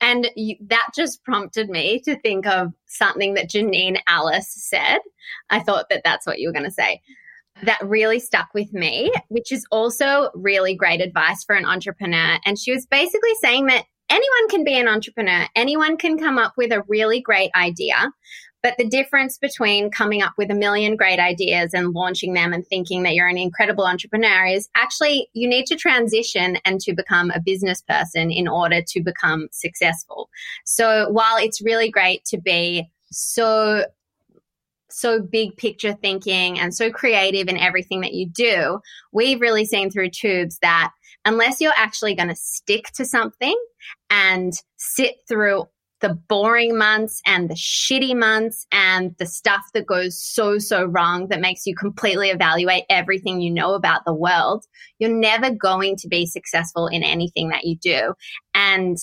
And 0.00 0.30
you, 0.36 0.56
that 0.68 0.90
just 0.94 1.24
prompted 1.24 1.68
me 1.68 2.00
to 2.04 2.16
think 2.20 2.46
of 2.46 2.72
something 2.86 3.34
that 3.34 3.50
Janine 3.50 3.98
Allis 4.06 4.48
said. 4.48 4.98
I 5.50 5.60
thought 5.60 5.88
that 5.90 6.02
that's 6.04 6.26
what 6.26 6.38
you 6.38 6.48
were 6.48 6.52
going 6.52 6.64
to 6.64 6.70
say. 6.70 7.00
That 7.64 7.80
really 7.82 8.20
stuck 8.20 8.48
with 8.54 8.72
me, 8.72 9.12
which 9.28 9.50
is 9.50 9.66
also 9.72 10.30
really 10.34 10.76
great 10.76 11.00
advice 11.00 11.42
for 11.42 11.56
an 11.56 11.64
entrepreneur. 11.64 12.38
And 12.44 12.56
she 12.58 12.72
was 12.72 12.86
basically 12.86 13.34
saying 13.40 13.66
that 13.66 13.84
anyone 14.08 14.48
can 14.48 14.62
be 14.62 14.78
an 14.78 14.86
entrepreneur, 14.86 15.46
anyone 15.56 15.96
can 15.96 16.18
come 16.18 16.38
up 16.38 16.52
with 16.56 16.72
a 16.72 16.84
really 16.86 17.20
great 17.20 17.50
idea. 17.56 18.10
But 18.62 18.74
the 18.76 18.88
difference 18.88 19.38
between 19.38 19.90
coming 19.90 20.22
up 20.22 20.32
with 20.36 20.50
a 20.50 20.54
million 20.54 20.96
great 20.96 21.20
ideas 21.20 21.74
and 21.74 21.92
launching 21.92 22.32
them 22.32 22.52
and 22.52 22.66
thinking 22.66 23.02
that 23.04 23.14
you're 23.14 23.28
an 23.28 23.38
incredible 23.38 23.86
entrepreneur 23.86 24.46
is 24.46 24.68
actually 24.74 25.28
you 25.32 25.48
need 25.48 25.66
to 25.66 25.76
transition 25.76 26.58
and 26.64 26.80
to 26.80 26.92
become 26.92 27.30
a 27.30 27.40
business 27.40 27.82
person 27.82 28.30
in 28.30 28.48
order 28.48 28.82
to 28.82 29.00
become 29.00 29.48
successful. 29.52 30.28
So 30.64 31.08
while 31.10 31.36
it's 31.36 31.62
really 31.62 31.90
great 31.90 32.24
to 32.26 32.38
be 32.38 32.90
so 33.10 33.84
so 34.90 35.20
big 35.20 35.56
picture 35.56 35.92
thinking 35.92 36.58
and 36.58 36.74
so 36.74 36.90
creative 36.90 37.48
in 37.48 37.58
everything 37.58 38.00
that 38.00 38.14
you 38.14 38.26
do, 38.26 38.80
we've 39.12 39.40
really 39.40 39.64
seen 39.64 39.90
through 39.90 40.08
Twoobs 40.08 40.58
that 40.60 40.92
unless 41.24 41.60
you're 41.60 41.72
actually 41.76 42.14
going 42.14 42.28
to 42.28 42.34
stick 42.34 42.86
to 42.94 43.04
something 43.04 43.56
and 44.10 44.54
sit 44.78 45.16
through 45.28 45.64
the 46.00 46.14
boring 46.28 46.76
months 46.76 47.20
and 47.26 47.50
the 47.50 47.54
shitty 47.54 48.16
months 48.16 48.66
and 48.72 49.14
the 49.18 49.26
stuff 49.26 49.62
that 49.74 49.86
goes 49.86 50.22
so, 50.22 50.58
so 50.58 50.84
wrong 50.84 51.28
that 51.28 51.40
makes 51.40 51.66
you 51.66 51.74
completely 51.74 52.30
evaluate 52.30 52.84
everything 52.88 53.40
you 53.40 53.50
know 53.50 53.74
about 53.74 54.04
the 54.04 54.14
world, 54.14 54.64
you're 54.98 55.10
never 55.10 55.50
going 55.50 55.96
to 55.96 56.08
be 56.08 56.26
successful 56.26 56.86
in 56.86 57.02
anything 57.02 57.48
that 57.48 57.64
you 57.64 57.76
do. 57.76 58.14
And 58.54 58.96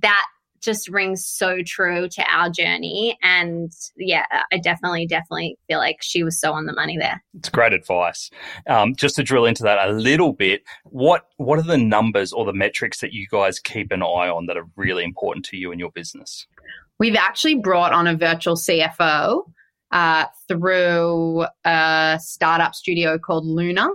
that 0.00 0.26
just 0.60 0.88
rings 0.88 1.26
so 1.26 1.58
true 1.64 2.08
to 2.08 2.24
our 2.30 2.50
journey. 2.50 3.18
And 3.22 3.72
yeah, 3.96 4.24
I 4.52 4.58
definitely, 4.58 5.06
definitely 5.06 5.58
feel 5.68 5.78
like 5.78 5.98
she 6.00 6.22
was 6.22 6.40
so 6.40 6.52
on 6.52 6.66
the 6.66 6.72
money 6.72 6.96
there. 6.98 7.22
It's 7.36 7.48
great 7.48 7.72
advice. 7.72 8.30
Um, 8.68 8.94
just 8.96 9.16
to 9.16 9.22
drill 9.22 9.44
into 9.44 9.62
that 9.62 9.88
a 9.88 9.92
little 9.92 10.32
bit, 10.32 10.62
what 10.84 11.26
what 11.36 11.58
are 11.58 11.62
the 11.62 11.78
numbers 11.78 12.32
or 12.32 12.44
the 12.44 12.52
metrics 12.52 13.00
that 13.00 13.12
you 13.12 13.26
guys 13.30 13.58
keep 13.58 13.92
an 13.92 14.02
eye 14.02 14.28
on 14.28 14.46
that 14.46 14.56
are 14.56 14.66
really 14.76 15.04
important 15.04 15.44
to 15.46 15.56
you 15.56 15.72
in 15.72 15.78
your 15.78 15.90
business? 15.90 16.46
We've 16.98 17.16
actually 17.16 17.56
brought 17.56 17.92
on 17.92 18.06
a 18.06 18.16
virtual 18.16 18.56
CFO 18.56 19.42
uh, 19.90 20.24
through 20.48 21.46
a 21.64 22.18
startup 22.20 22.74
studio 22.74 23.18
called 23.18 23.46
Luna, 23.46 23.88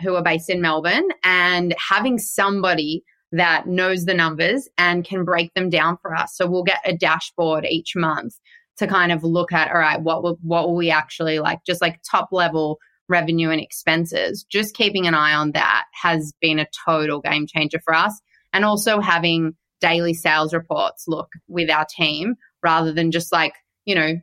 who 0.00 0.14
are 0.14 0.22
based 0.22 0.50
in 0.50 0.60
Melbourne, 0.60 1.08
and 1.24 1.74
having 1.78 2.18
somebody 2.18 3.04
that 3.32 3.66
knows 3.66 4.04
the 4.04 4.14
numbers 4.14 4.68
and 4.78 5.04
can 5.04 5.24
break 5.24 5.52
them 5.54 5.68
down 5.70 5.98
for 6.00 6.14
us. 6.14 6.36
So 6.36 6.48
we'll 6.48 6.62
get 6.62 6.80
a 6.84 6.96
dashboard 6.96 7.66
each 7.66 7.94
month 7.94 8.34
to 8.78 8.86
kind 8.86 9.12
of 9.12 9.24
look 9.24 9.52
at, 9.52 9.70
all 9.70 9.78
right, 9.78 10.00
what 10.00 10.22
will, 10.22 10.38
what 10.42 10.66
will 10.66 10.76
we 10.76 10.90
actually 10.90 11.38
like, 11.38 11.60
just 11.66 11.82
like 11.82 12.00
top 12.08 12.28
level 12.32 12.78
revenue 13.08 13.50
and 13.50 13.60
expenses. 13.60 14.44
Just 14.44 14.74
keeping 14.74 15.06
an 15.06 15.14
eye 15.14 15.34
on 15.34 15.52
that 15.52 15.84
has 16.00 16.32
been 16.40 16.58
a 16.58 16.66
total 16.86 17.20
game 17.20 17.46
changer 17.46 17.80
for 17.84 17.94
us. 17.94 18.20
And 18.52 18.64
also 18.64 19.00
having 19.00 19.54
daily 19.80 20.14
sales 20.14 20.54
reports 20.54 21.04
look 21.06 21.28
with 21.48 21.70
our 21.70 21.86
team 21.88 22.34
rather 22.62 22.92
than 22.92 23.10
just 23.10 23.32
like, 23.32 23.54
you 23.84 23.94
know, 23.94 24.14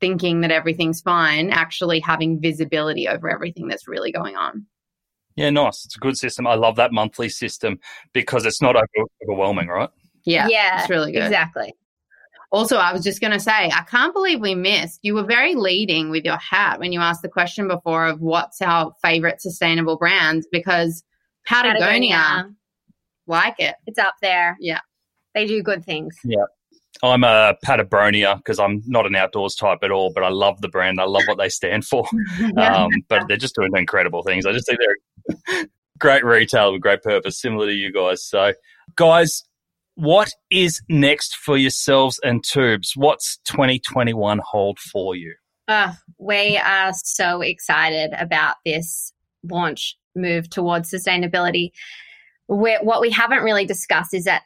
thinking 0.00 0.42
that 0.42 0.50
everything's 0.50 1.00
fine, 1.00 1.50
actually 1.50 2.00
having 2.00 2.40
visibility 2.40 3.08
over 3.08 3.30
everything 3.30 3.68
that's 3.68 3.88
really 3.88 4.12
going 4.12 4.36
on. 4.36 4.66
Yeah, 5.36 5.50
nice. 5.50 5.84
It's 5.84 5.96
a 5.96 6.00
good 6.00 6.16
system. 6.16 6.46
I 6.46 6.54
love 6.54 6.76
that 6.76 6.92
monthly 6.92 7.28
system 7.28 7.78
because 8.12 8.46
it's 8.46 8.62
not 8.62 8.74
overwhelming, 9.22 9.68
right? 9.68 9.90
Yeah. 10.24 10.48
Yeah. 10.48 10.80
It's 10.80 10.90
really 10.90 11.12
good. 11.12 11.24
Exactly. 11.24 11.74
Also, 12.52 12.76
I 12.76 12.92
was 12.92 13.02
just 13.02 13.20
going 13.20 13.32
to 13.32 13.40
say, 13.40 13.52
I 13.52 13.84
can't 13.88 14.14
believe 14.14 14.40
we 14.40 14.54
missed. 14.54 15.00
You 15.02 15.14
were 15.14 15.24
very 15.24 15.54
leading 15.54 16.10
with 16.10 16.24
your 16.24 16.38
hat 16.38 16.78
when 16.78 16.92
you 16.92 17.00
asked 17.00 17.22
the 17.22 17.28
question 17.28 17.68
before 17.68 18.06
of 18.06 18.20
what's 18.20 18.62
our 18.62 18.92
favorite 19.02 19.42
sustainable 19.42 19.96
brands 19.96 20.46
because 20.50 21.04
Patagonia, 21.46 22.16
Patagonia. 22.16 22.54
like 23.26 23.56
it. 23.58 23.74
It's 23.86 23.98
up 23.98 24.14
there. 24.22 24.56
Yeah. 24.58 24.80
They 25.34 25.46
do 25.46 25.62
good 25.62 25.84
things. 25.84 26.16
Yeah. 26.24 26.44
I'm 27.02 27.24
a 27.24 27.56
Patagonian 27.62 28.38
because 28.38 28.58
I'm 28.58 28.82
not 28.86 29.06
an 29.06 29.14
outdoors 29.14 29.54
type 29.54 29.78
at 29.82 29.90
all, 29.90 30.12
but 30.12 30.24
I 30.24 30.28
love 30.28 30.60
the 30.60 30.68
brand. 30.68 31.00
I 31.00 31.04
love 31.04 31.22
what 31.26 31.38
they 31.38 31.48
stand 31.48 31.84
for. 31.84 32.06
Um, 32.56 32.90
but 33.08 33.28
they're 33.28 33.36
just 33.36 33.54
doing 33.54 33.70
incredible 33.74 34.22
things. 34.22 34.46
I 34.46 34.52
just 34.52 34.66
think 34.66 34.78
they're 34.80 35.66
great 35.98 36.24
retail 36.24 36.72
with 36.72 36.80
great 36.80 37.02
purpose, 37.02 37.40
similar 37.40 37.66
to 37.66 37.72
you 37.72 37.92
guys. 37.92 38.24
So, 38.24 38.52
guys, 38.94 39.44
what 39.94 40.30
is 40.50 40.80
next 40.88 41.36
for 41.36 41.56
yourselves 41.56 42.20
and 42.22 42.42
Twoobs? 42.42 42.96
What's 42.96 43.38
2021 43.44 44.40
hold 44.44 44.78
for 44.78 45.14
you? 45.14 45.34
Uh, 45.68 45.94
we 46.18 46.56
are 46.58 46.92
so 46.92 47.40
excited 47.40 48.12
about 48.18 48.56
this 48.64 49.12
launch 49.42 49.96
move 50.14 50.48
towards 50.48 50.90
sustainability. 50.90 51.72
We're, 52.48 52.82
what 52.82 53.00
we 53.00 53.10
haven't 53.10 53.42
really 53.42 53.66
discussed 53.66 54.14
is 54.14 54.24
that 54.24 54.42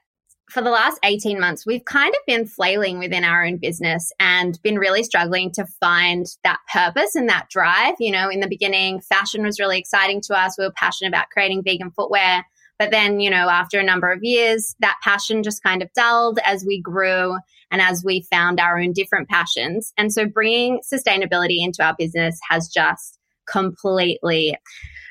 for 0.50 0.62
the 0.62 0.70
last 0.70 0.98
18 1.04 1.38
months, 1.38 1.64
we've 1.64 1.84
kind 1.84 2.14
of 2.14 2.26
been 2.26 2.46
flailing 2.46 2.98
within 2.98 3.24
our 3.24 3.44
own 3.44 3.56
business 3.56 4.12
and 4.18 4.60
been 4.62 4.78
really 4.78 5.02
struggling 5.02 5.50
to 5.52 5.66
find 5.80 6.26
that 6.44 6.58
purpose 6.72 7.14
and 7.14 7.28
that 7.28 7.48
drive. 7.50 7.94
You 8.00 8.12
know, 8.12 8.28
in 8.28 8.40
the 8.40 8.48
beginning, 8.48 9.00
fashion 9.00 9.42
was 9.42 9.60
really 9.60 9.78
exciting 9.78 10.20
to 10.22 10.34
us. 10.34 10.56
We 10.58 10.64
were 10.64 10.72
passionate 10.72 11.10
about 11.10 11.30
creating 11.30 11.62
vegan 11.62 11.90
footwear. 11.92 12.44
But 12.78 12.90
then, 12.90 13.20
you 13.20 13.28
know, 13.28 13.48
after 13.48 13.78
a 13.78 13.84
number 13.84 14.10
of 14.10 14.24
years, 14.24 14.74
that 14.80 14.96
passion 15.04 15.42
just 15.42 15.62
kind 15.62 15.82
of 15.82 15.92
dulled 15.92 16.38
as 16.44 16.64
we 16.64 16.80
grew 16.80 17.36
and 17.70 17.80
as 17.82 18.02
we 18.04 18.26
found 18.30 18.58
our 18.58 18.80
own 18.80 18.92
different 18.92 19.28
passions. 19.28 19.92
And 19.98 20.12
so 20.12 20.26
bringing 20.26 20.80
sustainability 20.92 21.58
into 21.60 21.84
our 21.84 21.94
business 21.98 22.40
has 22.48 22.68
just 22.68 23.18
completely 23.46 24.56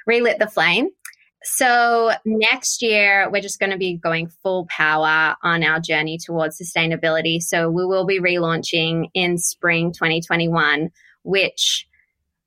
relit 0.07 0.39
the 0.39 0.47
flame. 0.47 0.89
So 1.43 2.11
next 2.25 2.81
year, 2.81 3.29
we're 3.31 3.41
just 3.41 3.59
going 3.59 3.71
to 3.71 3.77
be 3.77 3.95
going 3.95 4.27
full 4.43 4.67
power 4.69 5.35
on 5.41 5.63
our 5.63 5.79
journey 5.79 6.17
towards 6.17 6.59
sustainability. 6.59 7.41
So 7.41 7.69
we 7.69 7.85
will 7.85 8.05
be 8.05 8.19
relaunching 8.19 9.09
in 9.13 9.37
spring 9.37 9.93
2021, 9.93 10.89
which 11.23 11.87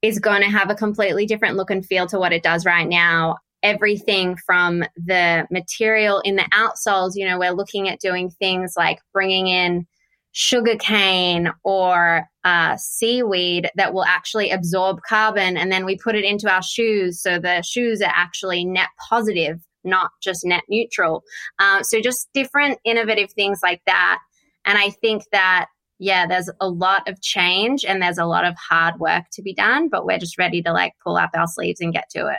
is 0.02 0.18
going 0.18 0.42
to 0.42 0.48
have 0.48 0.68
a 0.68 0.74
completely 0.74 1.26
different 1.26 1.56
look 1.56 1.70
and 1.70 1.86
feel 1.86 2.06
to 2.08 2.18
what 2.18 2.32
it 2.32 2.42
does 2.42 2.66
right 2.66 2.88
now. 2.88 3.38
Everything 3.62 4.36
from 4.44 4.84
the 4.96 5.46
material 5.50 6.20
in 6.20 6.36
the 6.36 6.48
outsoles, 6.52 7.12
you 7.14 7.26
know, 7.26 7.38
we're 7.38 7.52
looking 7.52 7.88
at 7.88 8.00
doing 8.00 8.28
things 8.28 8.74
like 8.76 8.98
bringing 9.12 9.46
in 9.46 9.86
sugarcane 10.32 11.50
or 11.62 12.26
uh, 12.44 12.76
seaweed 12.76 13.70
that 13.76 13.94
will 13.94 14.04
actually 14.04 14.50
absorb 14.50 14.98
carbon 15.08 15.56
and 15.56 15.70
then 15.70 15.84
we 15.84 15.96
put 15.96 16.14
it 16.14 16.24
into 16.24 16.52
our 16.52 16.62
shoes. 16.62 17.22
So 17.22 17.38
the 17.38 17.62
shoes 17.62 18.00
are 18.00 18.12
actually 18.14 18.64
net 18.64 18.88
positive 19.08 19.60
not 19.84 20.10
just 20.22 20.44
net 20.44 20.62
neutral. 20.68 21.22
Uh, 21.58 21.82
so 21.82 22.00
just 22.00 22.28
different 22.34 22.78
innovative 22.84 23.32
things 23.32 23.60
like 23.62 23.82
that. 23.86 24.18
And 24.64 24.78
i 24.78 24.90
think 24.90 25.24
that 25.32 25.66
yeah 25.98 26.26
there's 26.26 26.50
a 26.60 26.68
lot 26.68 27.08
of 27.08 27.20
change 27.20 27.84
and 27.84 28.00
there's 28.00 28.18
a 28.18 28.24
lot 28.24 28.44
of 28.44 28.54
hard 28.56 28.98
work 29.00 29.24
to 29.32 29.42
be 29.42 29.52
done 29.54 29.88
but 29.88 30.06
we're 30.06 30.18
just 30.18 30.38
ready 30.38 30.62
to 30.62 30.72
like 30.72 30.92
pull 31.02 31.16
up 31.16 31.30
our 31.34 31.46
sleeves 31.46 31.80
and 31.80 31.92
get 31.92 32.08
to 32.10 32.28
it. 32.28 32.38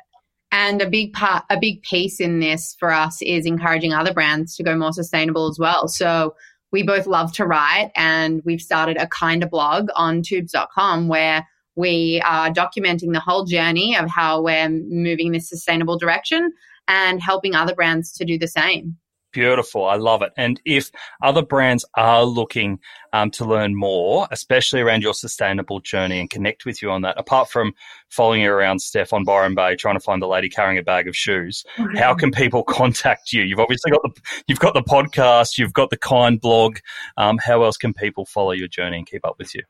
And 0.52 0.82
a 0.82 0.89
big 0.89 1.14
part 1.14 1.44
a 1.50 1.60
big 1.60 1.82
piece 1.82 2.20
in 2.20 2.39
this 2.39 2.76
for 2.80 2.91
us 2.91 3.22
is 3.22 3.46
encouraging 3.46 3.94
other 3.94 4.14
brands 4.14 4.56
to 4.56 4.64
go 4.64 4.76
more 4.78 4.94
sustainable 4.94 5.48
as 5.50 5.58
well. 5.60 5.88
So 5.88 6.36
we 6.74 6.84
both 6.84 7.05
love 7.07 7.32
to 7.34 7.45
write 7.45 7.91
and 7.95 8.41
we've 8.43 8.59
started 8.59 8.97
a 8.97 9.07
kind 9.07 9.43
of 9.43 9.51
blog 9.51 9.88
on 9.95 10.24
twoobs.com 10.24 11.07
where 11.07 11.47
we 11.76 12.21
are 12.26 12.49
documenting 12.49 13.13
the 13.13 13.21
whole 13.21 13.45
journey 13.45 13.95
of 13.95 14.09
how 14.09 14.41
we're 14.41 14.69
moving 14.69 15.32
this 15.32 15.47
sustainable 15.47 15.97
direction 15.97 16.51
and 16.88 17.21
helping 17.21 17.55
other 17.55 17.74
brands 17.74 18.11
to 18.13 18.26
do 18.26 18.38
the 18.38 18.47
same. 18.47 18.97
Beautiful. 19.34 19.86
I 19.86 19.96
love 19.96 20.22
it. 20.22 20.32
And 20.38 20.62
if 20.64 20.92
other 21.24 21.42
brands 21.42 21.84
are 21.98 22.24
looking 22.24 22.80
um, 23.14 23.32
to 23.32 23.46
learn 23.46 23.76
more, 23.76 24.28
especially 24.30 24.80
around 24.80 25.02
your 25.02 25.16
sustainable 25.16 25.80
journey 25.80 26.20
and 26.20 26.30
connect 26.30 26.66
with 26.66 26.84
you 26.84 26.92
on 26.92 27.02
that, 27.02 27.20
apart 27.20 27.50
from 27.50 27.74
following 28.10 28.44
you 28.44 28.52
around, 28.52 28.80
Steph, 28.80 29.12
on 29.12 29.24
Byron 29.24 29.56
Bay, 29.56 29.76
trying 29.76 29.96
to 29.96 30.00
find 30.00 30.22
the 30.22 30.28
lady 30.28 30.50
carrying 30.50 30.78
a 30.78 30.84
bag 30.84 31.08
of 31.08 31.16
shoes, 31.16 31.66
mm-hmm. 31.78 31.98
how 31.98 32.14
can 32.14 32.32
people 32.32 32.64
contact 32.68 33.34
you? 33.34 33.42
You've 33.42 33.60
obviously 33.60 33.90
got 33.90 34.04
the, 34.04 34.22
you've 34.48 34.60
got 34.60 34.76
the 34.76 34.84
podcast, 34.84 35.58
you've 35.58 35.74
got 35.74 35.90
the 35.90 35.98
kind 35.98 36.40
blog. 36.40 36.78
Um, 37.18 37.40
how 37.44 37.64
else 37.64 37.76
can 37.76 37.94
people 37.94 38.26
follow 38.26 38.52
your 38.52 38.68
journey 38.68 38.98
and 38.98 39.08
keep 39.08 39.26
up 39.26 39.36
with 39.40 39.56
you? 39.56 39.64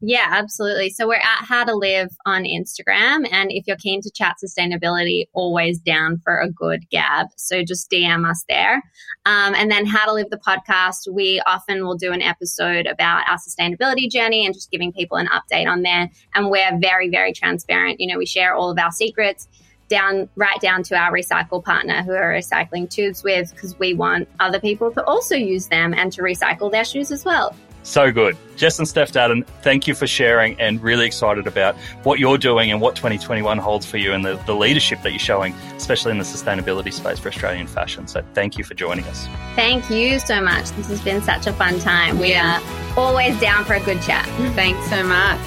Yeah, 0.00 0.26
absolutely. 0.30 0.90
So 0.90 1.08
we're 1.08 1.14
at 1.14 1.44
How 1.44 1.64
to 1.64 1.74
Live 1.74 2.08
on 2.26 2.44
Instagram. 2.44 3.26
And 3.30 3.50
if 3.50 3.66
you're 3.66 3.76
keen 3.76 4.02
to 4.02 4.10
chat 4.10 4.36
sustainability, 4.44 5.24
always 5.32 5.78
down 5.78 6.18
for 6.22 6.38
a 6.38 6.50
good 6.50 6.88
gab. 6.90 7.28
So 7.36 7.62
just 7.62 7.90
DM 7.90 8.28
us 8.28 8.44
there. 8.48 8.82
Um, 9.24 9.54
and 9.54 9.70
then 9.70 9.86
How 9.86 10.04
to 10.06 10.12
Live 10.12 10.30
the 10.30 10.38
podcast, 10.38 11.12
we 11.12 11.40
often 11.46 11.84
will 11.84 11.96
do 11.96 12.12
an 12.12 12.22
episode 12.22 12.86
about 12.86 13.28
our 13.28 13.38
sustainability 13.38 14.10
journey 14.10 14.44
and 14.44 14.54
just 14.54 14.70
giving 14.70 14.92
people 14.92 15.16
an 15.16 15.28
update 15.28 15.66
on 15.66 15.82
there. 15.82 16.10
And 16.34 16.50
we're 16.50 16.78
very, 16.78 17.08
very 17.08 17.32
transparent. 17.32 18.00
You 18.00 18.12
know, 18.12 18.18
we 18.18 18.26
share 18.26 18.54
all 18.54 18.70
of 18.70 18.78
our 18.78 18.92
secrets 18.92 19.48
down 19.88 20.28
right 20.34 20.60
down 20.60 20.82
to 20.82 20.96
our 20.96 21.12
recycle 21.12 21.62
partner 21.62 22.02
who 22.02 22.12
are 22.12 22.32
recycling 22.32 22.88
Twoobs 22.88 23.22
with 23.22 23.52
because 23.52 23.78
we 23.78 23.94
want 23.94 24.28
other 24.40 24.60
people 24.60 24.90
to 24.92 25.04
also 25.04 25.36
use 25.36 25.68
them 25.68 25.94
and 25.94 26.12
to 26.12 26.22
recycle 26.22 26.70
their 26.70 26.84
shoes 26.84 27.12
as 27.12 27.24
well. 27.24 27.54
So 27.86 28.10
good. 28.10 28.36
Jess 28.56 28.80
and 28.80 28.88
Steph 28.88 29.12
Dadon, 29.12 29.46
thank 29.62 29.86
you 29.86 29.94
for 29.94 30.08
sharing 30.08 30.58
and 30.60 30.82
really 30.82 31.06
excited 31.06 31.46
about 31.46 31.76
what 32.02 32.18
you're 32.18 32.36
doing 32.36 32.72
and 32.72 32.80
what 32.80 32.96
2021 32.96 33.58
holds 33.58 33.86
for 33.86 33.96
you 33.96 34.12
and 34.12 34.24
the, 34.24 34.34
the 34.44 34.56
leadership 34.56 35.02
that 35.02 35.10
you're 35.12 35.20
showing, 35.20 35.54
especially 35.76 36.10
in 36.10 36.18
the 36.18 36.24
sustainability 36.24 36.92
space 36.92 37.20
for 37.20 37.28
Australian 37.28 37.68
fashion. 37.68 38.08
So 38.08 38.24
thank 38.34 38.58
you 38.58 38.64
for 38.64 38.74
joining 38.74 39.04
us. 39.04 39.28
Thank 39.54 39.88
you 39.88 40.18
so 40.18 40.40
much. 40.40 40.68
This 40.70 40.88
has 40.88 41.00
been 41.00 41.22
such 41.22 41.46
a 41.46 41.52
fun 41.52 41.78
time. 41.78 42.18
We 42.18 42.34
are 42.34 42.60
always 42.96 43.38
down 43.40 43.64
for 43.64 43.74
a 43.74 43.80
good 43.80 44.02
chat. 44.02 44.26
Thanks 44.56 44.84
so 44.90 45.04
much. 45.04 45.38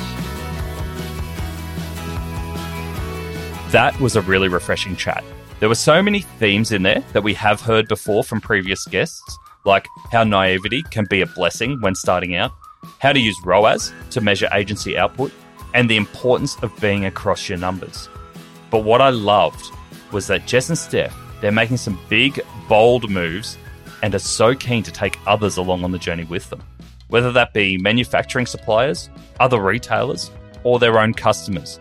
That 3.74 4.00
was 4.00 4.16
a 4.16 4.22
really 4.22 4.48
refreshing 4.48 4.96
chat. 4.96 5.26
There 5.60 5.68
were 5.68 5.76
so 5.76 6.02
many 6.02 6.22
themes 6.22 6.72
in 6.72 6.84
there 6.84 7.04
that 7.12 7.22
we 7.22 7.34
have 7.34 7.60
heard 7.60 7.90
before 7.90 8.24
from 8.24 8.40
previous 8.40 8.86
guests 8.86 9.38
like 9.66 9.88
how 10.12 10.24
naivety 10.24 10.84
can 10.84 11.06
be 11.10 11.22
a 11.22 11.26
blessing 11.28 11.80
when 11.82 11.96
starting 11.96 12.36
out, 12.36 12.52
how 13.00 13.12
to 13.12 13.20
use 13.20 13.36
ROAS 13.44 13.94
to 14.12 14.22
measure 14.22 14.50
agency 14.54 14.98
output, 14.98 15.32
and 15.74 15.90
the 15.90 15.98
importance 15.98 16.56
of 16.64 16.76
being 16.80 17.06
across 17.06 17.48
your 17.48 17.58
numbers. 17.58 18.10
But 18.70 18.84
what 18.84 19.02
I 19.02 19.10
loved 19.10 19.72
was 20.12 20.28
that 20.28 20.48
Jess 20.48 20.70
and 20.70 20.78
Steph, 20.78 21.16
they're 21.42 21.52
making 21.52 21.78
some 21.78 22.00
big, 22.10 22.42
bold 22.68 23.10
moves 23.10 23.58
and 24.02 24.16
are 24.16 24.20
so 24.20 24.56
keen 24.56 24.84
to 24.84 24.92
take 24.92 25.20
others 25.28 25.58
along 25.58 25.84
on 25.84 25.92
the 25.92 26.00
journey 26.00 26.24
with 26.24 26.50
them, 26.50 26.64
whether 27.10 27.32
that 27.32 27.54
be 27.54 27.78
manufacturing 27.78 28.46
suppliers, 28.46 29.10
other 29.40 29.62
retailers, 29.62 30.32
or 30.64 30.80
their 30.80 31.00
own 31.00 31.14
customers. 31.14 31.80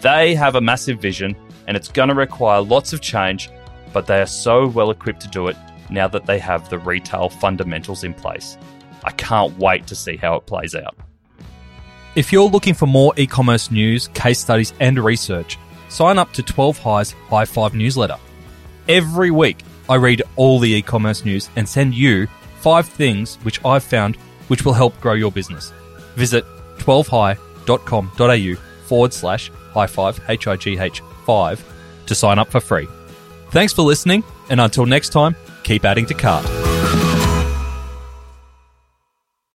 They 0.00 0.34
have 0.34 0.54
a 0.54 0.60
massive 0.60 1.00
vision 1.00 1.36
and 1.66 1.76
it's 1.76 1.88
going 1.88 2.08
to 2.08 2.14
require 2.14 2.60
lots 2.60 2.92
of 2.92 3.00
change, 3.00 3.50
but 3.92 4.06
they 4.06 4.20
are 4.20 4.26
so 4.26 4.66
well 4.66 4.90
equipped 4.90 5.20
to 5.20 5.28
do 5.28 5.48
it 5.48 5.56
now 5.90 6.08
that 6.08 6.26
they 6.26 6.38
have 6.38 6.68
the 6.68 6.78
retail 6.78 7.28
fundamentals 7.28 8.04
in 8.04 8.14
place. 8.14 8.56
I 9.04 9.10
can't 9.12 9.56
wait 9.58 9.86
to 9.88 9.94
see 9.94 10.16
how 10.16 10.36
it 10.36 10.46
plays 10.46 10.74
out. 10.74 10.96
If 12.16 12.32
you're 12.32 12.48
looking 12.48 12.74
for 12.74 12.86
more 12.86 13.12
e 13.16 13.26
commerce 13.26 13.70
news, 13.70 14.08
case 14.08 14.40
studies, 14.40 14.72
and 14.80 14.98
research, 14.98 15.58
sign 15.88 16.18
up 16.18 16.32
to 16.32 16.42
12 16.42 16.78
High's 16.78 17.12
High 17.28 17.44
5 17.44 17.74
newsletter. 17.74 18.16
Every 18.88 19.30
week, 19.30 19.62
I 19.88 19.94
read 19.94 20.22
all 20.36 20.58
the 20.58 20.72
e 20.72 20.82
commerce 20.82 21.24
news 21.24 21.48
and 21.56 21.68
send 21.68 21.94
you 21.94 22.26
five 22.60 22.88
things 22.88 23.36
which 23.36 23.64
I've 23.64 23.84
found 23.84 24.16
which 24.48 24.64
will 24.64 24.72
help 24.72 25.00
grow 25.00 25.14
your 25.14 25.30
business. 25.30 25.72
Visit 26.16 26.44
12high.com.au 26.78 28.54
forward 28.86 29.12
slash 29.12 29.50
high 29.72 29.86
five, 29.86 30.20
H 30.28 30.46
I 30.48 30.56
G 30.56 30.78
H 30.78 31.02
5 31.24 31.64
to 32.06 32.14
sign 32.14 32.38
up 32.40 32.50
for 32.50 32.60
free. 32.60 32.88
Thanks 33.50 33.72
for 33.72 33.82
listening, 33.82 34.24
and 34.48 34.60
until 34.60 34.86
next 34.86 35.10
time, 35.10 35.36
keep 35.62 35.84
adding 35.84 36.06
to 36.06 36.14
cart. 36.14 36.69